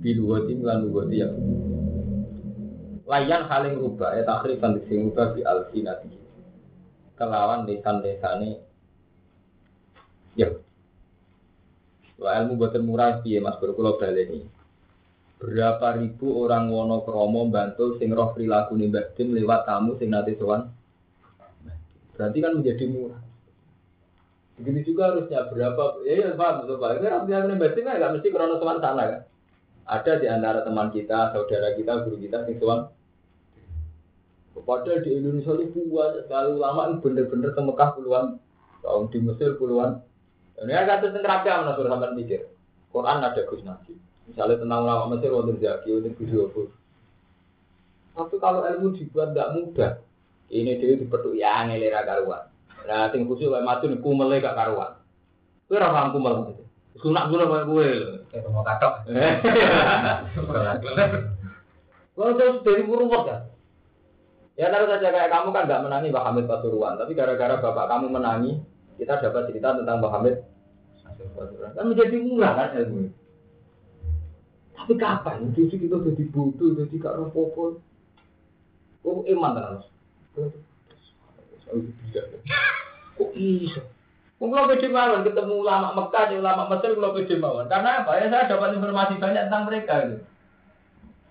bilugatihim 0.01 0.65
lan 0.65 0.89
lugati 0.89 1.21
ya. 1.21 1.29
Layan 3.09 3.45
haling 3.45 3.77
rubah 3.77 4.17
ya 4.17 4.25
takrifan 4.25 4.81
sing 4.89 5.05
rubah 5.09 5.37
bi 5.37 5.45
alfinati. 5.45 6.09
Kelawan 7.13 7.69
desan-desane 7.69 8.57
ya. 10.33 10.49
Wah 12.17 12.41
ilmu 12.41 12.59
buatan 12.59 12.83
murah 12.83 13.21
piye 13.21 13.39
Mas 13.39 13.55
berkulo 13.61 13.95
baleni 13.95 14.43
berapa 15.39 15.95
ribu 15.95 16.43
orang 16.43 16.67
wono 16.67 16.99
kromo 17.07 17.47
bantu 17.47 17.95
sing 17.95 18.11
roh 18.11 18.35
perilaku 18.35 18.75
nih 18.75 18.91
lewat 19.15 19.63
tamu 19.63 19.95
sing 19.95 20.11
nanti 20.11 20.35
berarti 20.35 22.37
kan 22.43 22.59
menjadi 22.59 22.83
murah 22.91 23.28
begitu 24.59 24.93
juga 24.93 25.15
harusnya 25.15 25.47
berapa 25.47 26.03
ya 26.03 26.13
ya 26.19 26.29
pak 26.35 26.67
ini 26.67 27.07
rapi 27.07 27.31
nih 27.31 27.55
batin 27.55 27.81
kan 27.87 27.95
nggak 27.95 28.11
mesti 28.19 28.27
krono 28.29 28.55
sowan 28.59 28.83
sana 28.83 29.03
kan 29.07 29.21
ada 29.89 30.11
di 30.19 30.27
antara 30.27 30.59
teman 30.61 30.91
kita 30.91 31.31
saudara 31.31 31.73
kita 31.79 32.03
guru 32.03 32.19
kita 32.19 32.43
sing 32.43 32.59
sowan 32.59 32.91
Padahal 34.65 35.01
di 35.01 35.15
Indonesia 35.15 35.55
ini 35.55 35.87
banyak 35.87 36.27
sekali 36.27 36.49
ulama 36.53 36.91
ini 36.91 36.95
bener-bener 36.99 37.49
ke 37.55 37.61
Mekah 37.63 37.89
puluhan 37.95 38.25
tahun 38.83 39.05
di 39.11 39.19
Mesir 39.23 39.55
puluhan. 39.55 40.03
Ini 40.59 40.73
ada 40.75 40.99
terapi 40.99 41.47
yang 41.47 41.71
sudah 41.71 41.91
sampai 41.95 42.13
mikir. 42.19 42.41
Quran 42.91 43.23
ada 43.23 43.41
Gus 43.47 43.63
Najib. 43.63 43.95
Misalnya 44.27 44.59
tentang 44.59 44.83
ulama 44.83 45.15
Mesir, 45.15 45.31
wonten 45.31 45.57
Zaki, 45.57 45.89
wonten 45.89 46.13
video 46.19 46.51
Tapi 48.13 48.35
kalau 48.37 48.67
ilmu 48.67 48.93
dibuat 48.99 49.31
tidak 49.31 49.49
mudah, 49.55 49.91
ini 50.51 50.75
dia 50.75 50.99
dipetuk 50.99 51.33
ya 51.39 51.63
ngelera 51.63 52.03
karuan. 52.03 52.43
Nah, 52.87 53.09
ting 53.11 53.27
khusus 53.27 53.49
kayak 53.49 53.65
matu 53.65 53.89
nih 53.89 53.99
kumel 53.99 54.31
gak 54.39 54.55
karuan. 54.55 54.95
Kue 55.67 55.77
orang 55.77 56.13
kumel 56.15 56.35
gitu. 56.53 56.63
Sunak 56.99 57.29
gula 57.31 57.45
kayak 57.47 57.65
gue. 57.69 57.89
Kayak 58.29 58.51
mau 58.51 58.63
katok. 58.65 58.93
Kalau 62.19 62.35
terus 62.35 62.59
dari 62.67 62.83
burung 62.83 63.07
kan? 63.07 63.47
Ya 64.59 64.67
taruh 64.67 64.91
saja 64.91 65.07
kayak 65.07 65.31
kamu 65.31 65.55
kan 65.55 65.63
nggak 65.71 65.83
menangi 65.87 66.11
Mbak 66.11 66.25
Hamid 66.27 66.45
Pasuruan, 66.51 66.99
tapi 66.99 67.15
gara-gara 67.15 67.63
bapak 67.63 67.87
kamu 67.87 68.11
menangi, 68.11 68.59
kita 68.99 69.23
dapat 69.23 69.47
cerita 69.47 69.71
tentang 69.71 70.03
Mbak 70.03 70.11
Hamid 70.19 70.35
Pasuruan. 71.31 71.71
Kan 71.71 71.87
menjadi 71.87 72.19
murah 72.19 72.51
kan 72.59 72.75
ilmu. 72.75 73.07
Tapi 74.75 74.93
kapan? 74.99 75.55
Jadi 75.55 75.75
kita 75.79 75.95
jadi 76.03 76.23
bodoh, 76.27 76.75
jadi 76.75 76.95
gak 76.99 77.15
roh 77.15 77.31
popo. 77.31 77.79
Oh, 79.07 79.23
iman 79.23 79.55
kan? 79.55 79.79
Kok? 81.69 83.29
Kok 84.39 84.47
kalau 84.47 84.69
pede 84.71 84.87
mawon 84.87 85.27
ketemu 85.27 85.53
ulama 85.59 85.87
Mekah, 85.99 86.31
ulama 86.31 86.63
Mesir, 86.71 86.91
kalau 86.95 87.15
pede 87.15 87.35
mawon. 87.37 87.67
Karena 87.67 87.89
apa? 88.03 88.11
Ya 88.17 88.25
saya 88.31 88.49
dapat 88.49 88.79
informasi 88.79 89.19
banyak 89.19 89.43
tentang 89.51 89.63
mereka. 89.67 89.93
Gitu. 90.07 90.17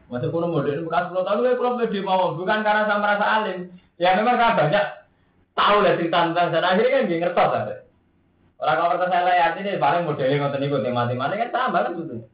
Masuk 0.09 0.32
kuno 0.32 0.49
modern 0.49 0.89
bekas 0.89 1.12
10 1.12 1.26
tahun, 1.26 1.47
ya 1.49 1.53
kalau 1.57 1.78
pede 1.80 2.01
mawon. 2.05 2.36
Bukan 2.36 2.59
karena 2.61 2.82
saya 2.84 3.01
merasa 3.01 3.26
alim. 3.26 3.59
Ya 3.99 4.14
memang 4.14 4.36
kan 4.39 4.55
banyak 4.55 4.84
tahu 5.57 5.76
lah 5.82 5.93
cerita 5.99 6.18
tentang 6.30 6.49
sana. 6.55 6.66
Akhirnya 6.70 6.95
kan 6.95 7.09
dia 7.09 7.18
ngertos 7.18 7.51
ada. 7.51 7.74
Orang 8.59 8.76
kalau 8.78 9.07
saya 9.09 9.22
lihat 9.24 9.53
ini 9.62 9.78
paling 9.78 10.03
modelnya 10.03 10.36
ngonten 10.43 10.66
ibu 10.66 10.82
tema-tema 10.82 11.30
kan 11.30 11.51
sama 11.51 11.78
kan 11.82 11.95
sebetulnya. 11.95 12.26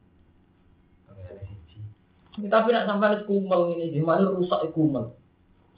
Tapi 2.34 2.68
nak 2.74 2.90
sampai 2.90 3.22
kumel 3.30 3.78
ini, 3.78 3.94
gimana 3.94 4.26
rusak 4.26 4.74
kumel? 4.74 5.14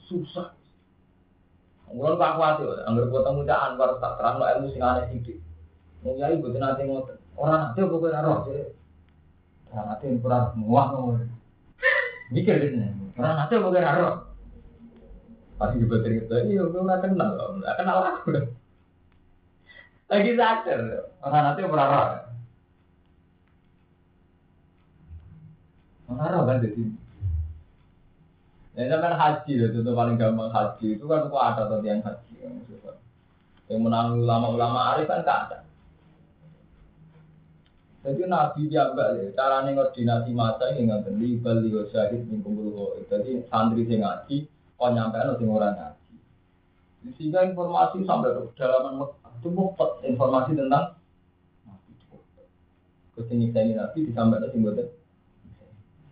Susah. 0.09 0.56
Mulai 1.87 2.19
pak 2.19 2.31
khawatir, 2.35 2.83
anggar 2.83 3.07
ketemu 3.07 3.41
cak 3.47 3.63
Anwar 3.63 3.89
tak 4.03 4.13
terang 4.19 4.43
ilmu 4.43 4.67
sing 4.75 4.83
aneh 4.83 5.07
sidik. 5.07 5.39
Mau 6.03 6.19
ibu 6.19 6.51
tuh 6.51 6.59
nanti 6.59 6.83
ngotot, 6.83 7.17
orang 7.39 7.71
nanti 7.71 7.79
apa 7.79 8.07
naruh 8.11 8.37
sih? 8.43 8.75
Orang 9.71 9.85
nanti 9.87 10.05
kurang 10.19 10.51
muak 10.59 10.87
ngomong. 10.91 11.31
Mikir 12.27 12.59
gitu 12.59 12.75
nih, 12.75 12.91
orang 13.15 13.35
nanti 13.39 13.53
apa 13.55 13.67
kau 13.71 13.79
naruh? 13.79 14.15
Pasti 15.57 15.81
juga 15.81 16.03
cerita, 16.03 16.35
iya 16.43 16.63
gue 16.67 16.85
nggak 16.85 17.01
kenal, 17.01 17.31
nggak 17.63 17.75
kenal 17.79 17.97
aku. 18.03 18.29
Lagi 20.11 20.31
sadar, 20.35 20.81
orang 21.23 21.43
nanti 21.47 21.59
apa 21.63 21.75
naruh? 21.75 22.07
Marah 26.07 26.41
kan 26.47 26.63
jadi. 26.63 26.83
Ya 28.77 28.93
kan 29.01 29.17
haji 29.17 29.57
ya, 29.57 29.73
itu 29.73 29.81
paling 29.81 30.21
gampang 30.21 30.53
haji 30.53 31.01
itu 31.01 31.05
kan 31.09 31.25
kok 31.25 31.41
ada 31.41 31.65
tadi 31.65 31.89
yang 31.89 32.05
haji 32.05 32.33
yang. 32.45 32.53
Yang 33.67 33.79
menang 33.81 34.21
ulama-ulama 34.21 34.93
arif 34.93 35.09
kan 35.09 35.25
gak 35.25 35.39
ada. 35.49 35.57
Jadi 38.05 38.23
Nabi 38.29 38.71
diambil 38.71 39.19
ya, 39.19 39.33
cara 39.35 39.67
koordinasi 39.67 40.31
masa 40.31 40.71
ini 40.71 40.87
nggak 40.87 41.11
beli 41.11 41.43
beli 41.43 41.75
syahid 41.91 42.23
nih 42.29 42.39
kumpul 42.39 42.95
Jadi 43.09 43.43
santri 43.51 43.83
sing 43.83 43.99
ngaji, 43.99 44.47
kau 44.79 44.93
nyampe 44.93 45.19
lo 45.25 45.35
sing 45.35 45.49
orang 45.51 45.75
ngaji. 45.75 46.15
Sehingga 47.19 47.49
informasi 47.49 48.07
sampai 48.07 48.31
ke 48.31 48.55
dalaman 48.55 49.11
itu 49.41 49.49
informasi 50.07 50.55
tentang. 50.55 50.95
Ke 53.17 53.21
sini 53.25 53.51
saya 53.51 53.73
Nabi 53.73 54.07
disampaikan 54.07 54.53
sing 54.53 54.61
buat 54.63 54.79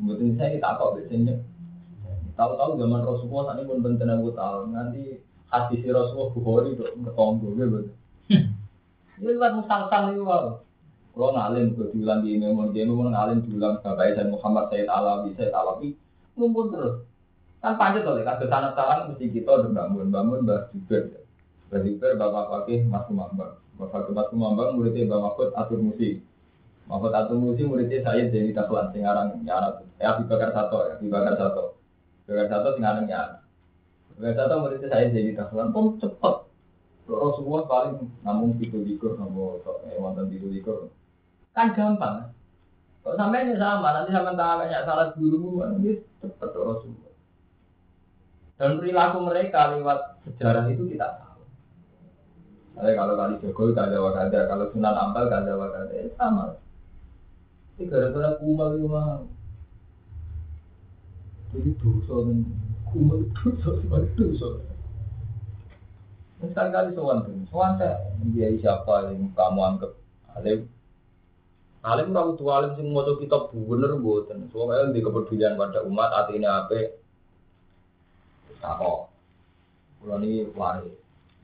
Mungkin 0.02 0.36
saya 0.36 0.60
kita 0.60 0.76
kok 0.76 1.00
biasanya. 1.00 1.55
Tahu-tahu 2.36 2.72
zaman 2.76 3.02
Rasulullah 3.08 3.44
saat 3.52 3.58
ini 3.64 3.70
pun 3.72 3.80
benten 3.80 4.12
aku 4.12 4.36
tahu 4.36 4.76
nanti 4.76 5.24
hadis 5.48 5.82
Rasulullah 5.88 6.36
Bukhari 6.36 6.76
kok 6.76 6.92
ngetombo 7.00 7.48
gitu. 7.56 7.80
Ini 9.16 9.32
lewat 9.32 9.52
musal-sal 9.64 10.12
itu 10.12 10.28
wow. 10.28 10.60
Kalau 11.16 11.32
ngalim, 11.32 11.80
gue 11.80 11.96
diulang 11.96 12.28
di 12.28 12.36
mau 12.36 12.68
dia 12.76 12.84
mau 12.84 13.08
ngalim 13.08 13.40
diulang 13.48 13.80
bapak 13.80 14.20
saya 14.20 14.28
Muhammad 14.28 14.68
Said 14.68 14.92
Alawi, 14.92 15.32
Said 15.40 15.56
Alawi, 15.56 15.96
ngumpul 16.36 16.76
terus. 16.76 17.08
Kan 17.64 17.80
panjat 17.80 18.04
oleh 18.04 18.28
kasus 18.28 18.52
tanah 18.52 18.76
talang 18.76 19.16
mesti 19.16 19.32
kita 19.32 19.48
udah 19.48 19.72
bangun, 19.72 20.12
bangun 20.12 20.44
bah 20.44 20.68
Juber. 20.76 21.24
Bah 21.72 21.80
Juber, 21.80 22.20
bapak 22.20 22.44
pakai 22.52 22.84
Mas 22.84 23.08
Kumambang. 23.08 23.56
Bapak 23.80 24.12
Mas 24.12 24.28
Kumambang 24.28 24.76
muridnya 24.76 25.08
Mbak 25.08 25.20
Mahfud 25.24 25.50
Atur 25.56 25.80
Musi. 25.80 26.20
Mahfud 26.92 27.16
Atur 27.16 27.40
Musi 27.40 27.64
muridnya 27.64 28.04
saya 28.04 28.28
jadi 28.28 28.52
taklan 28.52 28.92
singarang 28.92 29.40
nyarat. 29.40 29.88
Ya 30.04 30.20
Abi 30.20 30.28
Bakar 30.28 30.52
Sato, 30.52 30.84
ya 30.84 31.00
Abi 31.00 31.08
Bakar 31.08 31.40
Sato. 31.40 31.75
Bakar 32.26 32.46
Sato 32.50 32.70
singarang 32.74 33.06
nyarat. 33.06 33.46
Bakar 34.18 34.34
Sato 34.34 34.54
muridnya 34.62 34.88
saya 34.90 35.14
jadi 35.14 35.38
taklan, 35.38 35.70
pun 35.70 36.02
cepet. 36.02 36.36
Rasulullah 37.06 37.70
paling 37.70 38.02
namun 38.26 38.58
tiga 38.58 38.82
likur, 38.82 39.14
namun 39.22 39.62
eh, 39.86 40.02
wonten 40.02 40.26
tiga. 40.34 40.90
Kan 41.54 41.78
gampang. 41.78 42.34
Kok 43.06 43.14
sampai 43.14 43.46
ini 43.46 43.54
sama, 43.62 43.94
nanti 43.94 44.10
sama 44.10 44.34
tak 44.34 44.66
banyak 44.66 44.82
salah 44.82 45.14
guru, 45.14 45.62
ini 45.78 46.02
cepet 46.18 46.50
Rasulullah. 46.50 47.14
Dan 48.58 48.82
perilaku 48.82 49.18
mereka 49.22 49.78
lewat 49.78 50.26
sejarah 50.26 50.66
itu 50.74 50.90
kita 50.90 51.06
tahu. 51.22 51.44
Jadi 52.76 52.92
kalau 52.98 53.14
kali 53.14 53.36
Jokowi 53.44 53.72
kada 53.78 53.98
wakada, 54.02 54.40
kalau 54.50 54.66
Sunan 54.74 54.96
Ampel 54.98 55.30
kada 55.30 55.54
wakada, 55.54 55.92
ya 55.94 56.10
sama. 56.18 56.58
Ini 57.78 57.92
gara-gara 57.92 58.40
kumal 58.40 58.80
itu. 58.80 58.88
Jadi 61.54 61.70
dosa 61.78 62.16
dan 62.26 62.40
kumal 62.90 63.22
itu 63.22 63.32
dosa, 63.36 63.70
sebagai 63.84 64.10
dosa. 64.18 64.48
Sekali-kali 66.42 66.94
soal 66.94 67.26
tuh, 67.26 67.36
soal 67.50 67.78
saya 67.78 67.98
dia 68.34 68.54
siapa 68.60 69.10
yang 69.10 69.34
kamu 69.34 69.62
anggap 69.66 69.92
alim 70.36 70.68
Alim 71.86 72.18
ora 72.18 72.34
kudu 72.34 72.50
alim 72.50 72.72
sing 72.74 72.90
maca 72.90 73.14
kitab 73.22 73.54
bener 73.54 73.94
mboten. 74.02 74.50
Soale 74.50 74.90
di 74.90 75.06
kepedulian 75.06 75.54
pada 75.54 75.86
umat 75.86 76.10
atine 76.18 76.50
ape. 76.50 76.98
Tako. 78.58 79.06
Kulo 80.02 80.18
niki 80.18 80.50
waris. 80.58 80.98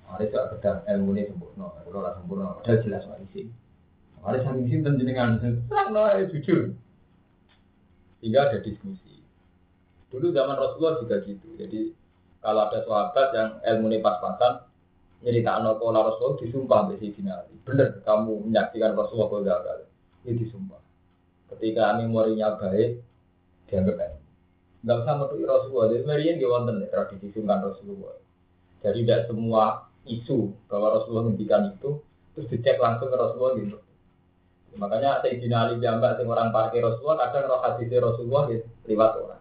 Waris 0.10 0.34
gak 0.34 0.58
kedar 0.58 0.82
ilmu 0.90 1.14
ini 1.14 1.30
sempurna. 1.30 1.70
Kulo 1.86 2.02
ora 2.02 2.18
sempurna, 2.18 2.58
padahal 2.58 2.82
jelas 2.82 3.06
waris. 3.06 3.54
Waris 4.26 4.42
saking 4.42 4.66
sinten 4.66 4.98
jenengan? 4.98 5.38
Terangno 5.70 6.10
ae 6.10 6.26
jujur. 6.34 6.74
Hingga 8.26 8.42
ada 8.50 8.58
diskusi. 8.66 9.11
Dulu 10.12 10.36
zaman 10.36 10.60
Rasulullah 10.60 11.00
juga 11.00 11.16
gitu. 11.24 11.48
Jadi 11.56 11.96
kalau 12.44 12.68
ada 12.68 12.84
sahabat 12.84 13.28
yang 13.32 13.50
ilmu 13.64 13.86
ini 13.88 13.98
pas-pasan, 14.04 14.68
nyeritakno 15.24 15.78
pola 15.80 16.04
Rasulullah 16.04 16.42
disumpah 16.42 16.80
Sayyidina 16.92 17.32
Ali. 17.32 17.56
Bener 17.64 18.04
kamu 18.04 18.52
menyaksikan 18.52 18.98
Rasulullah 18.98 19.28
kok 19.32 19.44
gagal 19.48 19.78
itu 20.26 20.46
disumpah. 20.46 20.82
Ketika 21.56 21.98
memorinya 22.00 22.58
baik, 22.58 23.02
dianggap 23.70 23.96
baik. 23.98 24.20
Enggak 24.82 24.98
usah 25.06 25.14
metu 25.18 25.36
Rasulullah. 25.46 25.88
Jadi 25.94 26.04
Marian 26.10 26.36
dia 26.42 26.50
wonten 26.50 26.76
tradisi 26.90 27.28
sungkan 27.32 27.62
Rasulullah. 27.62 28.18
Jadi 28.82 29.00
tidak 29.06 29.30
semua 29.30 29.86
isu 30.10 30.50
bahwa 30.66 30.98
Rasulullah 30.98 31.30
menghentikan 31.30 31.70
itu 31.70 32.02
terus 32.34 32.48
dicek 32.50 32.82
langsung 32.82 33.14
ke 33.14 33.18
Rasulullah 33.18 33.54
gitu. 33.62 33.78
Makanya 34.80 35.22
Sayyidina 35.22 35.68
Ali 35.68 35.84
sing 35.84 36.28
orang 36.32 36.50
parkir 36.50 36.82
Rasulullah 36.82 37.30
kadang 37.30 37.52
roh 37.52 37.62
hadis 37.62 37.92
Rasulullah 37.92 38.44
gitu, 38.50 38.66
lewat 38.88 39.12
orang. 39.20 39.41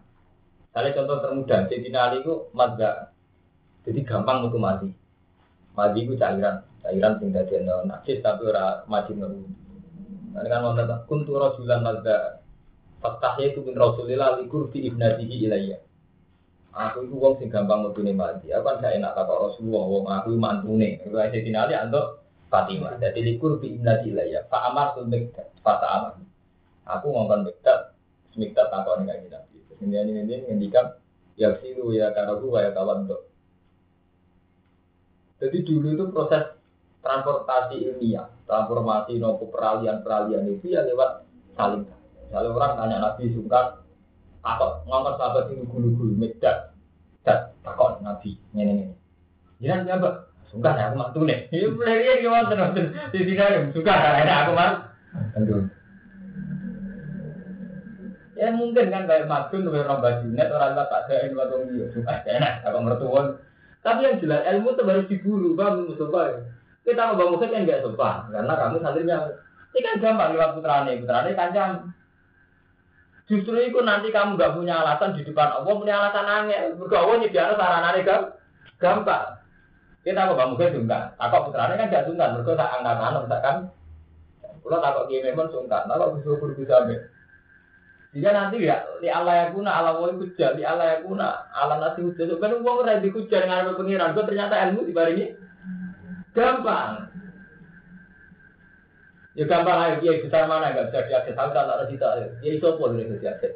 Kali 0.70 0.94
contoh 0.94 1.18
termudah, 1.18 1.66
Sayyidina 1.66 1.98
Ali 1.98 2.22
itu 2.22 2.46
mazda. 2.54 3.10
Jadi 3.82 4.06
gampang 4.06 4.46
untuk 4.46 4.62
mati. 4.62 4.86
Mati 5.74 5.98
itu 6.06 6.14
cairan, 6.14 6.62
cairan 6.78 7.18
sing 7.18 7.34
dadi 7.34 7.58
najis 7.66 8.22
tapi 8.22 8.46
ora 8.46 8.86
mati 8.86 9.18
ngeru. 9.18 9.42
Nah, 10.30 10.46
dengan 10.46 10.70
mengatakan 10.70 11.10
kuntu 11.10 11.42
rajulan 11.42 11.82
mazda. 11.82 12.38
Fatahnya 13.00 13.50
itu 13.50 13.64
bin 13.64 13.74
Rasulillah 13.74 14.38
likur 14.38 14.68
fi 14.70 14.84
ibnatihi 14.86 15.48
ilayya. 15.48 15.80
Aku 16.70 17.02
itu 17.02 17.18
wong 17.18 17.40
sing 17.42 17.50
gampang 17.50 17.82
mutune 17.82 18.14
mati. 18.14 18.52
Aku 18.54 18.62
kan 18.62 18.78
gak 18.78 18.94
enak 18.94 19.16
takok 19.16 19.50
Rasulullah 19.50 19.84
wong 19.90 20.04
aku 20.06 20.28
mantune. 20.38 21.02
Iku 21.02 21.16
aja 21.18 21.34
dinali 21.40 21.74
antuk 21.74 22.22
Fatimah. 22.46 23.00
Jadi 23.00 23.26
likur 23.26 23.58
fi 23.58 23.74
ibnati 23.74 24.12
ilayya. 24.14 24.46
Fa 24.46 24.70
amar 24.70 24.94
tul 24.94 25.10
miktat. 25.10 25.50
Fa 25.66 25.82
amar. 25.82 26.20
Aku 26.86 27.10
ngomong 27.10 27.48
miktat. 27.48 27.96
Miktat 28.38 28.70
takok 28.70 29.02
ning 29.02 29.10
kanjeng 29.10 29.49
Ini 29.80 29.96
ini 29.96 30.20
ini 30.28 30.36
ngendikan 30.44 31.00
ya 31.40 31.56
silu 31.64 31.96
ya 31.96 32.12
karahu 32.12 32.52
ya 32.60 32.70
kawan 32.76 33.08
tuh. 33.08 33.24
Jadi 35.40 35.64
dulu 35.64 35.88
itu 35.96 36.04
proses 36.12 36.60
transportasi 37.00 37.80
ilmiah, 37.80 38.28
transformasi 38.44 39.16
nopo 39.16 39.48
peralihan-peralihan 39.48 40.44
itu 40.52 40.76
ya 40.76 40.84
lewat 40.84 41.24
saling. 41.56 41.88
Kalau 42.28 42.52
orang 42.54 42.76
tanya 42.76 42.96
Nabi 43.00 43.32
sungkan, 43.32 43.80
apa 44.44 44.84
ngomong 44.84 45.16
sahabat 45.16 45.48
ini 45.50 45.64
gulu-gulu 45.64 46.12
medak, 46.12 46.76
dan 47.24 47.56
takut 47.64 48.04
Nabi 48.04 48.36
ini 48.52 48.62
ini. 48.68 48.86
Jangan 49.64 49.88
siapa? 49.88 50.08
Sungkan 50.52 50.76
ya 50.76 50.92
aku 50.92 50.96
mantu 51.00 51.20
nih. 51.24 51.48
Ini 51.48 51.66
mulai 51.72 52.04
dia 52.04 52.14
gimana 52.20 52.52
terus 52.52 52.90
di 53.14 53.18
sini 53.22 53.40
ada 53.40 53.58
sungkan 53.72 53.96
ada 53.96 54.34
aku 54.44 54.52
mah. 54.52 54.72
Ya 58.40 58.48
mungkin 58.48 58.88
kan 58.88 59.04
kayak 59.04 59.28
madun 59.28 59.68
tuh 59.68 59.84
orang 59.84 60.00
bajunet 60.00 60.48
orang 60.48 60.72
tak 60.72 60.88
ada 60.88 61.12
yang 61.12 61.36
nggak 61.36 61.48
tahu 61.52 61.60
dia 61.76 61.86
suka 61.92 62.14
enak 62.24 62.64
apa 62.64 62.78
mertua. 62.80 63.36
Tapi 63.84 64.00
yang 64.00 64.16
jelas 64.16 64.48
ilmu 64.48 64.72
itu 64.72 64.82
harus 64.88 65.08
diburu 65.12 65.52
bang 65.52 65.84
Mustafa. 65.84 66.40
Kita 66.80 67.12
mau 67.12 67.20
bangun 67.20 67.52
kan 67.52 67.68
nggak 67.68 67.84
sopan 67.84 68.32
karena 68.32 68.52
kamu 68.56 68.76
santrinya. 68.80 69.16
Ini 69.70 69.78
kan 69.84 69.94
gampang 70.00 70.32
lewat 70.32 70.50
putrane, 70.56 70.92
putrane 71.04 71.30
kancam. 71.36 71.92
Justru 73.28 73.60
itu 73.60 73.78
nanti 73.84 74.08
kamu 74.08 74.40
nggak 74.40 74.56
punya 74.56 74.74
alasan 74.88 75.20
di 75.20 75.22
depan 75.22 75.60
Allah, 75.60 75.74
punya 75.76 75.94
alasan 76.00 76.24
angin. 76.24 76.80
Bergaul 76.80 77.20
nyediakan 77.20 77.60
saranane 77.60 78.00
kan 78.08 78.20
gampang. 78.80 79.36
Kita 80.00 80.32
mau 80.32 80.40
bangun 80.40 80.56
kan 80.56 80.72
sungkan. 80.72 81.04
Takut 81.20 81.40
putrane 81.52 81.76
kan 81.76 81.92
gak 81.92 82.08
sungkan, 82.08 82.40
bergaul 82.40 82.56
tak 82.56 82.72
angkat 82.72 82.96
misalkan. 83.20 83.56
Kalau 84.64 84.80
takut 84.80 85.04
dia 85.12 85.28
memang 85.28 85.52
sungkan, 85.52 85.84
takut 85.84 86.16
bisa 86.16 86.40
berbisa 86.40 86.76
jika 88.10 88.30
nanti 88.34 88.66
ya 88.66 88.82
di 88.98 89.06
Allah 89.06 89.34
ya 89.38 89.44
kuna 89.54 89.70
Allah 89.70 90.02
mau 90.02 90.10
kuja 90.10 90.58
di 90.58 90.66
Allah 90.66 90.98
ya 90.98 91.06
kuna 91.06 91.46
Allah 91.54 91.78
nasi 91.78 92.02
kuja 92.02 92.26
sebenarnya 92.26 92.58
uang 92.58 92.76
udah 92.82 92.98
dikuja 92.98 93.36
dengan 93.38 93.62
apa 93.62 93.78
pengiran 93.78 94.18
gue 94.18 94.24
ternyata 94.26 94.54
ilmu 94.66 94.82
di 94.82 94.92
baringi 94.94 95.26
gampang. 96.34 97.06
Ya 99.38 99.46
gampang 99.46 99.78
aja 99.78 99.96
dia 100.02 100.18
besar 100.26 100.50
mana 100.50 100.74
nggak 100.74 100.90
bisa 100.90 101.06
diakses 101.06 101.38
tahu 101.38 101.54
tak 101.54 101.70
ada 101.70 101.86
kita 101.86 102.06
ya 102.42 102.50
itu 102.50 102.68
pun 102.74 102.98
bisa 102.98 103.14
diakses 103.22 103.54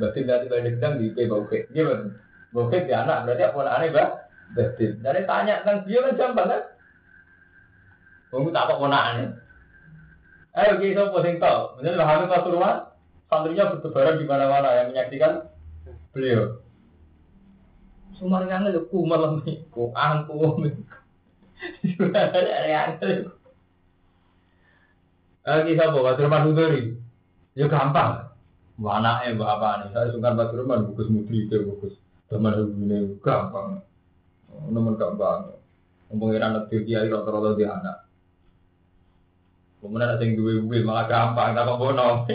berarti 0.00 0.24
berarti 0.24 0.46
banyak 0.48 0.72
sedang 0.80 0.94
di 0.96 1.12
P 1.12 1.28
bauke. 1.28 1.58
Gimana 1.68 2.08
bauke 2.56 2.78
di 2.88 2.92
anak 2.96 3.28
berarti 3.28 3.42
apa 3.44 3.58
aneh 3.68 3.88
bah 3.92 4.08
berarti. 4.56 4.84
Dari 4.96 5.20
tanya 5.28 5.60
tentang 5.60 5.84
dia 5.84 6.00
kan 6.08 6.16
gampang 6.16 6.48
kan? 6.48 6.62
Kamu 8.32 8.48
tak 8.48 8.64
apa 8.64 8.74
ponaan 8.80 9.36
Ayo 10.50 10.82
kita 10.82 11.14
posing 11.14 11.38
tau, 11.38 11.78
bener 11.78 11.94
lah 11.94 12.10
kami 12.10 12.26
pasuruan, 12.26 12.89
santrinya 13.30 13.70
bertebaran 13.78 14.18
di 14.18 14.26
mana-mana 14.26 14.68
yang 14.74 14.86
menyaksikan 14.90 15.46
beliau. 16.10 16.58
Semua 18.18 18.44
yang 18.44 18.66
nih, 18.66 19.64
ku 19.70 19.94
angku 19.94 20.66
Sudah 21.96 22.24
ada 22.34 22.66
yang 22.66 22.98
Lagi 25.40 25.72
siapa? 25.72 25.98
Batu 26.04 26.20
Rahman 26.26 26.52
Hudori. 26.52 26.82
Ya 27.56 27.70
gampang. 27.70 28.28
Mana 28.76 29.24
eh 29.24 29.32
bapak 29.32 29.86
nih? 29.86 29.88
Saya 29.94 30.12
suka 30.12 30.36
Batu 30.36 30.60
Rahman, 30.60 30.92
bagus 30.92 31.08
mudri 31.08 31.48
itu 31.48 31.64
bagus. 31.64 31.94
Teman 32.28 32.58
ini 32.58 33.16
gampang. 33.24 33.80
Nomor 34.68 34.98
gampang. 35.00 35.56
Pengiran 36.10 36.58
lebih 36.58 36.84
dia 36.84 37.06
rata-rata 37.06 37.54
dia 37.54 37.70
anak. 37.70 37.96
Kemudian 39.80 40.12
ada 40.12 40.20
yang 40.20 40.36
duwe-duwe 40.36 40.84
malah 40.84 41.08
gampang, 41.08 41.56
tak 41.56 41.64
kok 41.64 41.78
bono. 41.80 42.28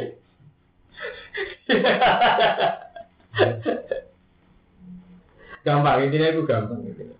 Gampang 5.66 6.08
intinya 6.08 6.28
itu 6.32 6.42
gampang 6.48 6.82
intinya. 6.88 7.18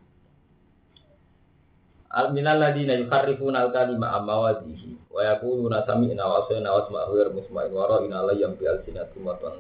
Al 2.16 2.32
minal 2.32 2.64
ladina 2.64 2.96
yukharrifuna 2.96 3.68
al 3.68 3.76
kalima 3.76 4.16
amma 4.16 4.36
wazihi 4.48 4.96
wa 5.12 5.20
yaquluna 5.20 5.84
sami'na 5.84 6.24
wa 6.24 6.48
asayna 6.48 6.72
wa 6.72 6.80
asma'u 6.88 7.12
ghayr 7.12 7.30
musma'in 7.36 7.72
wa 7.76 7.92
ra'ina 7.92 8.24
la 8.24 8.34
yam 8.36 8.56
bi 8.56 8.64
alsinatum 8.68 9.28
wa 9.28 9.36
tan 9.40 9.60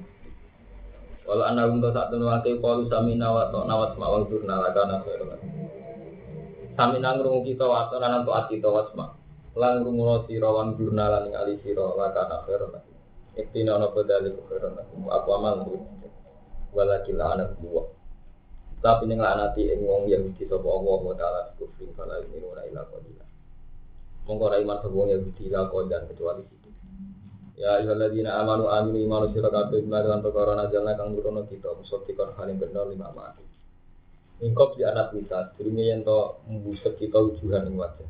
untuk 1.25 1.89
saat 1.89 2.13
itu 2.13 2.21
nanti 2.21 2.53
kalau 2.61 2.87
sami'na 2.87 3.27
wa 3.27 3.51
ta'na 3.51 3.73
wa 3.75 3.91
asma'u 3.91 4.13
wa 4.13 4.27
durna 4.29 4.55
lakana 4.61 5.03
khairan 5.03 5.35
Sami'na 6.75 7.15
ngrungu 7.15 7.47
kita 7.47 7.65
wa 7.67 7.87
ta'na 7.91 8.07
nantu 8.07 8.31
ati 8.35 8.59
ta 8.59 8.67
wa 8.71 8.83
asma' 8.87 9.09
Lan 9.55 9.79
ngrungu 9.79 10.27
sira 10.27 10.51
wan 10.51 10.75
durna 10.75 11.07
lan 11.07 11.31
ngali 11.31 11.55
Iktina 13.35 13.75
ana 13.75 13.91
badali 13.91 14.31
khairan 14.31 14.79
aku 14.79 15.29
amal 15.35 15.67
tu. 15.67 15.75
Walakil 16.71 17.19
anak 17.19 17.59
buah. 17.59 17.87
Tapi 18.79 19.09
ning 19.09 19.19
laknati 19.19 19.71
ing 19.71 19.83
wong 19.83 20.07
Yahudi 20.07 20.47
sapa 20.47 20.67
Allah 20.67 20.99
wa 21.01 21.15
taala 21.15 21.41
kufri 21.59 21.89
fala 21.95 22.21
yu'minuna 22.23 22.63
illa 22.67 22.83
qalila. 22.87 23.25
Mongko 24.27 24.45
ra 24.51 24.57
iman 24.59 24.77
sapa 24.79 24.95
wong 24.95 25.09
Yahudi 25.11 25.51
la 25.51 25.67
kodan 25.67 26.03
kecuali 26.07 26.43
situ. 26.47 26.69
Ya 27.55 27.79
ayyuhalladzina 27.79 28.39
amanu 28.39 28.67
aminu 28.71 28.99
imanu 29.03 29.31
sira 29.31 29.47
kabeh 29.51 29.83
lan 29.87 30.19
perkara 30.19 30.59
najalna 30.59 30.95
kang 30.99 31.15
nurono 31.15 31.47
kita 31.47 31.71
musaddiqan 31.75 32.35
halim 32.35 32.59
bener 32.59 32.87
lima 32.91 33.11
mati. 33.15 33.43
Ingkop 34.43 34.75
di 34.75 34.83
anak 34.83 35.15
kita, 35.15 35.55
dirinya 35.55 35.83
yang 35.95 36.03
to 36.03 36.43
membusuk 36.51 36.99
kita 36.99 37.15
wujuhan 37.23 37.71
ing 37.71 37.79
wajah. 37.79 38.09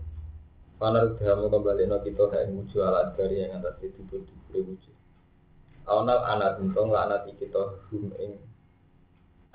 Panar 0.81 1.13
mau 1.37 1.47
kembali 1.47 1.85
no 1.85 2.01
kita 2.01 2.25
kayak 2.33 2.49
wujud 2.51 2.81
alat 2.81 3.13
dari 3.13 3.45
yang 3.45 3.61
atas 3.61 3.79
itu 3.85 4.01
tuh 4.09 4.25
wujud. 4.51 4.94
Awnal 5.85 6.21
anak 6.25 6.57
untung 6.57 6.97
anak 6.97 7.29
kita 7.37 7.61
hum 7.93 8.09
ing 8.17 8.41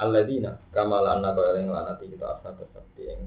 Alladzina 0.01 0.57
kama 0.73 1.05
lana 1.05 1.37
kaya 1.37 1.61
yang 1.61 1.77
lanati 1.77 2.09
kita 2.09 2.25
asal 2.25 2.57
seperti 2.57 3.13
yang 3.13 3.21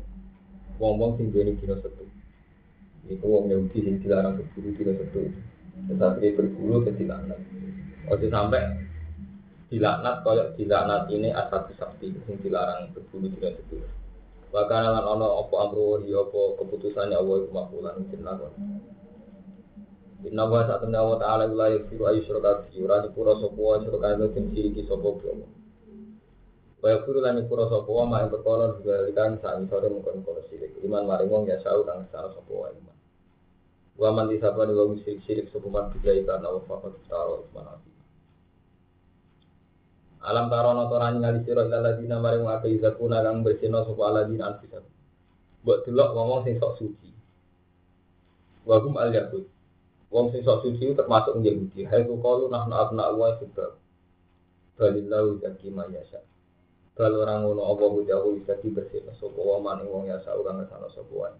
wong-wong 0.82 1.14
sing 1.22 1.30
duweni 1.30 1.54
dina 1.54 1.78
setu. 1.78 2.02
Iku 3.06 3.26
wong 3.30 3.46
Yahudi 3.54 3.78
sing 3.86 3.96
dilarang 4.02 4.42
berburu 4.42 4.74
dina 4.74 4.94
setu. 4.98 5.22
Tetapi 5.86 6.34
berburu 6.34 6.82
ke 6.82 6.98
dilaknat. 6.98 7.38
Ojo 8.10 8.26
sampai 8.26 8.74
dilaknat 9.70 10.26
kaya 10.26 10.50
dilaknat 10.58 11.14
ini 11.14 11.30
asal 11.30 11.70
sakti 11.78 12.10
sing 12.26 12.42
dilarang 12.42 12.90
berburu 12.90 13.30
dina 13.30 13.54
setu. 13.54 13.78
Bahkan 14.50 14.82
lan 14.82 15.06
ana 15.06 15.28
apa 15.30 15.56
amru 15.70 16.02
ya 16.10 16.26
apa 16.26 16.58
keputusannya 16.58 17.22
Allah 17.22 17.36
iku 17.38 17.50
makbulan 17.54 18.02
mungkin 18.02 18.22
lakon. 18.26 18.54
Inna 20.24 20.48
wa 20.48 20.64
ta'ala 20.64 21.00
wa 21.04 21.20
ta'ala 21.20 21.52
la 21.52 21.68
yaghfiru 21.76 22.08
ayyushraka 22.08 22.64
bihi 22.68 22.80
ora 22.84 23.04
dipura 23.04 23.36
sapa 23.36 23.60
wa 23.60 23.76
syuraka 23.84 24.32
sing 24.32 24.56
siriki 24.56 24.88
sapa 24.88 25.04
Allah. 25.04 25.52
Kaya 26.84 27.00
guru 27.08 27.24
lan 27.24 27.40
pura 27.48 27.64
sapa 27.72 27.88
wa 27.88 28.04
mak 28.04 28.28
perkara 28.28 28.76
juga 28.76 29.08
likan 29.08 29.40
sak 29.40 29.72
sore 29.72 29.88
mungkin 29.88 30.20
kono 30.20 30.44
sirik. 30.52 30.76
Iman 30.84 31.08
maring 31.08 31.32
wong 31.32 31.48
ya 31.48 31.56
sau 31.64 31.80
kang 31.88 32.04
salah 32.12 32.36
sapa 32.36 32.52
wa 32.52 32.68
iman. 32.68 32.96
Wa 33.96 34.12
man 34.12 34.28
disapa 34.28 34.68
di 34.68 34.76
wong 34.76 35.00
sirik 35.00 35.24
sirik 35.24 35.48
sapa 35.48 35.64
man 35.72 35.96
bijai 35.96 36.28
karena 36.28 36.52
wa 36.52 36.60
fa 36.68 36.92
taro 37.08 37.48
iman 37.56 37.72
ati. 37.72 37.92
Alam 40.28 40.52
tarono 40.52 40.84
toran 40.92 41.24
ngali 41.24 41.48
sira 41.48 41.64
ila 41.72 41.80
ladina 41.88 42.20
maring 42.20 42.44
wa 42.44 42.60
kai 42.60 42.76
zakuna 42.84 43.24
kang 43.24 43.48
bersino 43.48 43.88
sapa 43.88 44.04
ladina 44.20 44.52
anfisa. 44.52 44.84
Mbok 45.64 45.88
delok 45.88 46.10
ngomong 46.12 46.44
sing 46.44 46.60
sok 46.60 46.84
suci. 46.84 47.16
Wa 48.68 48.84
gum 48.84 49.00
al 49.00 49.16
yakut. 49.16 49.48
Wong 50.14 50.30
sing 50.30 50.46
sok 50.46 50.62
suci 50.62 50.94
termasuk 50.94 51.42
Yahudi. 51.42 51.90
Hai 51.90 52.06
ku 52.06 52.22
qalu 52.22 52.46
nahnu 52.46 52.70
abna 52.78 53.10
wa 53.18 53.34
sebab. 53.42 53.74
Balillahu 54.78 55.42
zaki 55.42 55.74
ma 55.74 55.90
yasha. 55.90 56.22
Kalau 56.94 57.26
orang 57.26 57.42
ngono 57.42 57.66
apa 57.74 57.90
jauh 58.06 58.38
bisa 58.38 58.54
dibersih 58.62 59.02
sapa 59.18 59.42
wa 59.42 59.58
maning 59.58 59.90
wong 59.90 60.06
ya 60.06 60.22
sak 60.22 60.38
orang 60.38 60.62
sana 60.70 60.86
sapa 60.94 61.10
wae. 61.10 61.34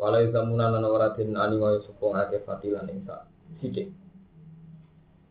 Walai 0.00 0.32
zamunan 0.32 0.80
ana 0.80 0.88
ora 0.88 1.12
tin 1.12 1.36
ani 1.36 1.60
wae 1.60 1.76
sapa 1.84 2.08
ngake 2.08 2.48
fatilan 2.48 2.88
ing 2.88 3.04
sak 3.04 3.28
sithik. 3.60 3.92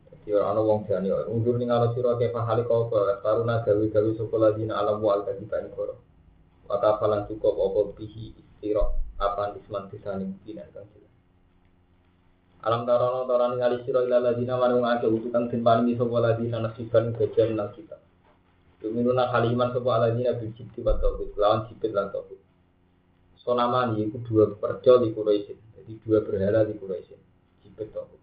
Dadi 0.06 0.30
ora 0.38 0.54
ana 0.54 0.62
wong 0.62 0.86
jani 0.86 1.10
undur 1.10 1.58
ning 1.58 1.74
ala 1.74 1.90
sira 1.98 2.22
ke 2.22 2.30
pahali 2.30 2.70
kau 2.70 2.86
ke 2.86 3.18
karuna 3.26 3.66
gawe-gawe 3.66 4.12
sapa 4.14 4.36
ladina 4.38 4.78
alam 4.78 5.02
wal 5.02 5.26
kadiban 5.26 5.74
koro. 5.74 5.98
Maka 6.70 7.02
falan 7.02 7.26
cukup 7.26 7.58
apa 7.58 7.98
bihi 7.98 8.38
sira 8.62 8.86
apa 9.18 9.58
isman 9.58 9.90
pisaning 9.90 10.38
dinan 10.46 10.70
kang. 10.70 10.86
Alam 12.66 12.90
tarono 12.90 13.30
taran 13.30 13.62
ngali 13.62 13.86
sira 13.86 14.02
ila 14.02 14.18
ladina 14.18 14.58
marung 14.58 14.82
ake 14.82 15.06
utukan 15.06 15.46
tin 15.46 15.62
paringi 15.62 15.94
sapa 15.94 16.18
ladina 16.18 16.58
nasiban 16.58 17.14
gajian 17.14 17.54
nang 17.54 17.70
kita. 17.78 17.98
Yuminuna 18.82 19.30
kaliman 19.30 19.74
sopo 19.74 19.90
aladina 19.94 20.34
bil 20.38 20.54
jibti 20.58 20.82
wa 20.82 20.98
tauhid 20.98 21.38
lawan 21.38 21.70
jibit 21.70 21.94
lan 21.94 22.10
tauhid. 22.10 22.42
Sonamani 23.42 24.06
itu 24.06 24.18
dua 24.26 24.54
perjo 24.58 25.02
di. 25.02 25.14
Jadi 25.14 25.92
dua 26.02 26.22
berhala 26.26 26.66
di 26.66 26.74
Quraisy. 26.78 27.14
Jibit 27.66 27.90
tauhid. 27.94 28.22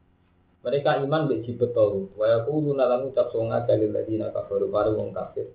Mereka 0.63 1.03
iman 1.07 1.27
bil 1.31 1.43
jibit 1.43 1.71
tauhid. 1.75 2.15
Wa 2.19 2.39
yaquluna 2.39 2.87
lan 2.87 3.11
ucap 3.11 3.35
songa 3.35 3.63
dalil 3.67 3.91
ladina 3.91 4.31
kafaru 4.31 4.71
baru 4.71 4.99
wong 4.99 5.11
kafir. 5.11 5.51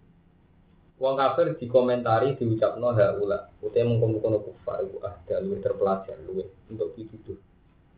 Wong 0.99 1.15
kafir 1.15 1.55
dikomentari 1.55 2.35
diucapno 2.35 2.91
haula. 2.91 3.51
Utai 3.63 3.87
mengkono-kono 3.87 4.43
kufar 4.43 4.83
iku 4.83 4.99
ah 5.03 5.15
luwih 5.39 5.63
terpelajar 5.63 6.19
luwih 6.27 6.47
untuk 6.67 6.91
dituduh. 6.99 7.48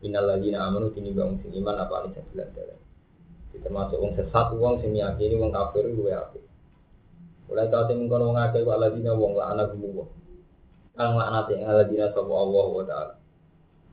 Minal 0.02 0.26
ladina 0.26 0.66
amanu 0.66 0.90
tinimbang 0.90 1.38
sing 1.40 1.54
iman 1.62 1.78
apa 1.78 1.94
ane 2.02 2.08
jabilan 2.10 2.48
dalan. 2.58 2.78
Termasuk 3.54 3.98
wong 4.02 4.12
sesat 4.18 4.50
wong 4.58 4.82
sing 4.82 4.90
meyakini 4.90 5.38
wong 5.38 5.54
kafir 5.54 5.86
luwih 5.86 6.18
apik. 6.18 6.42
Mulai 7.46 7.70
kau 7.70 7.86
sing 7.86 8.10
kono 8.10 8.34
wong 8.34 8.38
akeh 8.42 8.66
kok 8.66 8.74
aladina 8.74 9.14
wong 9.14 9.38
la 9.38 9.54
anak 9.54 9.78
gumu. 9.78 10.10
Kang 10.98 11.14
laknati 11.14 11.54
ing 11.54 11.64
aladina 11.70 12.10
sapa 12.10 12.32
Allah 12.34 12.66
wa 12.66 12.82
taala. 12.82 13.14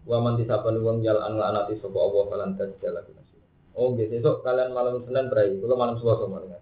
Wa 0.10 0.18
man 0.18 0.41
disapani 0.41 0.82
wong 0.82 1.05
jalan 1.05 1.38
laknati 1.38 1.78
sapa 1.78 1.97
Allah 2.01 2.24
falan 2.26 2.57
tajala 2.57 2.99
kunasi. 3.05 3.38
Oh 3.78 3.93
nggih 3.93 4.10
besok 4.10 4.41
kalian 4.41 4.74
malam 4.74 5.05
Senin 5.05 5.30
berai, 5.30 5.62
kula 5.62 5.78
malam 5.78 6.01
Selasa 6.01 6.26
malam. 6.26 6.57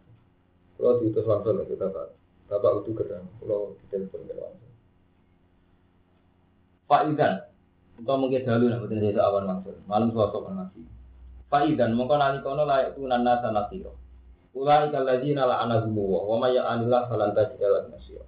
Kula 0.76 1.00
diutus 1.00 1.24
langsung 1.24 1.56
lho 1.56 1.64
Bapak. 1.72 2.14
Bapak 2.52 2.72
itu 2.84 2.91
gerang, 3.00 3.26
kula 3.39 3.72
ditelepon 3.80 4.28
langsung. 4.28 4.74
Pak 6.88 7.02
Idan, 7.12 7.34
Engkau 7.98 8.16
mungkin 8.22 8.45
dahulu 8.45 8.66
nak 8.70 8.82
betul 8.86 8.98
desa 9.02 9.22
awan 9.26 9.45
maksud. 9.50 9.76
Malam 9.89 10.14
Selasa 10.14 10.38
kan 10.38 10.54
masih. 10.54 10.86
Pak 11.48 11.62
Idan, 11.72 11.95
mongko 11.98 12.16
nalikono 12.20 12.64
layak 12.68 12.93
tunan 12.93 13.26
nasa 13.26 13.50
nasiro. 13.50 13.98
Ulai 14.58 14.89
kaladzina 14.89 15.45
la'anahum 15.45 15.93
wa 15.93 16.22
wa 16.26 16.36
may 16.41 16.58
ya'anillah 16.58 17.10
falan 17.10 17.32
tajid 17.38 17.62
lahu 17.62 17.93
nasira. 17.93 18.26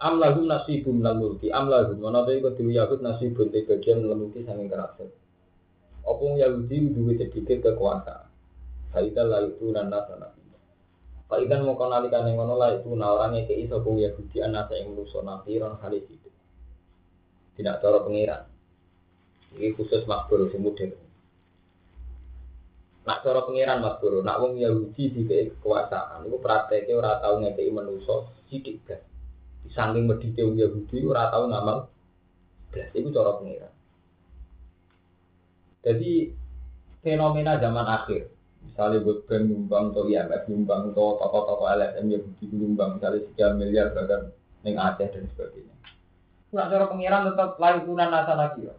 Am 0.00 0.16
lahum 0.20 0.48
nasibum 0.48 1.00
minal 1.00 1.16
mulki 1.16 1.52
am 1.52 1.68
lahum 1.72 2.00
ana 2.04 2.24
ta 2.24 2.32
iku 2.32 2.52
dhewe 2.52 2.72
Yahud 2.72 3.00
nasibun 3.00 3.52
te 3.52 3.64
bagian 3.64 4.04
mulki 4.04 4.44
sanging 4.44 4.68
kerajaan. 4.68 5.12
Apa 6.04 6.24
Yahudi 6.40 6.92
duwe 6.92 7.16
sedikit 7.20 7.64
kekuasaan. 7.64 8.28
Faida 8.92 9.28
la 9.28 9.44
itu 9.44 9.72
nan 9.72 9.92
nasana. 9.92 10.32
Faidan 11.28 11.68
mau 11.68 11.76
kau 11.76 11.90
nalikan 11.90 12.24
yang 12.24 12.38
ngono 12.38 12.54
lah 12.56 12.78
itu 12.78 12.94
nah 12.94 13.18
orangnya 13.18 13.50
ke 13.50 13.54
iso 13.58 13.82
pun 13.82 13.98
Yahudi 13.98 14.40
anak 14.40 14.72
yang 14.72 14.94
menuso 14.94 15.20
nafiron 15.20 15.76
kali 15.82 16.00
itu. 16.00 16.30
Tidak 17.60 17.76
cara 17.82 17.98
pengiran. 18.00 18.55
Ini 19.56 19.72
khusus 19.72 20.04
makbul 20.04 20.52
modern. 20.60 20.92
Nak 23.06 23.22
cara 23.22 23.40
pengiran 23.46 23.86
guru, 24.02 24.18
nak 24.20 24.42
wong 24.42 24.58
Yahudi 24.58 25.14
di 25.14 25.22
kekuasaan, 25.30 26.26
itu 26.26 26.42
prakteknya 26.42 26.98
ora 26.98 27.22
tau 27.22 27.38
ngekei 27.38 27.70
menuso 27.70 28.34
sidik 28.50 28.82
kan. 28.82 28.98
Disangking 29.62 30.10
medite 30.10 30.42
wong 30.42 30.58
Yahudi 30.58 31.06
ora 31.06 31.30
tau 31.30 31.46
ngamal 31.46 31.86
belas, 32.74 32.90
itu 32.90 33.08
cara 33.14 33.38
pengiran. 33.38 33.72
Jadi 35.86 36.34
fenomena 37.06 37.62
zaman 37.62 37.86
akhir, 37.86 38.26
misalnya 38.66 39.06
buat 39.06 39.22
brand 39.30 39.46
nyumbang 39.54 39.94
atau 39.94 40.02
IMF 40.10 40.42
nyumbang 40.50 40.90
atau 40.90 41.14
tokoh-tokoh 41.22 41.66
LSM 41.78 42.06
Yahudi 42.10 42.44
nyumbang 42.50 42.98
misalnya 42.98 43.22
sekian 43.22 43.54
miliar 43.54 43.94
bahkan 43.94 44.34
neng 44.66 44.82
Aceh 44.82 45.14
dan 45.14 45.30
sebagainya. 45.30 45.74
Nak 46.50 46.66
cara 46.74 46.90
pengiran 46.90 47.30
tetap 47.30 47.54
lain 47.62 47.86
tunan 47.86 48.10
nasa 48.10 48.34
lagi 48.34 48.66
ya. 48.66 48.74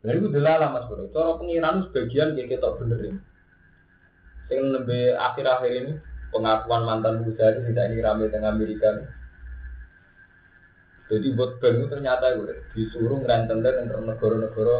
Dari 0.00 0.16
itu 0.16 0.32
adalah 0.32 0.72
mas 0.72 0.88
bro. 0.88 1.12
Cara 1.12 1.36
pengiran 1.36 1.84
sebagian 1.88 2.32
kayak 2.32 2.56
kita 2.56 2.68
benerin. 2.80 3.20
Yang 4.48 4.66
lebih 4.80 5.04
akhir-akhir 5.14 5.72
ini 5.76 5.92
pengakuan 6.32 6.82
mantan 6.88 7.22
busa 7.22 7.52
ini 7.52 7.70
tidak 7.70 7.84
ini 7.92 7.96
rame 8.00 8.24
tengah 8.32 8.50
Amerika. 8.50 8.88
Jadi 11.10 11.26
buat 11.34 11.58
bank 11.58 11.74
itu 11.74 11.86
ternyata 11.90 12.38
gue 12.38 12.54
disuruh 12.72 13.18
ngerenten 13.18 13.66
dan 13.66 13.90
negara-negara 13.90 14.76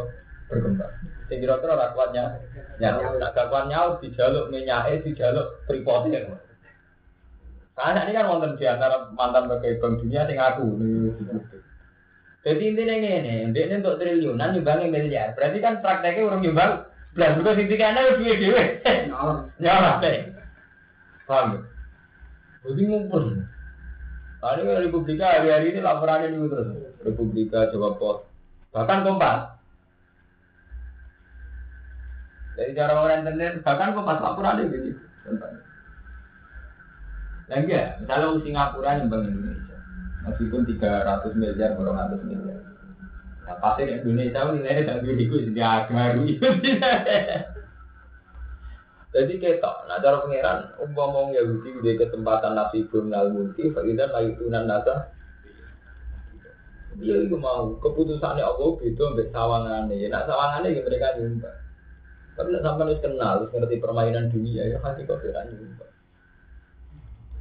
berkembang. 0.46 0.94
Saya 1.26 1.36
kira-kira 1.42 1.74
rakwatnya 1.74 2.24
nyawa, 2.78 3.18
nak 3.18 3.34
kakuan 3.34 3.66
nyawa 3.66 3.98
dijaluk 3.98 4.46
minyak, 4.48 5.02
dijaluk 5.02 5.58
Karena 7.80 8.00
ini 8.04 8.12
kan 8.12 8.28
wonten 8.30 8.54
di 8.58 8.66
antara 8.66 9.10
mantan 9.10 9.50
pegawai 9.50 9.80
bank 9.82 9.94
dunia 10.04 10.22
yang 10.26 10.38
aku 10.38 10.64
nih. 10.78 11.12
Jadi 12.40 12.72
intinya 12.72 12.94
ini, 12.96 13.52
ini 13.52 13.74
untuk 13.84 14.00
triliunan 14.00 14.56
nyumbangnya 14.56 14.88
miliar. 14.88 15.28
Berarti 15.36 15.60
kan 15.60 15.84
prakteknya 15.84 16.24
orang 16.24 16.40
nyumbang 16.40 16.72
belas 17.12 17.36
juga 17.36 17.52
sing 17.52 17.68
tiga 17.68 17.92
anda 17.92 18.08
lebih 18.08 18.32
dewe. 18.40 18.64
Nyawa 19.60 20.00
deh. 20.00 20.32
Paham? 21.28 21.60
Jadi 22.64 22.82
ngumpul. 22.88 23.44
Ada 24.40 24.64
kan 24.64 24.80
Republika 24.80 25.28
hari-hari 25.28 25.76
ini 25.76 25.84
laporannya 25.84 26.32
dulu 26.32 26.46
terus. 26.48 26.68
Republika 27.04 27.68
coba 27.76 27.88
pos. 28.00 28.18
Bahkan 28.72 29.04
kompas. 29.04 29.60
Dari 32.56 32.72
cara 32.72 32.92
orang 32.96 33.20
internet, 33.28 33.60
bahkan 33.60 33.92
kompas 33.92 34.16
laporannya 34.16 34.72
gitu. 34.72 34.96
Dan 37.50 37.66
enggak, 37.68 38.00
misalnya 38.00 38.40
Singapura 38.40 38.96
nyumbang 38.96 39.28
Indonesia 39.28 39.69
meskipun 40.26 40.68
300 40.68 41.36
miliar, 41.36 41.76
400 41.76 42.28
miliar. 42.28 42.60
Nah, 43.50 43.56
pasti 43.58 43.82
Indonesia 43.82 44.46
nilainya 44.52 44.86
dan 44.86 45.02
duit 45.02 45.18
itu 45.26 45.50
sudah 45.50 45.90
baru. 45.90 46.22
Jadi 49.10 49.42
ketok, 49.42 49.90
nah 49.90 49.98
cara 49.98 50.22
pangeran 50.22 50.70
umpama 50.78 51.34
Yahudi 51.34 51.82
di 51.82 51.98
kesempatan 51.98 52.54
nasibun 52.54 53.10
al 53.10 53.34
mulki 53.34 53.74
fa 53.74 53.82
idzan 53.82 54.06
layutunan 54.14 54.70
nasa 54.70 55.10
Dia 56.94 57.18
itu 57.18 57.34
mau 57.34 57.74
keputusannya 57.82 58.46
Allah 58.46 58.70
beda 58.78 59.02
ambek 59.10 59.34
sawangane. 59.34 59.98
Ya 59.98 60.14
nak 60.14 60.30
sawangane 60.30 60.78
ya 60.78 60.82
mereka 60.86 61.18
nyumbang. 61.18 61.58
Tapi 62.38 62.48
nak 62.54 62.62
sampai 62.62 63.02
kenal, 63.02 63.34
harus 63.42 63.50
ngerti 63.50 63.82
permainan 63.82 64.30
dunia 64.30 64.62
ya 64.70 64.78
hati 64.78 65.02
kok 65.02 65.18
tidak 65.26 65.42
nyumbang. 65.50 65.92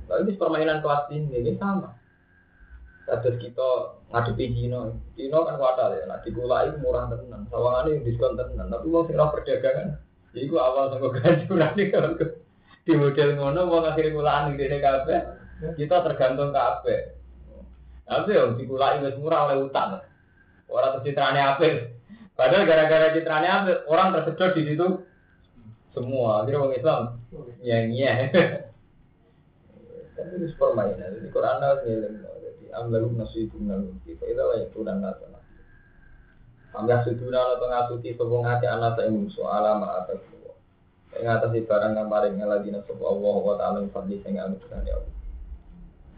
Tapi 0.10 0.32
permainan 0.42 0.82
kelas 0.82 1.06
ini 1.14 1.38
ini 1.38 1.54
sama. 1.62 1.99
Kados 3.10 3.42
kita 3.42 3.70
ngadepi 4.14 4.54
Cina, 4.54 4.94
Cina 5.18 5.38
kan 5.42 5.58
kuatal 5.58 5.98
ya, 5.98 6.06
nah 6.06 6.22
digulai 6.22 6.70
murah 6.78 7.10
tenan, 7.10 7.50
sawangannya 7.50 8.06
diskon 8.06 8.38
tenan, 8.38 8.70
tapi 8.70 8.86
mau 8.86 9.02
sing 9.10 9.18
perdagangan, 9.18 9.98
jadi 10.30 10.46
gua 10.46 10.62
awal 10.70 10.94
tunggu 10.94 11.10
gancuran 11.18 11.74
nih 11.74 11.90
kalau 11.90 12.14
di 12.86 12.94
model 12.94 13.30
ngono 13.34 13.62
mau 13.66 13.82
akhirnya 13.82 14.14
ngulaan 14.14 14.54
di 14.54 14.62
sini 14.62 14.78
kafe, 14.78 15.18
kita 15.74 16.06
tergantung 16.06 16.54
kafe. 16.54 17.18
Tapi 18.06 18.30
yang 18.34 18.58
dikulai 18.58 19.02
wis 19.02 19.18
murah 19.18 19.50
oleh 19.50 19.66
utang, 19.66 20.06
orang 20.70 21.02
tercitranya 21.02 21.58
apa? 21.58 21.94
Padahal 22.34 22.66
gara-gara 22.70 23.14
citranya 23.14 23.50
apa? 23.62 23.86
Orang 23.86 24.14
tersedot 24.14 24.54
di 24.54 24.64
situ 24.70 24.88
semua. 25.94 26.42
Akhirnya 26.42 26.62
orang 26.64 26.78
Islam 26.78 27.02
nyanyi. 27.62 28.06
Tapi 30.16 30.34
itu 30.40 30.56
permainan. 30.56 31.20
Jadi 31.20 31.28
Quran 31.36 31.60
harus 31.60 31.84
ngiling 31.84 32.16
amlalu 32.74 33.18
nasibu 33.18 33.58
minal 33.60 33.86
kita 34.06 34.26
itu 34.26 34.40
lah 34.40 34.58
itu 34.62 34.80
dan 34.86 35.02
nasa 35.02 35.26
Ambil 36.70 37.02
seduna 37.02 37.58
atau 37.58 37.66
ngasuti 37.66 38.14
sebung 38.14 38.46
hati 38.46 38.70
anak 38.70 38.94
saya 38.94 39.10
musuh 39.10 39.50
alama 39.50 40.06
atas 40.06 40.22
semua. 40.30 40.54
Yang 41.18 41.42
atas 41.42 41.50
barang 41.66 41.94
yang 41.98 42.08
paling 42.14 42.38
lagi 42.38 42.70
nasi 42.70 42.94
Allah 42.94 43.36
wa 43.42 43.56
taala 43.58 43.82
yang 43.82 43.90
fadli 43.90 44.22
nggak 44.22 44.62
dengan 44.62 44.86
ya 44.86 44.94
Allah. 45.02 45.14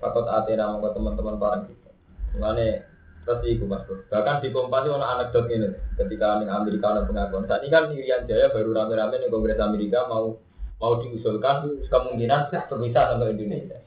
Fakot 0.04 0.28
ate 0.28 0.52
nama 0.60 0.88
teman-teman 0.92 1.40
barang 1.40 1.64
kita. 1.72 1.92
Mengenai 2.36 2.84
seperti 3.24 3.48
itu 3.56 3.64
mas. 3.64 3.88
Bahkan 3.88 4.44
di 4.44 4.52
kompas 4.52 4.84
itu 4.84 4.92
anekdot 4.92 5.48
ini. 5.48 5.70
Ketika 5.96 6.44
di 6.44 6.46
Amerika 6.52 6.86
ada 6.92 7.08
pengakuan. 7.08 7.48
Saat 7.48 7.64
ini 7.64 7.72
kan 7.72 7.84
Irian 7.96 8.28
Jaya 8.28 8.52
baru 8.52 8.76
rame-rame 8.76 9.24
di 9.24 9.32
Kongres 9.32 9.62
Amerika 9.62 10.04
mau 10.12 10.36
mau 10.84 11.00
diusulkan 11.00 11.88
kemungkinan 11.88 12.52
berpisah 12.52 13.16
sampai 13.16 13.38
Indonesia. 13.40 13.78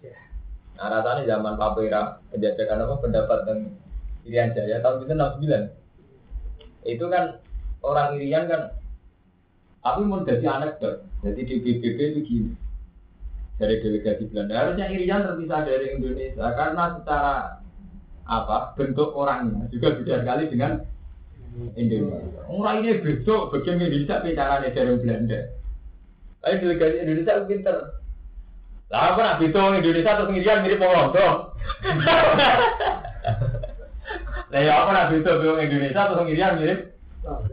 Nah, 0.75 0.91
rasanya 0.91 1.23
zaman 1.27 1.55
Papera 1.55 2.19
penjajakan 2.35 2.83
apa 2.83 2.95
pendapat 2.99 3.39
dan 3.47 3.59
Irian 4.27 4.51
Jaya 4.57 4.83
tahun 4.83 5.07
itu 5.07 5.15
69. 5.15 5.71
Itu 6.85 7.05
kan 7.13 7.25
orang 7.85 8.19
Irian 8.19 8.51
kan 8.51 8.63
tapi 9.85 10.01
mau 10.09 10.25
jadi 10.25 10.49
anekdot. 10.49 11.05
Jadi 11.21 11.41
di 11.45 11.57
PBB 11.61 11.99
itu 12.17 12.21
gini. 12.25 12.53
Dari 13.55 13.79
delegasi 13.79 14.27
Belanda 14.33 14.67
harusnya 14.67 14.91
Irian 14.91 15.23
terpisah 15.23 15.63
dari 15.63 15.95
Indonesia 15.95 16.47
karena 16.59 16.85
secara 16.99 17.35
apa 18.25 18.73
bentuk 18.75 19.15
orangnya 19.15 19.69
juga 19.71 19.95
beda 19.95 20.25
sekali 20.25 20.51
dengan 20.51 20.83
Indonesia. 21.79 22.43
Orang 22.51 22.83
ini 22.83 22.99
besok 22.99 23.55
bagian 23.55 23.79
Indonesia 23.79 24.25
bicara 24.27 24.65
dari 24.65 24.99
Belanda. 24.99 25.41
Tapi 26.43 26.55
delegasi 26.59 26.97
Indonesia 27.07 27.47
pinter. 27.47 27.77
Lah 28.95 29.11
apa 29.11 29.27
nak 29.27 29.43
bitung 29.43 29.75
Indonesia 29.75 30.15
terus 30.15 30.31
ngirian 30.31 30.63
mirip 30.63 30.79
wong 30.79 30.95
londo. 30.95 31.51
Lah 34.55 34.61
ya 34.63 34.87
apa 34.87 34.91
nak 34.95 35.11
bitung 35.11 35.59
Indonesia 35.59 36.07
terus 36.07 36.23
ngirian 36.23 36.63
mirip 36.63 36.95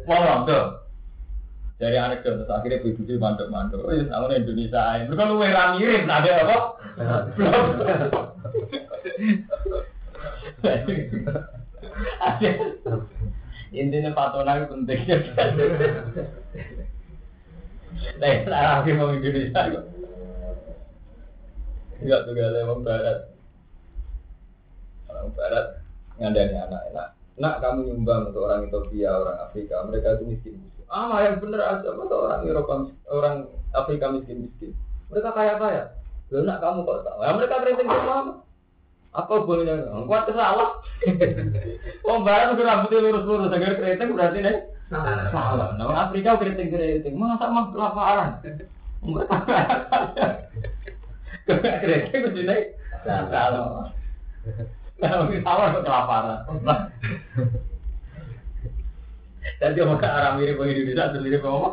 wong 0.06 0.22
londo. 0.22 0.86
Dari 1.82 1.98
anekdot 1.98 2.46
terus 2.46 2.54
akhirnya 2.54 2.86
begitu 2.86 3.18
mantuk-mantuk. 3.18 3.82
Oh, 3.82 3.90
ya 3.90 4.06
sama 4.06 4.30
Indonesia. 4.38 5.02
Itu 5.02 5.18
kan 5.18 5.34
lu 5.34 5.42
merah 5.42 5.82
mirip, 5.82 6.06
nah 6.06 6.22
ada 6.22 6.46
apa? 6.46 6.58
Intinya 13.74 14.14
patonan 14.14 14.70
pentingnya. 14.70 15.26
Nah, 18.22 18.46
lagi 18.46 18.94
mau 18.94 19.10
Indonesia. 19.10 19.90
Enggak 22.02 22.22
juga 22.26 22.42
ada 22.50 22.60
orang 22.66 22.82
barat. 22.82 23.18
Orang 25.06 25.30
barat 25.38 25.66
ngandani 26.18 26.56
anak 26.58 26.82
enak. 26.90 27.08
Nak 27.38 27.56
kamu 27.62 27.80
nyumbang 27.90 28.30
untuk 28.34 28.46
orang 28.50 28.66
Ethiopia, 28.66 29.10
orang 29.14 29.38
Afrika, 29.42 29.86
mereka 29.86 30.18
itu 30.18 30.24
miskin. 30.30 30.54
Ah, 30.92 31.24
yang 31.24 31.40
bener 31.40 31.62
aja 31.64 31.88
apa 31.88 32.04
orang 32.04 32.44
Eropa, 32.44 32.74
orang 33.08 33.36
Afrika 33.72 34.12
miskin 34.12 34.50
miskin. 34.50 34.76
Mereka 35.14 35.30
kaya 35.32 35.56
kaya. 35.62 35.84
Lalu 36.34 36.44
nak 36.48 36.60
kamu 36.60 36.80
kok 36.84 37.02
tahu? 37.06 37.20
Ya 37.22 37.32
mereka 37.36 37.62
keriting 37.64 37.88
semua 37.88 38.16
apa? 38.18 38.34
Apa 39.12 39.34
bolehnya? 39.44 39.76
Kuat 40.08 40.28
salah. 40.32 40.72
Oh, 42.02 42.26
barat 42.26 42.58
udah 42.58 42.66
rambutnya 42.66 42.98
lurus-lurus, 43.08 43.54
agar 43.54 43.78
keriting 43.78 44.10
berarti 44.18 44.40
nih. 44.42 44.58
Salah. 45.30 45.78
Nah, 45.78 46.10
Afrika 46.10 46.36
keriting 46.42 46.74
keriting, 46.74 47.14
masa 47.16 47.48
mah 47.48 47.70
kelaparan. 47.72 48.42
Kereta 51.60 52.16
kudu 52.16 52.42
naik. 52.48 52.80
Dia 59.62 59.84
arah 59.84 60.32
mirip 60.38 60.56
bagi 60.62 60.74
Indonesia, 60.78 61.10
terus 61.10 61.24
mirip 61.26 61.44
apa? 61.44 61.70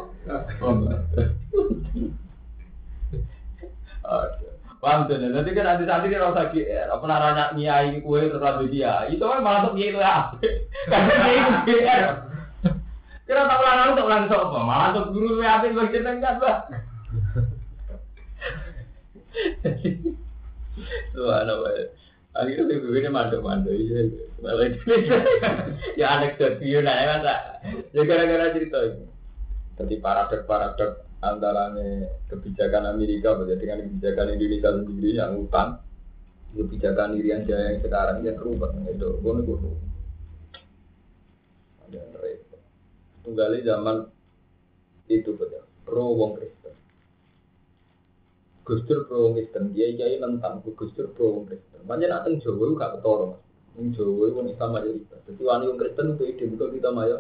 Paham 4.79 5.11
tuh, 5.11 5.19
nanti 5.19 5.51
kan 5.59 5.67
nanti 5.67 5.85
nanti 5.85 6.07
kan 6.07 6.31
rasa 6.31 6.55
apa 6.55 7.05
naranya 7.05 7.51
nyai 7.59 7.99
kue 7.99 8.31
terus 8.31 8.71
dia, 8.71 9.11
itu 9.11 9.21
kan 9.21 9.43
malah 9.43 9.69
tuh 9.69 9.75
itu 9.75 9.99
ya, 9.99 10.31
karena 10.87 11.13
nyai 11.19 11.35
itu 11.67 11.75
Kira 13.27 13.45
tak 13.45 13.59
tak 13.61 14.07
ulang 14.07 14.31
sok 14.31 14.49
apa, 14.49 14.59
malah 14.63 14.89
tuh 14.95 15.11
guru 15.13 15.43
ya 15.45 15.61
apa 15.61 15.69
bagi 15.69 15.93
jenengan. 15.93 16.41
Subhanallah. 21.15 21.73
Akhirnya 22.39 22.71
BBB 22.71 23.11
ini. 23.75 24.05
Malah 24.39 24.71
ya 25.99 26.07
anekdot 26.19 26.63
video 26.63 26.81
nah 26.87 26.95
masa. 27.19 27.35
Ya 27.91 28.03
gara-gara 28.07 28.55
cerita 28.55 28.79
ini. 28.87 29.07
Jadi 29.79 29.95
paradok-paradok 29.99 31.09
antara 31.19 31.75
kebijakan 32.31 32.95
Amerika 32.95 33.35
dengan 33.59 33.83
kebijakan 33.83 34.39
Indonesia 34.39 34.71
sendiri 34.71 35.11
yang 35.19 35.35
utang 35.35 35.83
kebijakan 36.55 37.19
Irian 37.19 37.43
Jaya 37.45 37.75
yang 37.75 37.83
sekarang 37.83 38.25
yang 38.25 38.39
berubah 38.39 38.71
itu 38.89 39.09
gue 39.21 39.35
gue 39.45 39.59
ada 41.89 42.03
repot 42.23 42.61
tunggali 43.27 43.59
zaman 43.67 44.09
itu 45.13 45.37
betul 45.37 45.65
pro 45.85 46.17
wong 46.17 46.41
Kristen 46.41 46.58
Gustur 48.69 49.09
Kristen, 49.09 49.73
dia 49.73 49.97
kiai 49.97 50.21
nentang 50.21 50.61
Gustur 50.61 51.09
pro 51.17 51.49
Kristen. 51.49 51.81
Banyak 51.89 52.13
nak 52.13 52.29
teng 52.29 52.37
Jawa 52.37 52.77
gak 52.77 53.01
ketoro. 53.01 53.41
Teng 53.73 53.97
Jawa 53.97 54.29
itu 54.29 54.41
Islam 54.45 54.71
mayoritas. 54.77 55.21
Jadi 55.25 55.41
wani 55.41 55.65
wong 55.73 55.79
Kristen 55.81 56.07
itu 56.13 56.25
ide 56.29 56.45
bukan 56.53 56.77
kita 56.77 56.91
maya. 56.93 57.19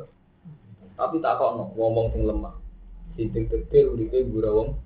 Tapi 1.00 1.24
tak 1.24 1.40
kok 1.40 1.72
ngomong 1.72 2.12
sing 2.12 2.28
lemah. 2.28 2.52
Sidik 3.16 3.48
tegir 3.48 3.88
uripe 3.88 4.28
gura 4.28 4.52
wong. 4.52 4.76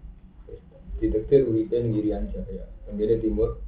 Sidik 1.02 1.26
tegir 1.26 1.50
uripe 1.50 1.74
ngirian 1.82 2.30
jaya. 2.30 2.70
Tenggine 2.86 3.18
timur. 3.18 3.58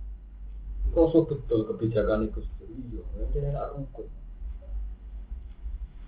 Koso 0.95 1.27
betul 1.27 1.67
kebijakan 1.67 2.31
itu. 2.31 2.47
Iya, 2.63 3.03
jadi 3.35 3.59
nak 3.59 3.75
rukun. 3.75 4.07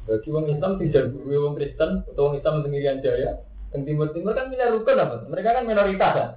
Bagi 0.07 0.29
wong 0.31 0.55
Islam 0.55 0.79
tidak 0.79 1.11
guru 1.11 1.51
wong 1.51 1.59
Kristen 1.59 2.07
atau 2.07 2.31
wong 2.31 2.39
Islam 2.39 2.63
sendirian 2.63 3.03
jaya. 3.03 3.43
Teng 3.75 3.83
timur 3.83 4.15
timur 4.15 4.39
kan 4.39 4.47
punya 4.47 4.71
rukun? 4.71 5.03
Mereka 5.35 5.51
kan 5.51 5.67
minoritas 5.67 6.15
kan. 6.15 6.31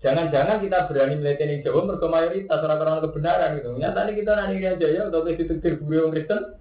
Jangan-jangan 0.00 0.64
kita 0.64 0.88
berani 0.88 1.20
melihat 1.20 1.60
Jawa 1.60 1.84
mereka 1.84 2.08
mayoritas 2.08 2.60
orang-orang 2.64 3.04
kebenaran 3.04 3.50
gitu. 3.60 3.68
Nyatanya 3.76 4.12
kita 4.16 4.32
nanti 4.32 4.64
aja 4.64 4.86
ya, 4.88 5.02
atau 5.12 5.20
kita 5.28 5.44
ditetir 5.44 5.76
guru 5.76 6.08
Kristen, 6.08 6.56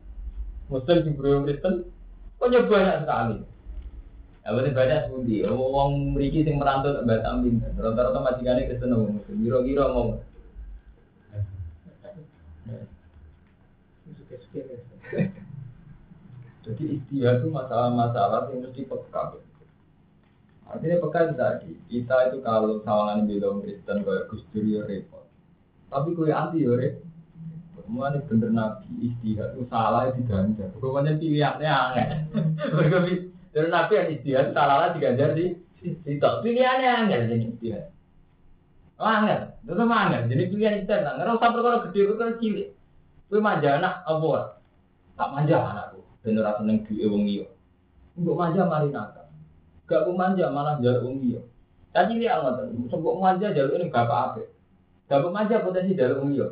Muslim 0.68 0.98
di 1.08 1.12
guru 1.16 1.48
Kristen, 1.48 1.88
kok 2.36 2.52
banyak 2.52 3.08
sekali. 3.08 3.38
Ya 4.44 4.56
berarti 4.56 4.72
banyak 4.76 5.00
sebuti. 5.08 5.36
Wong 5.48 5.92
meriki 6.16 6.44
sing 6.44 6.60
merantau 6.60 7.00
mbak 7.04 7.24
Amin. 7.28 7.64
Rata-rata 7.80 8.20
majikannya 8.20 8.68
Kristen 8.68 8.92
Muslim. 8.92 9.36
Giro-giro 9.40 9.86
ngomong. 9.88 10.20
Jadi 16.66 16.84
istilah 17.02 17.34
itu 17.42 17.48
masalah-masalah 17.50 18.52
yang 18.52 18.68
mesti 18.68 18.84
peka. 18.86 19.42
Artinya 20.70 21.02
pekan 21.02 21.34
tadi, 21.34 21.74
kita 21.90 22.30
itu 22.30 22.46
kalau 22.46 22.78
sawangan 22.86 23.26
bilang 23.26 23.66
Kristen 23.66 24.06
kayak 24.06 24.30
Gus 24.30 24.46
Dur 24.54 24.66
ya 24.70 24.86
repot. 24.86 25.26
Tapi 25.90 26.14
kue 26.14 26.30
anti 26.30 26.62
ya 26.62 26.78
repot. 26.78 27.10
Mulai 27.90 28.22
bener 28.30 28.54
nabi 28.54 28.86
istihad 29.02 29.58
itu 29.58 29.66
salah 29.66 30.14
di 30.14 30.22
ganda. 30.30 30.70
Pokoknya 30.78 31.18
pilihannya 31.18 31.70
aneh. 31.74 32.08
Mereka 32.78 32.98
Dari 33.50 33.66
Nabi 33.66 33.98
yang 33.98 34.10
istiad, 34.14 34.46
salah 34.54 34.94
diganjar 34.94 35.34
di 35.34 35.58
sitok. 35.82 36.46
Pilihannya 36.46 36.90
angel 37.02 37.22
jadi 37.34 37.46
istiad. 37.50 37.86
Oh, 39.02 39.10
angel, 39.10 39.58
itu 39.66 39.84
mah 39.90 40.06
angel. 40.06 40.22
Jadi 40.30 40.44
pilihan. 40.54 40.86
Nah, 40.86 41.18
nggak 41.18 41.34
usah 41.42 41.50
perkara 41.50 41.78
gede, 41.90 42.02
perkara 42.14 42.32
cilik. 42.38 42.70
Gue 43.26 43.42
manja 43.42 43.82
anak, 43.82 44.06
apa? 44.06 44.62
Tak 45.18 45.30
manja 45.34 45.58
anakku. 45.66 46.00
Bener 46.22 46.46
aku 46.46 46.62
neng 46.66 46.86
duwe 46.86 47.06
wong 47.10 47.24
iya. 47.26 47.48
Mbok 48.20 48.38
manja 48.38 48.62
mari 48.70 48.90
nakal. 48.94 49.29
Gak 49.90 50.06
ku 50.06 50.14
manja 50.14 50.54
malah 50.54 50.78
jaluk 50.78 51.10
wong 51.10 51.18
iya. 51.26 51.42
Tadi 51.90 52.22
dia 52.22 52.38
ngoten, 52.38 52.86
sebab 52.94 53.18
manja 53.18 53.50
jaluk 53.50 53.82
ini 53.82 53.90
bapak 53.90 54.38
apik. 54.38 54.48
Gak 55.10 55.26
manja 55.34 55.66
potensi 55.66 55.98
jaluk 55.98 56.22
wong 56.22 56.38
iya. 56.38 56.48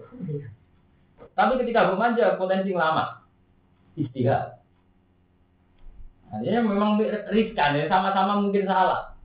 Tapi 1.37 1.61
ketika 1.61 1.93
manja 1.93 2.33
potensi 2.41 2.73
lama. 2.73 3.21
Istihad. 3.93 4.57
Artinya 6.33 6.59
memang 6.65 6.99
riskan 7.31 7.77
ya, 7.77 7.85
sama-sama 7.87 8.41
mungkin 8.41 8.65
salah. 8.67 9.15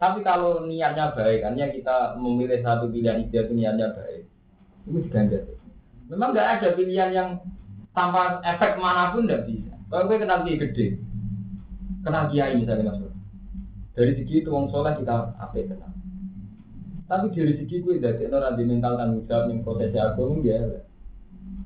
Tapi 0.00 0.24
kalau 0.24 0.64
niatnya 0.64 1.12
baik, 1.12 1.44
artinya 1.44 1.68
kita 1.68 1.96
memilih 2.16 2.64
satu 2.64 2.88
pilihan 2.88 3.20
itu 3.20 3.52
niatnya 3.52 3.92
baik, 3.92 4.24
itu 4.88 4.98
diganjar. 5.04 5.44
Memang 6.08 6.32
nggak 6.32 6.48
ada 6.56 6.68
pilihan 6.72 7.10
yang 7.12 7.28
tanpa 7.92 8.40
efek 8.40 8.80
mana 8.80 9.12
pun 9.12 9.28
tidak 9.28 9.44
bisa. 9.44 9.76
Kalau 9.92 10.08
gue 10.08 10.22
kenal 10.22 10.40
gede, 10.46 10.96
kenal 12.04 12.24
kiai 12.32 12.56
misalnya 12.56 12.92
mas 12.92 13.00
Dari 13.94 14.12
segi 14.16 14.40
itu 14.40 14.48
wong 14.48 14.70
soleh 14.72 14.96
kita 14.96 15.34
apa 15.36 15.52
kenal. 15.52 15.92
Tapi 17.10 17.26
dari 17.34 17.52
segi 17.58 17.82
gue 17.82 17.98
dari 17.98 18.30
orang 18.30 18.54
di 18.54 18.64
mental 18.64 18.94
tanggung 18.96 19.26
jawab 19.26 19.50
yang 19.50 19.60
prosesi 19.66 19.98
aku 19.98 20.40
ya. 20.46 20.86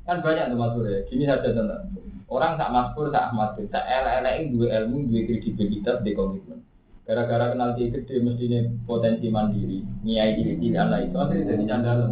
Kan 0.09 0.25
banyak 0.25 0.51
tuh 0.51 0.59
mas 0.59 0.75
ya. 0.83 0.99
Gini 1.07 1.25
saja 1.29 1.45
tentang 1.45 1.95
Orang 2.25 2.57
tak 2.57 2.73
maskur, 2.73 3.13
tak 3.13 3.31
ahmad, 3.31 3.53
tak 3.69 3.85
elek 3.85 4.49
dua 4.49 4.83
ilmu, 4.83 5.13
dua 5.13 5.23
kredibilitas, 5.29 6.01
di 6.01 6.17
komitmen. 6.17 6.65
Gara-gara 7.05 7.53
kenal 7.53 7.77
dia 7.77 7.93
gede, 7.93 8.17
mestinya 8.25 8.65
potensi 8.89 9.29
mandiri, 9.29 9.85
nyai 10.03 10.41
diri 10.41 10.57
tidak 10.57 10.89
lah 10.89 11.01
itu 11.05 11.17
akhirnya 11.21 11.53
jadi 11.53 11.65
candala. 11.69 12.07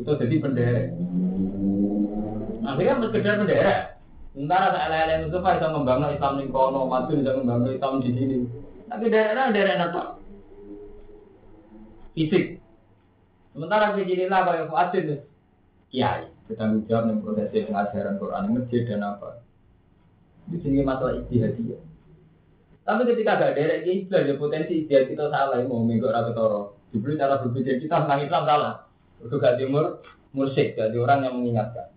Itu 0.00 0.12
jadi 0.16 0.36
bendera. 0.40 0.82
Akhirnya 2.64 2.94
sekedar 3.04 3.34
bendera. 3.44 3.76
Sementara 4.36 4.68
tak 4.68 4.84
elek-elek 4.92 5.16
Mustafa 5.24 5.56
bisa 5.56 5.68
membangun 5.72 6.12
Islam 6.12 6.32
di 6.36 6.52
kono, 6.52 6.80
maju 6.84 7.12
bisa 7.16 7.32
membangun 7.32 7.72
Islam 7.72 8.04
di 8.04 8.10
sini. 8.12 8.36
Tapi 8.92 9.04
daerah 9.08 9.48
daerah 9.48 9.76
apa? 9.88 10.02
Fisik. 12.12 12.60
Sementara 13.56 13.96
kejadian 13.96 14.28
lah 14.28 14.44
kayak 14.44 14.68
Fuadin, 14.68 15.24
kiai 15.90 16.28
bertanggung 16.46 16.86
jawab 16.86 17.10
dengan 17.10 17.22
proses 17.24 17.50
pengajaran 17.50 18.20
Quran 18.22 18.44
masjid 18.54 18.82
dan 18.86 19.02
apa 19.02 19.42
itu 20.46 20.62
sini 20.62 20.86
masalah 20.86 21.18
istihadiyah 21.24 21.82
tapi 22.86 23.02
ketika 23.10 23.34
ada 23.34 23.50
derek 23.50 23.82
ini 23.82 24.06
ada 24.14 24.34
potensi 24.38 24.86
istihad 24.86 25.10
kita 25.10 25.26
salah 25.26 25.58
mau 25.66 25.82
minggu 25.82 26.06
rata 26.06 26.30
toro 26.30 26.78
diberi 26.94 27.18
cara 27.18 27.42
berpikir 27.42 27.82
kita 27.82 28.06
tentang 28.06 28.22
Islam 28.22 28.42
salah 28.46 28.74
untuk 29.18 29.42
gak 29.42 29.58
timur 29.58 30.04
mursik 30.30 30.78
jadi 30.78 30.94
orang 30.94 31.26
yang 31.26 31.34
mengingatkan 31.34 31.90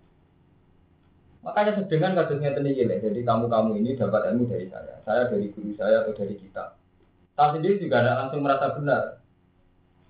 makanya 1.40 1.72
sedengan 1.80 2.16
kasusnya 2.16 2.52
tinggi 2.52 2.84
jadi 2.84 3.20
kamu 3.24 3.48
kamu 3.48 3.70
ini 3.80 3.96
dapat 3.96 4.32
ilmu 4.32 4.48
dari 4.48 4.66
saya 4.68 5.00
saya 5.08 5.28
dari 5.32 5.48
guru 5.52 5.72
saya 5.76 6.04
atau 6.04 6.12
dari 6.12 6.36
kita 6.36 6.76
saya 7.32 7.56
sendiri 7.56 7.80
juga 7.80 8.04
tidak 8.04 8.16
langsung 8.20 8.40
merasa 8.44 8.66
benar 8.76 9.20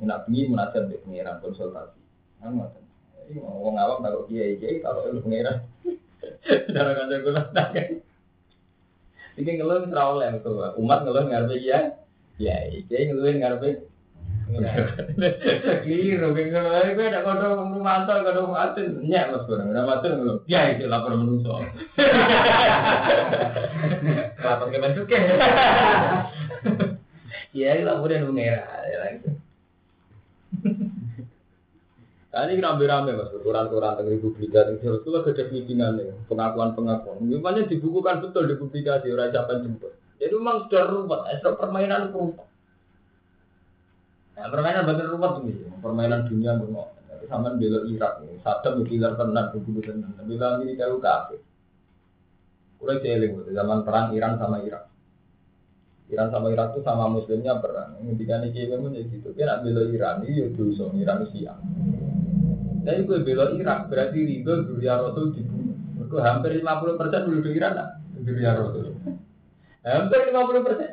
Nak 0.01 0.33
ingin 0.33 0.57
munajat 0.57 0.89
di 0.89 0.97
pengiran 1.05 1.45
konsultasi. 1.45 2.01
Nah, 2.41 2.72
Wong 3.37 3.76
awam 3.76 4.01
kalau 4.01 4.24
kiai 4.33 4.57
kiai 4.57 4.81
kalau 4.81 5.07
lu 5.12 5.20
pengiran. 5.20 5.61
Cara 6.72 6.91
kan 6.97 7.12
jago 7.12 7.31
kan. 7.37 7.47
Iki 9.37 9.51
ngeluh 9.61 9.87
oleh 9.93 10.41
tuh. 10.41 10.72
Umat 10.81 11.05
ngeluh 11.05 11.28
ngarepe 11.28 11.61
ya. 11.61 12.01
Ya, 12.41 12.64
kiai 12.89 13.12
ngeluh 13.12 13.28
ngarepe 13.28 13.87
Keliru, 15.85 16.35
kalau 16.35 16.91
gue 16.95 17.07
ada 17.07 17.23
kodok 17.23 17.71
mantel, 17.79 18.27
kodok 18.27 18.51
maten, 18.51 19.07
nyak 19.07 19.31
mas 19.31 19.47
kurang, 19.47 19.71
ada 19.71 19.87
maten 19.87 20.11
ngeluh. 20.19 20.43
Ya 20.51 20.75
itu 20.75 20.91
lapor 20.91 21.15
menuso. 21.15 21.55
Lapor 24.41 24.67
ke 24.73 24.79
masuk 24.83 25.07
ke. 25.07 25.19
Ya, 27.51 27.75
laporin 27.83 28.31
mengira, 28.31 28.63
ya 28.87 29.11
Nah, 32.31 32.47
ini 32.47 32.63
rame-rame 32.63 33.11
mas, 33.19 33.35
koran-koran 33.43 33.99
tentang 33.99 34.23
publikasi, 34.23 34.79
itu 34.79 35.11
lah 35.11 35.27
gede 35.27 35.51
nih, 35.51 36.15
pengakuan-pengakuan. 36.31 37.27
Memangnya 37.27 37.67
dibukukan 37.67 38.23
betul 38.23 38.47
di 38.47 38.55
publikasi, 38.55 39.11
orang 39.11 39.35
siapa 39.35 39.59
jemput. 39.67 39.91
Jadi 40.23 40.39
memang 40.39 40.71
sudah 40.71 41.27
esok 41.35 41.59
permainan 41.59 42.15
ruwet. 42.15 42.50
Nah, 44.41 44.49
permainan 44.49 44.88
ruwet 44.88 45.32
tuh 45.36 45.53
permainan 45.84 46.24
dunia 46.24 46.57
bermo. 46.57 46.97
Sama 47.28 47.53
bela 47.55 47.84
Irak, 47.84 48.24
Saddam 48.41 48.80
bilang 48.88 49.14
tenang, 49.14 49.53
begitu 49.53 49.84
tenang. 49.84 50.16
Bilang 50.24 50.64
ini 50.64 50.74
jauh 50.74 50.97
kafe. 50.97 51.36
Mulai 52.80 53.05
jeling, 53.05 53.45
zaman 53.53 53.84
perang 53.84 54.16
Iran 54.16 54.41
sama 54.41 54.64
Irak. 54.64 54.88
Iran 56.09 56.32
sama 56.32 56.49
Irak 56.51 56.72
itu 56.72 56.80
sama 56.80 57.12
Muslimnya 57.12 57.61
perang. 57.61 58.01
Ketika 58.01 58.41
ini 58.41 58.49
kayak 58.57 59.12
gitu, 59.12 59.28
kan 59.36 59.61
bela 59.61 59.82
Iran, 59.84 60.24
ini 60.24 60.43
ya 60.43 60.47
dosa, 60.57 60.88
Iran 60.97 61.28
siang. 61.28 61.61
Tapi 62.80 63.05
gue 63.05 63.20
bela 63.20 63.53
Irak 63.53 63.93
berarti 63.93 64.18
ridho 64.24 64.64
Duria 64.64 64.97
Rasul 64.97 65.36
dibunuh. 65.36 65.76
Mereka 66.01 66.16
hampir 66.24 66.64
50 66.64 66.97
persen 66.97 67.20
dulu 67.28 67.53
Iran 67.53 67.72
lah 67.76 67.88
Duria 68.24 68.57
Rasul. 68.57 68.97
Hampir 69.84 70.20
50 70.32 70.64
persen. 70.64 70.91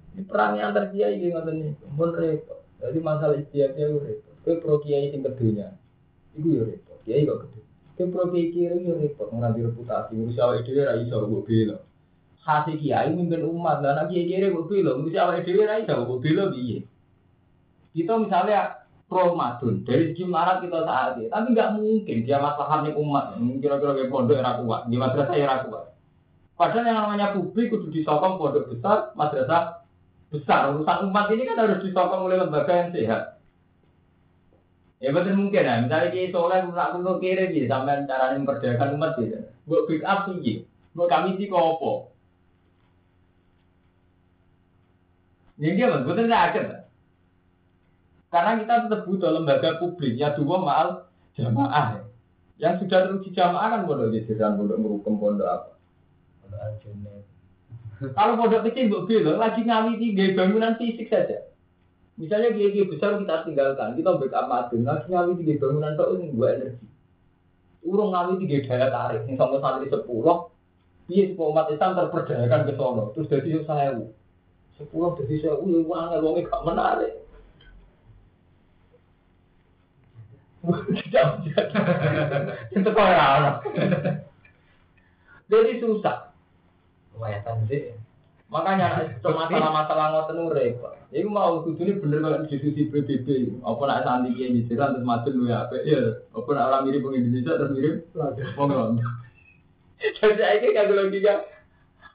perang 0.27 0.59
yang 0.59 0.75
terjadi 0.75 1.15
ini 1.15 1.31
ngoten 1.31 1.55
nih, 1.61 1.71
pun 1.95 2.11
repot. 2.11 2.59
Jadi 2.83 2.99
masalah 2.99 3.37
istiadatnya 3.39 3.83
itu 3.87 3.97
repot. 4.03 4.33
Gue 4.41 4.55
pro 4.59 4.75
kiai 4.81 5.13
sing 5.13 5.21
kedunya, 5.23 5.71
itu 6.35 6.47
ya 6.57 6.63
repot. 6.67 6.97
Kiai 7.07 7.23
kok 7.23 7.37
kedua. 7.47 7.63
Gue 7.95 8.07
pro 8.11 8.23
kiai 8.33 8.51
ya 8.51 8.93
repot. 8.97 9.27
Ngerti 9.31 9.59
reputasi, 9.63 10.11
ngurus 10.19 10.41
awal 10.41 10.59
itu 10.59 10.71
ya 10.75 10.97
iso 10.99 11.15
gue 11.23 11.43
bela. 11.47 11.77
Kasih 12.41 12.75
kiai 12.75 13.09
mimpin 13.13 13.45
umat, 13.47 13.79
dan 13.79 13.95
anak 13.95 14.11
kiai 14.11 14.27
kiri 14.27 14.51
gue 14.51 14.67
bela. 14.67 14.91
Ngurus 14.99 15.15
awal 15.15 15.39
itu 15.39 15.55
ya 15.55 15.79
iso 15.79 15.93
gue 15.95 16.19
bela 16.19 16.43
biye. 16.51 16.79
Kita 17.91 18.13
misalnya 18.19 18.81
pro 19.11 19.35
madun 19.35 19.83
dari 19.83 20.15
segi 20.15 20.23
marat 20.23 20.63
kita 20.63 20.87
saat 20.87 21.19
ini, 21.19 21.27
tapi 21.27 21.51
nggak 21.51 21.69
mungkin 21.75 22.17
dia 22.23 22.39
masalahnya 22.39 22.95
umat. 22.95 23.35
Kira-kira 23.59 23.91
kayak 23.99 24.07
pondok 24.07 24.39
era 24.39 24.55
kuat, 24.63 24.87
di 24.87 24.95
madrasah 24.95 25.35
era 25.35 25.67
kuat. 25.67 25.91
Padahal 26.55 26.87
yang 26.87 26.97
namanya 27.03 27.35
publik 27.35 27.67
kudu 27.67 27.91
disokong 27.91 28.39
pondok 28.39 28.71
besar, 28.71 29.11
madrasah 29.19 29.80
besar. 30.31 30.71
Urusan 30.71 31.11
umat 31.11 31.27
ini 31.35 31.43
kan 31.43 31.59
harus 31.59 31.83
disokong 31.83 32.25
oleh 32.25 32.39
lembaga 32.39 32.71
yang 32.71 32.95
sehat. 32.95 33.23
Ya 35.01 35.09
betul 35.09 35.33
mungkin 35.33 35.65
ya, 35.65 35.81
misalnya 35.81 36.13
kita 36.13 36.37
soleh 36.37 36.61
nak 36.61 36.93
kuno 36.93 37.17
kiri 37.17 37.49
gitu, 37.57 37.65
sampai 37.65 38.05
cara 38.05 38.37
memperdayakan 38.37 39.01
umat 39.01 39.17
gitu. 39.17 39.49
Buat 39.65 39.89
pick 39.89 40.05
up 40.05 40.29
sih, 40.29 40.61
buat 40.93 41.09
kami 41.09 41.41
sih 41.41 41.49
kopo. 41.49 42.13
Ini 45.57 45.73
dia 45.73 45.89
mas, 45.89 46.05
betul 46.05 46.29
nggak 46.29 46.45
ada. 46.53 46.85
Karena 48.29 48.61
kita 48.61 48.73
tetap 48.85 49.01
butuh 49.09 49.29
lembaga 49.33 49.81
publik 49.81 50.21
ya 50.21 50.37
dua 50.37 50.57
mal 50.61 50.87
jamaah 51.33 51.97
ya. 51.97 52.01
Yang 52.61 52.85
sudah 52.85 52.99
teruji 53.09 53.29
jamaah 53.33 53.67
kan 53.73 53.81
pondok 53.89 54.13
jajaran, 54.13 54.53
pondok 54.53 54.77
merukem, 54.77 55.17
pondok 55.17 55.49
apa. 55.49 55.71
Kalau 58.01 58.33
pondok 58.33 58.65
kecil 58.65 58.89
mbok 58.89 59.05
bilang 59.05 59.37
lagi 59.37 59.61
ngawi 59.61 60.01
tiga 60.01 60.33
bangunan 60.33 60.73
fisik 60.81 61.05
saja. 61.05 61.45
Misalnya 62.17 62.57
gigi 62.57 62.89
besar 62.89 63.21
kita 63.21 63.45
tinggalkan, 63.45 63.93
kita 63.93 64.17
backup 64.17 64.49
madun, 64.49 64.89
lagi 64.89 65.05
ngawi 65.05 65.37
tiga 65.37 65.53
bangunan 65.61 65.93
itu 65.93 66.05
ini 66.17 66.33
buat 66.33 66.51
energi. 66.57 66.87
Urung 67.85 68.09
ngawi 68.09 68.41
tiga 68.41 68.57
daya 68.65 68.87
tarik, 68.89 69.29
yang 69.29 69.37
sama 69.37 69.61
santri 69.61 69.93
sepuluh, 69.93 70.49
dia 71.05 71.29
sepuluh 71.29 71.53
umat 71.53 71.69
Islam 71.69 71.93
terperdayakan 71.93 72.61
ke 72.65 72.73
sono, 72.73 73.03
terus 73.13 73.29
jadi 73.29 73.61
saya 73.69 73.93
sepuluh 74.81 75.13
jadi 75.21 75.35
saya, 75.37 75.53
wih, 75.61 75.85
wah, 75.85 76.09
nggak 76.09 76.49
gak 76.49 76.65
menarik. 76.65 77.13
Itu 82.73 82.89
kok 82.89 83.07
ya 83.13 83.61
Jadi 85.51 85.71
susah. 85.81 86.30
Lumayan 87.21 87.69
sih. 87.69 87.93
Makanya 88.49 89.13
masalah-masalah 89.21 90.05
ngoten 90.09 90.35
nu 90.41 90.49
repot. 90.49 90.97
Iku 91.13 91.29
mau 91.29 91.61
kudune 91.61 92.01
bener 92.01 92.19
kalau 92.19 92.43
diskusi 92.49 92.89
PBB. 92.89 93.61
Apa 93.61 93.81
nak 93.85 94.03
santi 94.03 94.33
ki 94.33 94.57
di 94.57 94.61
terus 94.65 95.05
madun 95.05 95.37
lu 95.37 95.45
ya 95.47 95.69
ya. 95.85 96.17
Apa 96.33 96.49
nak 96.51 96.67
orang 96.73 96.83
mirip 96.89 97.05
wong 97.05 97.15
Indonesia 97.15 97.61
terus 97.61 97.71
mirip 97.77 97.95
wong 98.57 98.73
Londo. 98.73 99.05
Jadi 100.01 100.33
saiki 100.33 100.73
kagak 100.73 100.97
logika. 100.97 101.45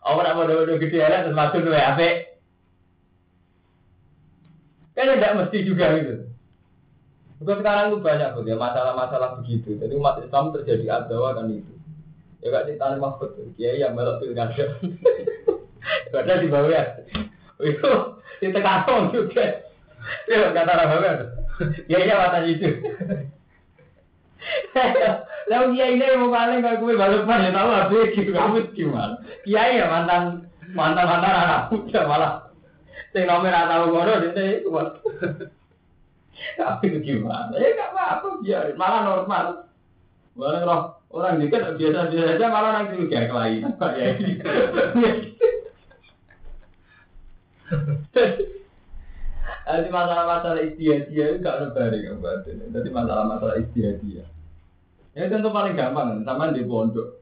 Apa 0.03 0.21
nak 0.27 0.35
bodoh-bodoh 0.43 0.77
gede 0.83 0.99
terus 0.99 1.39
madun 1.39 1.65
lu 1.65 1.73
ya 1.73 1.95
Kan 4.97 5.13
tidak 5.13 5.37
mesti 5.39 5.59
juga 5.63 5.87
gitu. 6.03 6.15
Bukan 7.37 7.61
sekarang 7.61 7.93
itu 7.93 7.99
banyak 8.01 8.31
ya 8.43 8.57
masalah-masalah 8.59 9.39
begitu. 9.39 9.77
Jadi 9.77 9.93
umat 9.95 10.19
Islam 10.19 10.51
terjadi 10.51 11.05
adawa 11.05 11.37
kan 11.37 11.53
itu. 11.53 11.76
Ya 12.45 12.53
gak 12.53 12.67
cerita 12.69 13.01
Mahfud, 13.01 13.33
kiai 13.57 13.81
yang 13.81 13.97
melok 13.97 14.21
pilkada. 14.21 14.77
Padahal 16.13 16.43
di 16.43 16.49
bawah 16.51 16.71
ya. 16.71 16.83
Itu 17.63 17.93
itu 18.45 18.59
kantong 18.61 19.15
juga. 19.15 19.65
Ya 20.29 20.53
kata 20.53 20.73
orang 20.77 20.91
bawah. 20.93 21.13
Ya 21.89 21.99
iya 22.05 22.15
mata 22.21 22.45
itu. 22.45 22.69
Lalu 25.49 25.67
kiai 25.75 25.97
ini 25.97 26.05
mau 26.21 26.31
paling 26.31 26.61
kalau 26.61 26.81
gue 26.85 26.95
balik 27.01 27.25
ya 27.25 27.51
tahu 27.51 27.71
apa 27.73 27.97
gitu 28.13 28.31
kamu 28.31 28.59
gimana? 28.77 29.15
Kiai 29.43 29.81
ya 29.81 29.89
mantan 29.89 30.47
mantan 30.77 31.07
mantan 31.09 31.33
anak 31.33 31.73
muda 31.73 32.01
malah. 32.05 32.33
Sing 33.17 33.25
nomor 33.25 33.55
atau 33.55 33.89
ngono 33.89 34.13
dia 34.29 34.61
itu 34.61 34.69
Tapi 36.61 36.87
gimana? 37.01 37.57
Ya 37.57 37.73
nggak 37.73 37.91
apa-apa 37.97 38.29
biar 38.45 38.77
malah 38.77 39.01
normal. 39.09 39.47
Malah 40.37 40.63
roh 40.69 40.83
orang 41.11 41.41
dikit 41.41 41.63
biasa-biasa 41.79 42.35
aja 42.37 42.47
malah 42.51 42.71
nanti 42.83 43.07
kayak 43.07 43.31
kelainan 43.31 43.73
Pak 43.79 43.93
ya. 43.97 44.09
Jadi 49.67 49.91
masalah-masalah 49.91 50.63
istiadia 50.63 51.25
itu 51.35 51.43
gak 51.43 51.59
ada 51.59 51.67
bareng 51.75 52.03
yang 52.07 52.19
batin. 52.23 52.71
Jadi 52.71 52.89
masalah-masalah 52.95 53.59
istiadia. 53.59 54.25
Ya 55.17 55.27
tentu 55.27 55.51
paling 55.51 55.75
gampang, 55.75 56.23
sama 56.23 56.55
di 56.55 56.63
pondok. 56.63 57.19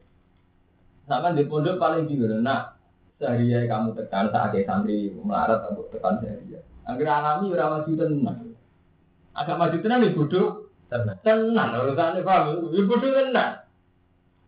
Sama 1.09 1.33
di 1.33 1.49
pondok 1.49 1.81
paling 1.81 2.05
bingung. 2.05 2.45
Nah, 2.45 2.77
sehari 3.17 3.49
kamu 3.49 3.97
tekan 3.97 4.29
saat 4.29 4.53
santri 4.69 5.15
melarat 5.15 5.65
atau 5.65 5.89
tekan 5.89 6.21
sehari. 6.21 6.61
Agar 6.85 7.25
alami 7.25 7.49
ora 7.57 7.81
maju 7.81 7.93
tenang. 7.97 8.53
Agak 9.33 9.57
maju 9.57 9.77
tenang 9.81 10.05
di 10.05 10.13
bodoh. 10.13 10.69
Tenang. 10.93 11.17
Tenang 11.25 11.71
urusannya 11.81 12.21
paham. 12.21 12.69
Di 12.69 12.81
bodoh 12.85 13.09
tenang. 13.09 13.64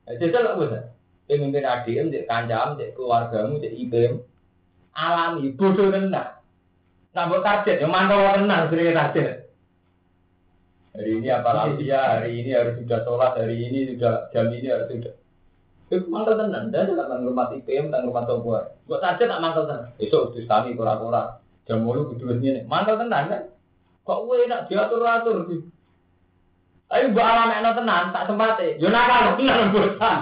Jadi 0.06 0.30
lah 0.30 0.54
usah. 0.54 0.94
Pemimpin 1.26 1.66
ADM, 1.66 2.14
cek 2.14 2.30
kancam, 2.30 2.78
cek 2.78 2.94
keluargamu, 2.94 3.58
cek 3.58 3.74
IPM. 3.74 4.22
Alami 4.94 5.50
bodoh 5.58 5.90
tenang. 5.90 6.38
Nambah 7.10 7.42
target, 7.42 7.82
yang 7.82 7.90
mantau 7.90 8.22
tenang 8.38 8.70
sering 8.70 8.94
target. 8.94 9.50
Hari 10.94 11.10
ini 11.18 11.28
apa 11.28 11.50
lagi 11.50 11.82
ya, 11.90 12.20
hari 12.22 12.40
ini 12.40 12.54
harus 12.54 12.78
sudah 12.78 13.02
sholat, 13.02 13.34
hari 13.34 13.58
ini 13.58 13.90
sudah 13.90 14.30
jam 14.30 14.48
ini 14.54 14.70
harus 14.70 14.86
sudah. 14.86 15.14
Itu 15.90 16.06
mantau 16.06 16.38
tenang, 16.38 16.70
dan 16.70 16.86
tidak 16.86 17.10
menghormat 17.10 17.58
IPM, 17.58 17.90
tak 17.90 18.06
menghormat 18.06 18.24
software. 18.30 18.66
Buat 18.86 19.00
target 19.02 19.26
tak 19.26 19.42
mantau 19.42 19.66
tenang. 19.66 19.90
Besok 19.98 20.22
terus 20.30 20.46
kami 20.46 20.78
kura-kura. 20.78 21.42
Jam 21.66 21.82
mulu 21.82 22.14
kudu 22.14 22.38
ini, 22.38 22.62
mantau 22.70 22.94
tenang 22.94 23.26
kan? 23.26 23.42
Kok 24.06 24.22
gue 24.30 24.46
enak 24.46 24.70
diatur-atur 24.70 25.36
sih? 25.50 25.60
Tapi 26.86 27.10
gua 27.10 27.24
alam 27.26 27.50
enak 27.50 27.76
tenang, 27.82 28.04
tak 28.14 28.26
sempat 28.30 28.62
eh. 28.62 28.78
Yo 28.78 28.86
nakal 28.88 29.34
tenang 29.34 29.74
bosan. 29.74 30.18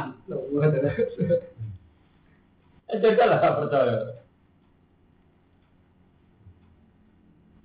Eh 2.89 2.97
jajal 3.01 3.29
lah 3.29 3.41
percaya. 3.41 3.97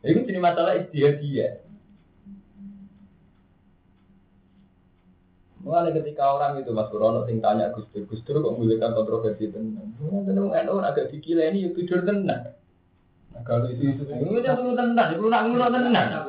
Itu 0.04 0.24
jadi 0.24 0.40
masalah 0.40 0.80
istiadia. 0.80 1.64
Mulai 5.60 5.92
ketika 5.92 6.40
orang 6.40 6.64
itu 6.64 6.72
Mas 6.72 6.88
Kurono 6.88 7.28
sing 7.28 7.44
tanya 7.44 7.76
Gus 7.76 7.84
Dur, 7.92 8.08
Gus 8.08 8.24
Dur 8.24 8.40
kok 8.40 8.56
mulaikan 8.56 8.96
kontroversi 8.96 9.52
tenang. 9.52 9.92
Tenang 10.00 10.56
orang 10.56 10.88
agak 10.88 11.12
dikila 11.12 11.52
ini 11.52 11.68
yuk 11.68 11.76
tidur 11.76 12.08
tenang. 12.08 12.56
Nah, 13.36 13.42
kalau 13.44 13.68
itu 13.68 13.92
itu 13.92 14.08
itu 14.08 14.40
dia 14.40 14.56
perlu 14.56 14.72
tenang, 14.74 15.20
perlu 15.20 15.28
nak 15.28 15.44
perlu 15.52 15.68
tenang. 15.68 16.29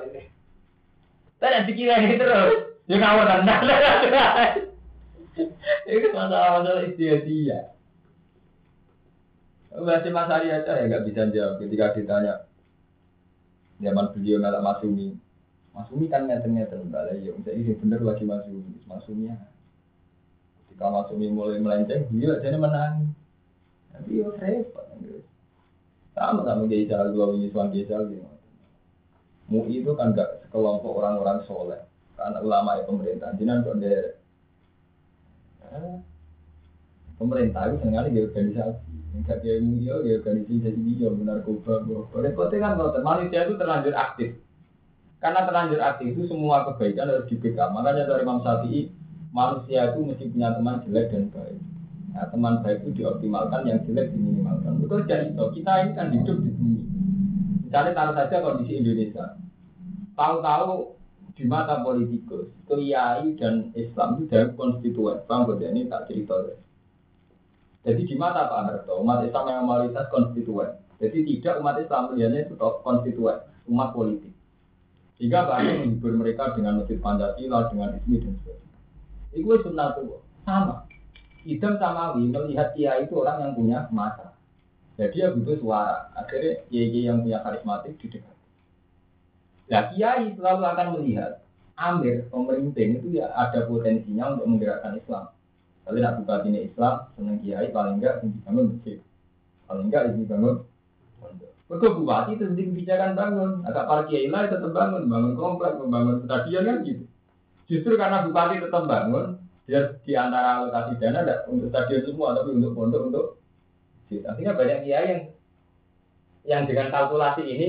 Tapi 1.40 1.56
yang 1.56 1.64
dikira 1.64 1.94
ini 2.04 2.20
terus, 2.20 2.76
ya 2.84 3.00
ngawur 3.00 3.24
tenang. 3.24 3.64
Itu 5.88 6.08
masalah-masalah 6.12 6.84
istiadia. 6.84 7.72
Masih 9.72 10.12
Mas 10.12 10.28
Ari 10.28 10.52
aja 10.52 10.76
ya 10.76 10.84
nggak 10.84 11.06
bisa 11.08 11.30
jawab 11.30 11.62
ketika 11.62 11.96
ditanya 11.96 12.44
zaman 13.80 14.12
beliau 14.12 14.42
nggak 14.42 14.60
Masumi. 14.60 15.16
Masumi 15.72 16.10
kan 16.10 16.26
ngeten-ngeten 16.28 16.90
balik 16.90 17.22
ya, 17.22 17.32
ini 17.54 17.78
bener 17.78 18.04
lagi 18.04 18.26
Masumi, 18.28 18.76
Masumi 18.84 19.32
ya. 19.32 19.38
Ketika 20.68 20.92
Masumi 20.92 21.32
mulai 21.32 21.62
melenceng, 21.62 22.04
dia 22.12 22.36
jadi 22.42 22.60
menang. 22.60 23.16
Tapi 23.96 24.20
ya 24.20 24.28
repot. 24.28 24.86
Sama 26.12 26.44
sama 26.44 26.68
Jahal, 26.68 27.16
dua 27.16 27.32
ini 27.32 27.48
suami 27.48 27.86
Jahal 27.86 28.10
gitu. 28.12 28.28
MUI 29.48 29.82
itu 29.82 29.92
kan 29.96 30.12
gak 30.12 30.39
sekelompok 30.50 30.98
orang-orang 30.98 31.46
soleh. 31.46 31.78
Karena 32.18 32.42
ulama 32.42 32.74
ya 32.74 32.82
pemerintah. 32.90 33.30
Jadi 33.38 33.44
nanti 33.46 33.68
ada 33.70 33.94
pemerintah 37.14 37.62
itu 37.70 37.76
sengaja 37.86 38.10
dia 38.10 38.26
organisasi. 38.26 38.90
Enggak 39.10 39.38
dia 39.46 39.62
MUI 39.62 39.86
ya 39.86 40.18
organisasi 40.18 40.74
dia 40.98 41.08
benar 41.14 41.46
narkoba. 41.46 41.86
Repotnya 42.18 42.58
kan 42.58 42.72
kalau 42.74 42.98
manusia 42.98 43.46
itu 43.46 43.54
terlanjur 43.54 43.94
aktif. 43.94 44.42
Karena 45.22 45.46
terlanjur 45.46 45.78
aktif 45.78 46.18
itu 46.18 46.26
semua 46.26 46.66
kebaikan 46.66 47.06
harus 47.06 47.30
dibekam. 47.30 47.70
Makanya 47.70 48.10
dari 48.10 48.26
Imam 48.26 48.42
Syafi'i 48.42 48.90
manusia 49.30 49.94
itu 49.94 50.02
mesti 50.02 50.24
punya 50.34 50.50
teman 50.50 50.82
jelek 50.82 51.06
dan 51.14 51.30
baik. 51.30 51.58
Nah, 52.10 52.26
teman 52.26 52.54
baik 52.66 52.82
itu 52.82 52.90
dioptimalkan, 52.98 53.62
yang 53.70 53.78
jelek 53.86 54.10
diminimalkan. 54.10 54.82
Betul 54.82 55.06
jadi 55.06 55.30
itu. 55.30 55.44
Kita 55.60 55.72
ini 55.86 55.92
kan 55.94 56.10
hidup 56.10 56.36
di 56.42 56.50
bumi. 56.50 56.82
Misalnya 57.70 57.94
taruh 57.94 58.14
saja 58.18 58.42
kondisi 58.42 58.82
Indonesia. 58.82 59.38
Tahu-tahu 60.20 61.00
di 61.32 61.48
mata 61.48 61.80
politikus, 61.80 62.52
kiai 62.68 63.32
dan 63.40 63.72
Islam 63.72 64.20
itu 64.20 64.28
dari 64.28 64.52
konstituen. 64.52 65.24
Bang, 65.24 65.48
ini 65.48 65.88
tak 65.88 66.12
cerita 66.12 66.36
deh. 66.44 66.60
Jadi 67.80 68.04
di 68.04 68.14
mata 68.20 68.44
Pak 68.44 68.60
Harto, 68.68 69.00
umat 69.00 69.24
Islam 69.24 69.48
yang 69.48 69.64
mayoritas 69.64 70.12
konstituen. 70.12 70.76
Jadi 71.00 71.24
tidak 71.24 71.64
umat 71.64 71.80
Islam 71.80 72.12
melihatnya 72.12 72.44
itu 72.44 72.60
konstituen, 72.60 73.40
umat 73.72 73.96
politik. 73.96 74.36
Jika 75.16 75.48
banyak 75.48 75.88
menghibur 75.88 76.12
mereka 76.12 76.52
dengan 76.52 76.84
masjid 76.84 77.00
Pancasila, 77.00 77.72
dengan 77.72 77.96
ismi 77.96 78.20
dan 78.20 78.36
sebagainya. 78.40 78.76
Itu 79.32 79.52
tuh 79.64 80.20
sama. 80.44 80.84
Idam 81.48 81.80
Samawi 81.80 82.28
melihat 82.28 82.76
Kiai 82.76 83.08
itu 83.08 83.16
orang 83.16 83.40
yang 83.40 83.52
punya 83.56 83.78
masa. 83.88 84.36
Jadi 85.00 85.16
dia 85.16 85.32
butuh 85.32 85.56
suara. 85.56 86.12
Akhirnya 86.12 86.60
Kiai 86.68 87.08
yang 87.08 87.24
punya 87.24 87.40
karismatik 87.40 87.96
di 87.96 88.12
dekat. 88.12 88.39
Nah 89.70 89.82
Kiai 89.94 90.34
selalu 90.34 90.62
akan 90.66 90.88
melihat 90.98 91.46
Amir, 91.80 92.28
pemerintah 92.28 92.84
itu 92.84 93.16
ya 93.16 93.32
ada 93.32 93.64
potensinya 93.64 94.36
untuk 94.36 94.52
menggerakkan 94.52 95.00
Islam. 95.00 95.32
Kalau 95.86 95.96
nak 95.96 96.16
buka 96.20 96.44
ini 96.44 96.68
Islam, 96.68 97.08
seneng 97.16 97.40
Kiai 97.40 97.72
paling 97.72 97.96
enggak 98.02 98.20
bangun 98.44 98.76
masjid. 98.76 98.98
Paling 99.64 99.88
enggak 99.88 100.12
ini 100.12 100.28
bangun 100.28 100.66
Mereka 101.70 101.86
bupati 101.96 102.34
itu 102.34 102.50
kebijakan 102.50 103.14
bangun. 103.14 103.50
Agak 103.62 103.86
para 103.86 104.02
kiai 104.10 104.26
lah 104.26 104.50
tetap 104.50 104.74
bangun, 104.74 105.06
bangun 105.06 105.38
komplek, 105.38 105.78
membangun 105.78 106.26
stadion 106.26 106.66
kan 106.66 106.76
gitu. 106.82 107.04
Justru 107.70 107.94
karena 107.94 108.26
bupati 108.26 108.58
tetap 108.58 108.90
bangun, 108.90 109.38
dia 109.70 109.94
di 110.02 110.12
antara 110.18 110.58
alokasi 110.58 110.98
dana 110.98 111.22
tidak 111.22 111.46
untuk 111.46 111.70
stadion 111.70 112.02
semua, 112.02 112.34
tapi 112.34 112.58
untuk 112.58 112.74
pondok 112.74 113.02
untuk 113.06 113.26
Artinya 114.10 114.58
banyak 114.58 114.78
kiai 114.82 115.06
yang 115.06 115.22
yang 116.42 116.62
dengan 116.66 116.90
kalkulasi 116.90 117.46
ini, 117.46 117.68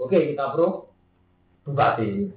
oke 0.00 0.08
okay, 0.08 0.32
kita 0.32 0.56
pro 0.56 0.87
bupati. 1.68 2.32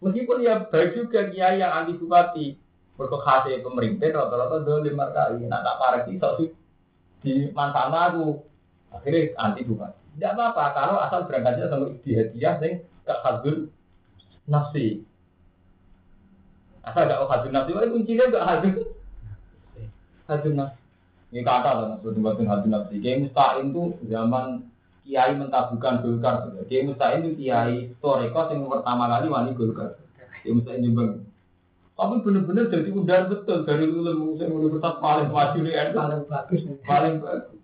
Meskipun 0.00 0.46
ya 0.46 0.64
baik 0.64 0.96
juga 0.96 1.28
kiai 1.28 1.60
yang 1.60 1.84
anti 1.84 1.92
bupati, 2.00 2.56
berkekhasiat 2.96 3.60
pemerintah 3.60 4.08
rata-rata 4.14 4.80
lima 4.80 5.12
kali. 5.12 5.44
Nah 5.44 5.60
tak 5.60 5.76
parah 5.76 6.00
sih, 6.08 6.16
so, 6.16 6.40
di 7.20 7.52
mantan 7.52 7.92
aku 7.92 8.40
akhirnya 8.88 9.36
anti 9.36 9.68
bupati. 9.68 10.00
Tidak 10.16 10.34
apa-apa 10.34 10.64
kalau 10.74 10.96
asal 10.98 11.20
berangkatnya 11.30 11.70
sama 11.70 11.94
dia 12.02 12.58
sing 12.58 12.82
gak 13.06 13.22
hadul 13.22 13.70
nafsi. 14.50 15.06
Asal 16.82 17.06
gak 17.06 17.22
hadun 17.28 17.52
nafsi, 17.54 17.70
wah 17.76 17.86
kuncinya 17.86 18.32
gak 18.32 18.46
hadun. 18.48 18.74
Hadun 20.26 20.54
nafsi. 20.58 20.80
Ini 21.28 21.44
kata 21.44 21.70
lah, 21.70 21.88
betul-betul 22.02 22.50
hadun 22.50 22.70
nafsi. 22.72 22.98
Kiai 22.98 23.22
Musta'in 23.22 23.70
itu 23.70 23.94
zaman 24.10 24.66
Kiai 25.08 25.32
mentabukan 25.40 26.04
Golkar. 26.04 26.52
Kiai 26.68 26.84
Musta'in 26.84 27.24
itu 27.24 27.48
Kiai 27.48 27.96
Toreko 27.96 28.52
yang 28.52 28.68
pertama 28.68 29.08
kali 29.08 29.32
wani 29.32 29.56
Golkar. 29.56 29.96
Kiai 30.44 30.52
Musta'in 30.52 30.84
Jembang. 30.84 31.24
Tapi 31.96 32.14
benar-benar 32.22 32.68
jadi 32.68 32.92
udara 32.92 33.24
betul 33.26 33.64
dari 33.64 33.88
ulama 33.88 34.36
yang 34.36 34.52
universitas 34.52 35.00
paling 35.00 35.28
maju 35.32 35.58
di. 35.64 35.72
Paling 35.72 36.22
bagus. 36.28 36.60
Paling 36.84 37.16
bagus. 37.24 37.60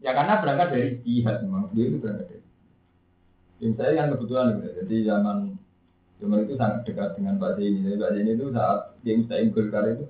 Ya 0.00 0.10
karena 0.16 0.40
berangkat 0.40 0.68
dari 0.72 0.88
jihad 1.04 1.36
memang 1.44 1.68
dia 1.76 1.84
itu 1.84 2.00
berangkat 2.00 2.26
dari. 2.32 2.42
Yang 3.60 3.72
saya 3.76 3.92
yang 3.94 4.08
kebetulan 4.10 4.58
jadi 4.64 4.96
zaman 5.06 5.36
Cuma 6.24 6.40
itu 6.40 6.54
sangat 6.54 6.86
dekat 6.86 7.18
dengan 7.18 7.36
Pak 7.36 7.58
Zeni. 7.58 7.84
Jadi 7.84 7.96
Pak 7.98 8.10
Zeni 8.14 8.30
itu 8.38 8.46
saat 8.54 8.80
dia 9.02 9.14
mustahil 9.18 9.50
Golkar 9.50 9.84
itu 9.90 10.04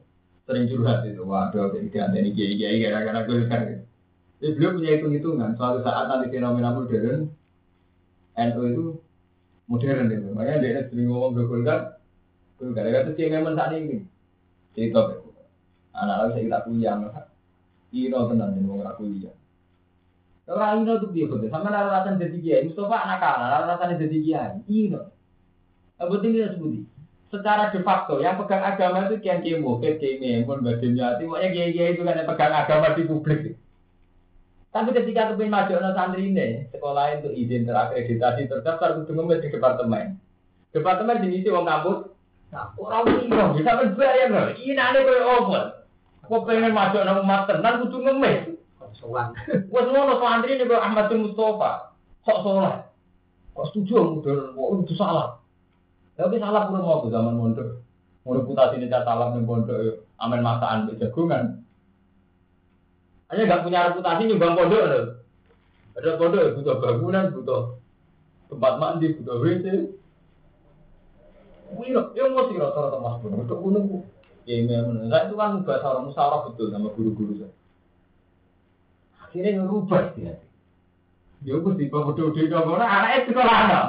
sering 0.44 0.64
curhat 0.68 0.98
itu. 1.08 1.22
Waduh, 1.24 1.72
jadi 1.74 1.88
ini 2.14 2.30
kiai-kiai 2.36 2.76
gara-gara 2.84 3.20
Golkar. 3.24 3.60
Gitu. 3.66 3.84
Jadi 4.44 4.60
beliau 4.60 4.76
punya 4.76 4.90
hitung-hitungan. 4.92 5.56
Suatu 5.56 5.80
saat 5.80 6.04
nanti 6.04 6.28
fenomena 6.28 6.76
modern, 6.76 7.32
NU 8.36 8.62
itu 8.68 8.84
modern 9.64 10.12
itu. 10.12 10.28
Makanya 10.36 10.60
dia 10.60 10.84
sering 10.92 11.08
ngomong 11.08 11.32
ke 11.32 11.48
Golkar, 11.48 11.96
gara-gara 12.60 13.08
itu 13.08 13.16
cewek 13.16 13.40
men 13.40 13.56
saat 13.56 13.72
ini. 13.72 14.04
Cerita 14.76 15.00
ke 15.08 15.24
Anak 15.96 16.16
lagi 16.28 16.44
saya 16.44 16.60
tak 16.60 16.62
kuliah, 16.68 17.00
Ino 17.94 18.28
tenan 18.28 18.52
jadi 18.52 18.68
mau 18.68 18.84
kuliah. 19.00 19.32
Orang 20.44 20.84
Ino 20.84 21.00
tuh 21.00 21.08
dia 21.16 21.24
betul, 21.24 21.48
sama 21.48 21.72
rasan 21.72 22.20
jadi 22.20 22.36
kiai. 22.36 22.66
Mustafa 22.68 22.96
anak 23.00 23.18
kalah, 23.24 23.64
rasan 23.64 23.96
jadi 23.96 24.18
kiai. 24.20 24.60
Ino. 24.68 25.08
Yang 25.96 26.08
penting 26.12 26.32
dia 26.36 26.52
sebuti. 26.52 26.80
Secara 27.32 27.72
de 27.72 27.80
facto, 27.80 28.20
yang 28.20 28.36
pegang 28.36 28.60
agama 28.60 29.08
itu 29.08 29.24
kiai 29.24 29.40
kiai 29.40 29.56
mukit, 29.56 29.96
kiai 29.96 30.20
memun, 30.20 30.60
badan 30.60 30.92
jati. 30.92 31.24
Makanya 31.24 31.48
kiai 31.48 31.72
kiai 31.72 31.90
itu 31.96 32.02
kan 32.04 32.20
yang 32.20 32.28
pegang 32.28 32.52
agama 32.52 32.92
di 32.92 33.08
publik. 33.08 33.56
Tapi 34.74 34.90
ketika 34.90 35.30
kepin 35.30 35.54
maju 35.54 35.70
anak 35.78 35.94
santri 35.94 36.34
ini, 36.34 36.66
sekolah 36.74 37.22
itu 37.22 37.30
izin 37.30 37.62
terakreditasi 37.62 38.50
terdaftar 38.50 38.98
kudu 38.98 39.14
ngemis 39.14 39.46
di 39.46 39.54
departemen. 39.54 40.18
Departemen 40.74 41.22
jenis 41.22 41.46
wong 41.46 41.62
kampus, 41.62 42.10
nah 42.50 42.74
orang 42.74 43.22
ini 43.22 43.38
bisa 43.54 43.78
berbayar 43.78 44.28
loh. 44.34 44.50
Ini 44.58 44.74
ada 44.74 44.98
kayak 45.06 45.30
open. 45.30 45.64
Kok 46.26 46.42
pengen 46.42 46.74
maju 46.74 46.96
anak 47.06 47.22
umat 47.22 47.42
tenan 47.46 47.86
kudu 47.86 47.96
ngemis. 48.02 48.58
Sowan. 48.98 49.30
Wes 49.74 49.86
ngono 49.86 50.18
santri 50.18 50.58
ini 50.58 50.66
kok 50.66 50.82
Ahmad 50.82 51.06
bin 51.06 51.22
Mustafa. 51.30 51.94
Kok 52.26 52.40
soleh. 52.42 52.76
Kok 53.54 53.66
setuju 53.70 54.18
mudar, 54.18 54.58
kok 54.58 54.70
itu 54.82 54.94
salah. 54.98 55.38
Tapi 56.18 56.42
salah 56.42 56.66
pun 56.66 56.82
mau 56.82 57.06
zaman 57.06 57.38
mondok. 57.38 57.78
Mau 58.26 58.34
reputasi 58.34 58.82
ini 58.82 58.90
salah 58.90 59.30
ning 59.30 59.46
pondok 59.46 59.78
yo. 59.78 59.94
Amen 60.18 60.42
masakan 60.42 60.90
mbek 60.90 60.98
jagongan. 60.98 61.62
Hanya 63.34 63.50
nggak 63.50 63.62
punya 63.66 63.90
reputasi 63.90 64.30
nyumbang 64.30 64.54
pondok 64.54 64.84
loh. 64.86 65.04
Ada 65.98 66.14
pondok 66.14 66.38
ya 66.38 66.54
butuh 66.54 66.74
bangunan, 66.78 67.34
butuh 67.34 67.62
tempat 68.46 68.72
mandi, 68.78 69.10
butuh 69.18 69.42
WC. 69.42 69.66
Wih, 71.74 71.90
ya 72.14 72.30
sih 72.30 72.54
rata-rata 72.54 73.02
mas 73.02 73.18
pun. 73.18 73.34
Untuk 73.34 73.58
gunung, 73.58 74.06
ya 74.46 74.62
memang. 74.62 75.10
Saya 75.10 75.26
itu 75.26 75.34
kan 75.34 75.66
bahasa 75.66 75.86
orang 75.90 76.06
musyawarah 76.06 76.40
betul 76.46 76.70
sama 76.70 76.94
guru-guru 76.94 77.42
saya. 77.42 77.50
Akhirnya 79.18 79.58
ngerubah 79.58 80.14
dia. 80.14 80.38
Ya 81.42 81.58
di 81.58 81.90
bawah 81.90 82.14
bodoh 82.14 82.30
di 82.30 82.46
bawah 82.46 82.78
anaknya 82.78 83.26
sekolah 83.26 83.56
anak. 83.66 83.86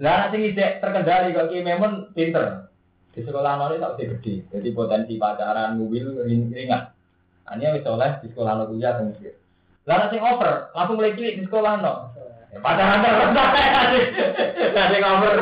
Lah 0.00 0.12
anak 0.16 0.28
sing 0.32 0.48
ijek 0.48 0.80
terkendali 0.80 1.36
kok 1.36 1.52
ki 1.52 1.60
memang 1.60 2.08
pinter. 2.16 2.72
Di 3.12 3.20
sekolah 3.20 3.60
anak 3.60 3.76
tak 3.76 4.00
udah 4.00 4.06
gede. 4.16 4.48
Jadi 4.48 4.68
potensi 4.72 5.20
pacaran, 5.20 5.76
mobil 5.76 6.24
ring- 6.24 6.56
ringan. 6.56 6.95
Hanya 7.46 7.74
wis 7.78 7.86
oleh 7.86 8.10
di 8.22 8.26
sekolah 8.34 8.50
anak 8.58 8.68
kuliah 8.74 8.92
kan 8.98 9.14
gitu. 9.18 9.30
Lah 9.86 10.10
sing 10.10 10.18
over, 10.18 10.74
langsung 10.74 10.98
mulai 10.98 11.14
cilik 11.14 11.34
di 11.38 11.42
sekolah 11.46 11.78
anak. 11.78 11.96
Ya, 12.50 12.58
Pacaran 12.58 12.98
terus. 13.06 13.30
Lah 14.74 14.86
sing 14.90 15.02
over. 15.06 15.34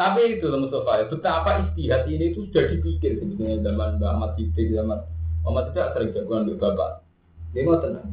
Tapi 0.00 0.20
itu 0.32 0.48
loh 0.48 0.64
Mustafa, 0.64 1.12
betapa 1.12 1.60
istihad 1.60 2.08
ini 2.08 2.32
itu 2.32 2.48
sudah 2.48 2.72
dipikir 2.72 3.20
sebetulnya 3.20 3.60
zaman 3.68 4.00
Mbak 4.00 4.08
Ahmad 4.08 4.30
Siddiq, 4.40 4.72
zaman 4.72 5.04
Muhammad 5.44 5.76
tidak 5.76 5.92
sering 5.92 6.10
jagoan 6.16 6.48
di 6.48 6.56
bapak. 6.56 7.04
Dia 7.52 7.68
mau 7.68 7.76
tenang. 7.76 8.08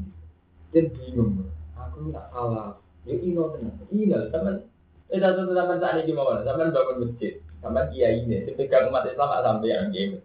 Dia 0.75 0.83
bingung. 0.91 1.47
Aku 1.79 2.11
nggak 2.11 2.27
salah. 2.35 2.75
Ya 3.07 3.15
ino 3.15 3.55
tenang. 3.55 3.79
Ino, 3.87 4.19
teman. 4.35 4.67
Eh 5.07 5.19
satu 5.23 5.47
teman 5.47 5.79
saat 5.79 6.03
ini 6.03 6.11
gimana? 6.11 6.43
Teman 6.43 6.75
bangun 6.75 7.07
masjid. 7.07 7.39
Teman 7.63 7.87
kiai 7.95 8.19
ini. 8.19 8.43
Sepegang 8.43 8.91
umat 8.91 9.07
Islam 9.07 9.31
nggak 9.31 9.43
sampai 9.47 9.71
yang 9.71 9.87
masjid. 9.87 10.19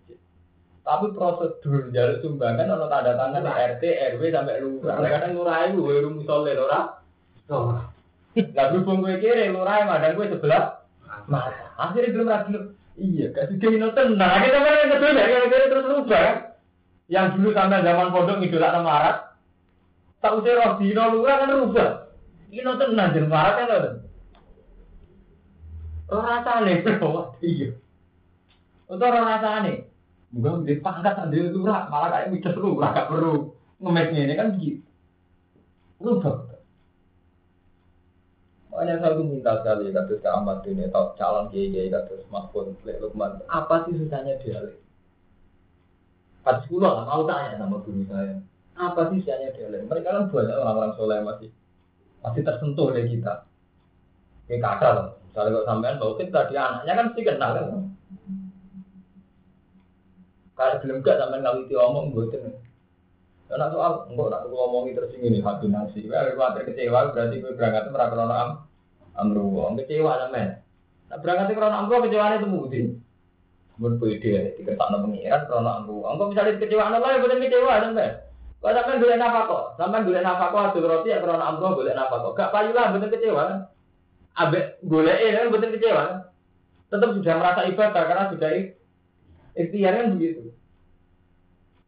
Tapi 0.82 1.14
prosedur 1.14 1.94
jalur 1.94 2.18
sumbangan 2.18 2.74
ono 2.74 2.90
tanda 2.90 3.14
tangan 3.14 3.46
RT, 3.46 3.82
RW 4.18 4.22
sampai 4.34 4.58
lurah. 4.58 4.98
Kadang 4.98 5.38
lurah 5.38 5.70
itu 5.70 6.22
soleh 6.26 6.58
lurah. 6.58 6.98
Sowan. 7.46 7.86
Lah 8.34 8.66
berhubung 8.72 9.06
gue 9.06 9.20
kiri 9.22 9.54
lurah 9.54 9.86
madang 9.86 10.18
gue 10.18 10.26
sebelah. 10.26 10.82
Mata. 11.30 11.70
Akhirnya 11.78 12.12
belum 12.18 12.26
lagi. 12.26 12.54
Iya, 12.98 13.30
kasih 13.30 13.56
ke 13.62 13.68
ino 13.78 13.94
tenang. 13.94 14.42
Akhirnya 14.42 14.58
teman 14.58 14.74
yang 14.74 14.90
kedua 14.90 15.10
ya, 15.16 15.24
kira-kira 15.30 15.64
terus 15.70 15.86
rubah. 15.86 16.28
Yang 17.08 17.26
dulu 17.38 17.50
sampai 17.54 17.84
zaman 17.86 18.08
pondok 18.10 18.38
ngidolak 18.42 18.74
marat. 18.82 19.16
Tak 20.18 20.34
usah 20.38 20.54
roh 20.58 20.72
dino 20.82 21.02
lurah 21.14 21.36
kan 21.46 21.50
rubah. 21.62 21.90
Ino 22.50 22.72
tenang 22.74 23.14
jadi 23.14 23.28
marat 23.30 23.54
kan 23.54 23.66
lho. 23.70 23.90
Rasane 26.10 26.72
bro. 26.82 27.38
Iya. 27.38 27.68
Untuk 28.90 29.08
rasane. 29.08 29.91
Bukan 30.32 30.64
di 30.64 30.80
pangkat 30.80 31.12
sendiri 31.12 31.52
lurah, 31.52 31.92
malah 31.92 32.08
kayak 32.08 32.32
midas 32.32 32.56
lurah 32.56 32.90
gak 32.96 33.08
perlu 33.12 33.52
ngemes 33.84 34.08
ini 34.16 34.34
kan 34.34 34.48
gitu. 34.56 34.80
Rubah. 36.02 36.52
Makanya 38.72 39.04
saya 39.04 39.18
tuh 39.20 39.26
minta 39.28 39.52
sekali 39.60 39.92
kasus 39.92 40.18
ke 40.24 40.28
Ahmad 40.32 40.64
ini 40.64 40.88
atau 40.88 41.12
calon 41.14 41.52
kiai 41.52 41.68
kiai 41.68 41.92
kasus 41.92 42.24
Pun, 42.26 42.72
Lek 42.88 43.04
Lukman. 43.04 43.44
Apa 43.46 43.84
sih 43.84 43.94
susahnya 44.00 44.40
dialek? 44.40 44.80
Pas 46.42 46.64
lah 46.66 47.06
mau 47.06 47.22
tanya 47.28 47.60
sama 47.60 47.84
guru 47.84 48.02
saya. 48.08 48.40
Apa 48.74 49.12
sih 49.12 49.20
susahnya 49.20 49.52
dialek? 49.52 49.84
Mereka 49.86 50.08
kan 50.08 50.24
banyak 50.32 50.56
orang-orang 50.56 50.92
soleh 50.96 51.20
masih 51.20 51.48
masih 52.24 52.40
tersentuh 52.40 52.88
oleh 52.88 53.04
kita. 53.04 53.44
Kayak 54.48 54.64
kata 54.64 54.88
loh. 54.96 55.06
Misalnya 55.28 55.50
kalau 55.52 55.68
sampean 55.68 56.00
bawa 56.00 56.14
kita 56.16 56.40
di 56.48 56.54
anaknya 56.56 56.92
kan 56.96 57.06
mesti 57.12 57.22
kenal 57.22 57.50
kan. 57.52 57.68
Kalau 60.52 60.80
belum 60.84 61.00
gak 61.00 61.16
sampean 61.16 61.40
ngawiti 61.42 61.74
omong 61.74 62.12
buatin. 62.12 62.52
Karena 63.52 63.68
soal 63.68 64.08
enggak 64.08 64.32
nak 64.32 64.48
ngomongi 64.48 64.96
terus 64.96 65.12
ini 65.20 65.44
hati 65.44 65.68
nasi. 65.68 66.08
Kalau 66.08 66.32
khawatir 66.40 66.72
kecewa 66.72 67.12
berarti 67.12 67.36
gue 67.36 67.52
berangkat 67.52 67.92
merasa 67.92 68.12
krono 68.16 68.32
am 68.32 68.50
amru. 69.12 69.76
Kecewa 69.76 70.12
namanya. 70.24 70.64
Nah 71.12 71.16
berangkat 71.20 71.52
krono 71.52 71.76
amru 71.76 72.00
kecewa 72.08 72.40
itu 72.40 72.48
mudi. 72.48 72.80
Mun 73.76 74.00
pede 74.00 74.56
diketakno 74.56 75.04
pengiran 75.04 75.44
krono 75.44 75.68
amru. 75.68 75.96
Engko 76.08 76.32
misalnya 76.32 76.60
kecewa 76.64 76.96
lah 76.96 77.12
ya 77.12 77.20
boten 77.20 77.44
kecewa 77.44 77.72
sampe. 77.84 78.06
Kalau 78.62 78.72
sampean 78.72 79.02
golek 79.04 79.18
nafkah, 79.20 79.64
sampean 79.76 80.06
golek 80.08 80.24
nafkah 80.24 80.64
adul 80.72 80.88
roti 80.88 81.08
ya 81.12 81.20
krono 81.20 81.44
amru 81.44 81.76
golek 81.76 81.92
nafkah. 81.92 82.32
Gak 82.32 82.52
payu 82.56 82.72
lah 82.72 82.88
boten 82.88 83.12
kecewa 83.12 83.42
kan. 83.52 83.58
Abe 84.32 84.80
golek 84.80 85.20
kan 85.20 85.52
boten 85.52 85.76
kecewa. 85.76 86.04
Tetap 86.88 87.08
sudah 87.20 87.34
merasa 87.36 87.68
ibadah 87.68 88.02
karena 88.08 88.32
sudah 88.32 88.50
ikhtiar 89.56 89.92
kan 89.98 90.16
begitu. 90.16 90.52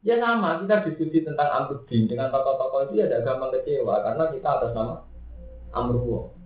Ya 0.05 0.21
sama, 0.21 0.61
kita 0.61 0.85
diskusi 0.85 1.25
tentang 1.25 1.49
Amruddin 1.49 2.05
dengan 2.05 2.29
tokoh-tokoh 2.29 2.93
itu 2.93 3.01
ya 3.01 3.09
ada 3.09 3.25
gampang 3.25 3.57
kecewa 3.57 4.05
karena 4.05 4.25
kita 4.37 4.49
atas 4.61 4.71
nama 4.77 5.01
Amruwo. 5.73 6.37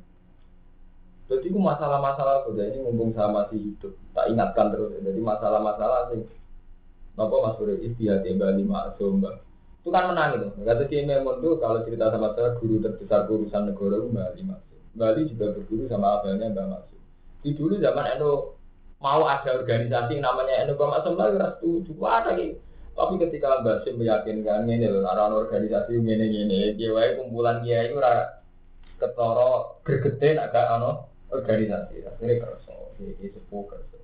Jadi 1.28 1.52
itu 1.52 1.60
masalah-masalah 1.60 2.48
sudah 2.48 2.64
ini 2.70 2.88
mumpung 2.88 3.12
saya 3.12 3.28
masih 3.28 3.60
hidup, 3.60 3.92
tak 4.16 4.32
ingatkan 4.32 4.72
terus. 4.72 4.96
Jadi 4.96 5.20
masalah-masalah 5.20 6.08
sih, 6.14 6.24
Bapak 7.18 7.38
Mas 7.44 7.54
Bro 7.60 7.74
istihad 7.84 8.24
ya 8.24 8.32
Bali 8.32 8.64
Maksum, 8.64 9.20
Mbak. 9.20 9.34
Itu 9.84 9.88
kan 9.92 10.08
menang 10.08 10.40
itu. 10.40 10.48
Kata 10.64 10.84
si 10.88 11.04
Memon 11.04 11.42
tuh 11.44 11.60
kalau 11.60 11.84
cerita 11.84 12.08
sama 12.08 12.32
saya 12.32 12.56
guru 12.56 12.80
terbesar 12.80 13.28
urusan 13.28 13.62
negara 13.68 14.00
itu 14.00 14.08
Bali 14.08 14.42
Maksum. 14.46 14.78
Bali 14.96 15.20
juga 15.28 15.46
berguru 15.52 15.84
sama 15.90 16.22
abangnya 16.22 16.48
Mbak 16.48 16.66
Maksum. 16.72 17.00
Di 17.44 17.50
dulu 17.58 17.74
zaman 17.76 18.06
Endo 18.16 18.57
mau 18.98 19.22
ada 19.26 19.54
organisasi 19.54 20.18
namanya 20.18 20.66
Endo 20.66 20.74
Mbak 20.74 20.90
Maksum 20.90 21.14
lah, 21.14 21.26
ya 21.30 21.46
setuju. 21.58 21.92
Ada 22.02 22.30
gitu. 22.34 22.58
Tapi 22.98 23.14
ketika 23.22 23.62
Mbak 23.62 23.76
Sim 23.86 23.94
meyakinkan 24.02 24.66
ini 24.66 24.90
loh, 24.90 25.06
ada 25.06 25.30
organisasi 25.30 26.02
ini 26.02 26.14
ini, 26.18 26.60
kiai 26.74 27.14
kumpulan 27.14 27.62
kiai 27.62 27.90
itu 27.90 28.02
ora 28.02 28.42
ketoro 28.98 29.78
gregete 29.86 30.34
nak 30.34 30.50
gak 30.50 30.66
ono 30.82 31.06
organisasi. 31.30 32.02
Akhirnya 32.02 32.42
kerso, 32.42 32.98
ini 32.98 33.30
sepuh 33.30 33.62
kerso. 33.70 33.98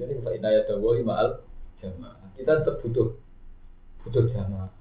Jadi 0.00 0.24
Pak 0.24 0.34
Inayat 0.40 0.64
Dawo 0.72 0.96
maal 1.04 1.44
jamaah. 1.84 2.32
Kita 2.34 2.64
tetap 2.64 2.80
butuh 2.80 3.12
butuh 4.02 4.24
jamaah. 4.32 4.72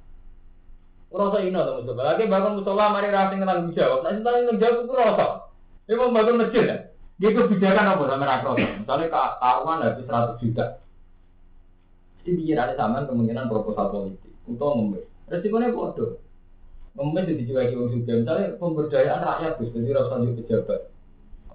Ngerasa 1.14 1.46
ino 1.46 1.60
tuh 1.62 1.74
musola. 1.84 2.16
Lagi 2.16 2.26
bangun 2.26 2.58
musola, 2.58 2.90
mari 2.90 3.14
rafting 3.14 3.44
tentang 3.44 3.70
jawab. 3.78 4.02
Nah, 4.02 4.18
tentang 4.18 4.58
jawab 4.58 4.90
itu. 4.90 5.30
Ini 5.84 6.00
mau 6.00 6.16
bangun 6.16 6.40
masjid 6.42 6.64
ya? 6.66 6.78
Dia 7.22 7.30
kebijakan 7.30 7.94
apa 7.94 8.04
sama 8.10 8.26
rakyat? 8.26 8.70
Misalnya 8.82 9.08
karuan 9.38 9.86
habis 9.86 10.06
100 10.10 10.42
juta. 10.42 10.66
Jadi 12.24 12.30
pikirannya 12.40 12.80
sama 12.80 13.06
kemungkinan 13.06 13.52
proposal 13.52 13.92
politik 13.92 14.34
untuk 14.50 14.74
ngemis. 14.74 15.06
Resikonya 15.30 15.76
bodoh. 15.76 16.18
Ngemis 16.96 17.26
itu 17.30 17.34
dijual 17.44 17.70
orang 17.70 17.94
juga. 17.94 18.12
Misalnya 18.18 18.48
pemberdayaan 18.58 19.22
rakyat, 19.22 19.54
jadi 19.60 19.90
rasa 19.94 20.24
di 20.24 20.38
pejabat. 20.42 20.80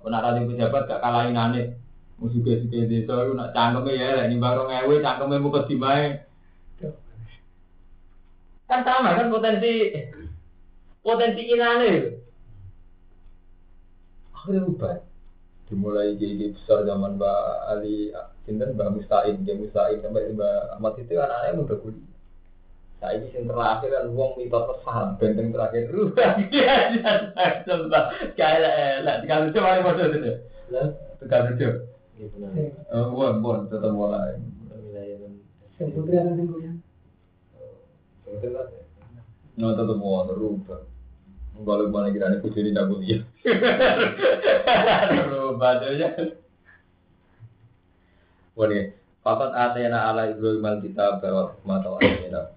Nak 0.04 0.22
rasa 0.24 0.46
pejabat 0.46 0.82
gak 0.86 1.02
kalahin 1.02 1.36
aneh. 1.40 1.66
Musuh 2.18 2.42
suge 2.42 2.66
desa 2.90 3.14
itu 3.22 3.32
nak 3.38 3.54
cangkemnya 3.54 3.94
ya, 3.94 4.08
lah 4.18 4.26
nimbang 4.26 4.58
rong 4.58 4.74
ewe, 4.74 4.98
cangkemnya 4.98 5.38
muka 5.38 5.70
dimai. 5.70 6.18
Kan 8.66 8.82
sama 8.82 9.14
kan 9.14 9.30
potensi 9.30 9.94
potensi 11.00 11.42
inane. 11.46 11.92
Akhirnya 14.34 14.66
ubah. 14.66 15.07
Dimulai 15.68 16.16
jadi 16.16 16.48
besar 16.56 16.88
zaman 16.88 17.20
Mbak 17.20 17.44
Ali 17.68 18.08
Sinten 18.48 18.72
Mbak 18.72 18.96
Mustain, 18.96 19.44
dia 19.44 19.52
Mustain 19.52 20.00
sampai 20.00 20.32
Mbak 20.32 20.80
Ahmad 20.80 20.96
itu 20.96 21.12
anak-anaknya 21.20 21.60
muda 21.60 21.76
kuliah. 21.76 22.08
Saya 22.98 23.14
ini 23.22 23.30
yang 23.30 23.46
terakhir 23.46 23.94
kan 23.94 24.10
uang 24.10 24.32
mitos 24.40 24.64
kesalahan 24.74 25.14
benteng 25.22 25.54
terakhir 25.54 25.86
rubah 25.94 26.34
dia 26.50 26.74
sumpah 27.62 28.10
kayak 28.34 29.06
lah 29.06 29.22
kalau 29.22 29.54
coba 29.54 29.78
yang 29.78 29.86
bodoh 29.86 30.06
itu. 30.10 30.32
Iya 32.18 32.26
benar. 32.34 32.50
Oh, 32.90 33.14
bukan, 33.14 33.38
bukan, 33.38 33.60
tetap 33.70 33.92
mulai. 33.94 34.34
Yang 35.78 35.90
putri 35.94 36.18
ada 36.18 36.34
yang 36.34 36.50
goyang. 36.50 36.78
No, 39.54 39.70
tetap 39.78 39.94
mau 39.94 40.26
terubah. 40.26 40.82
Balik 41.58 41.90
mana 41.90 42.14
kira 42.14 42.30
ini 42.30 42.38
kucing 42.38 42.70
tidak 42.70 42.86
kuliah. 42.86 43.22
Aja. 45.58 46.08
Boleh. 48.54 48.94
Fakat 49.26 49.50
atena 49.52 50.06
ala 50.06 50.30
Ibrahim 50.30 50.62
al 50.62 50.78
kitab 50.78 51.18
bahwa 51.18 51.58
mata 51.66 51.90
atena. 51.98 52.54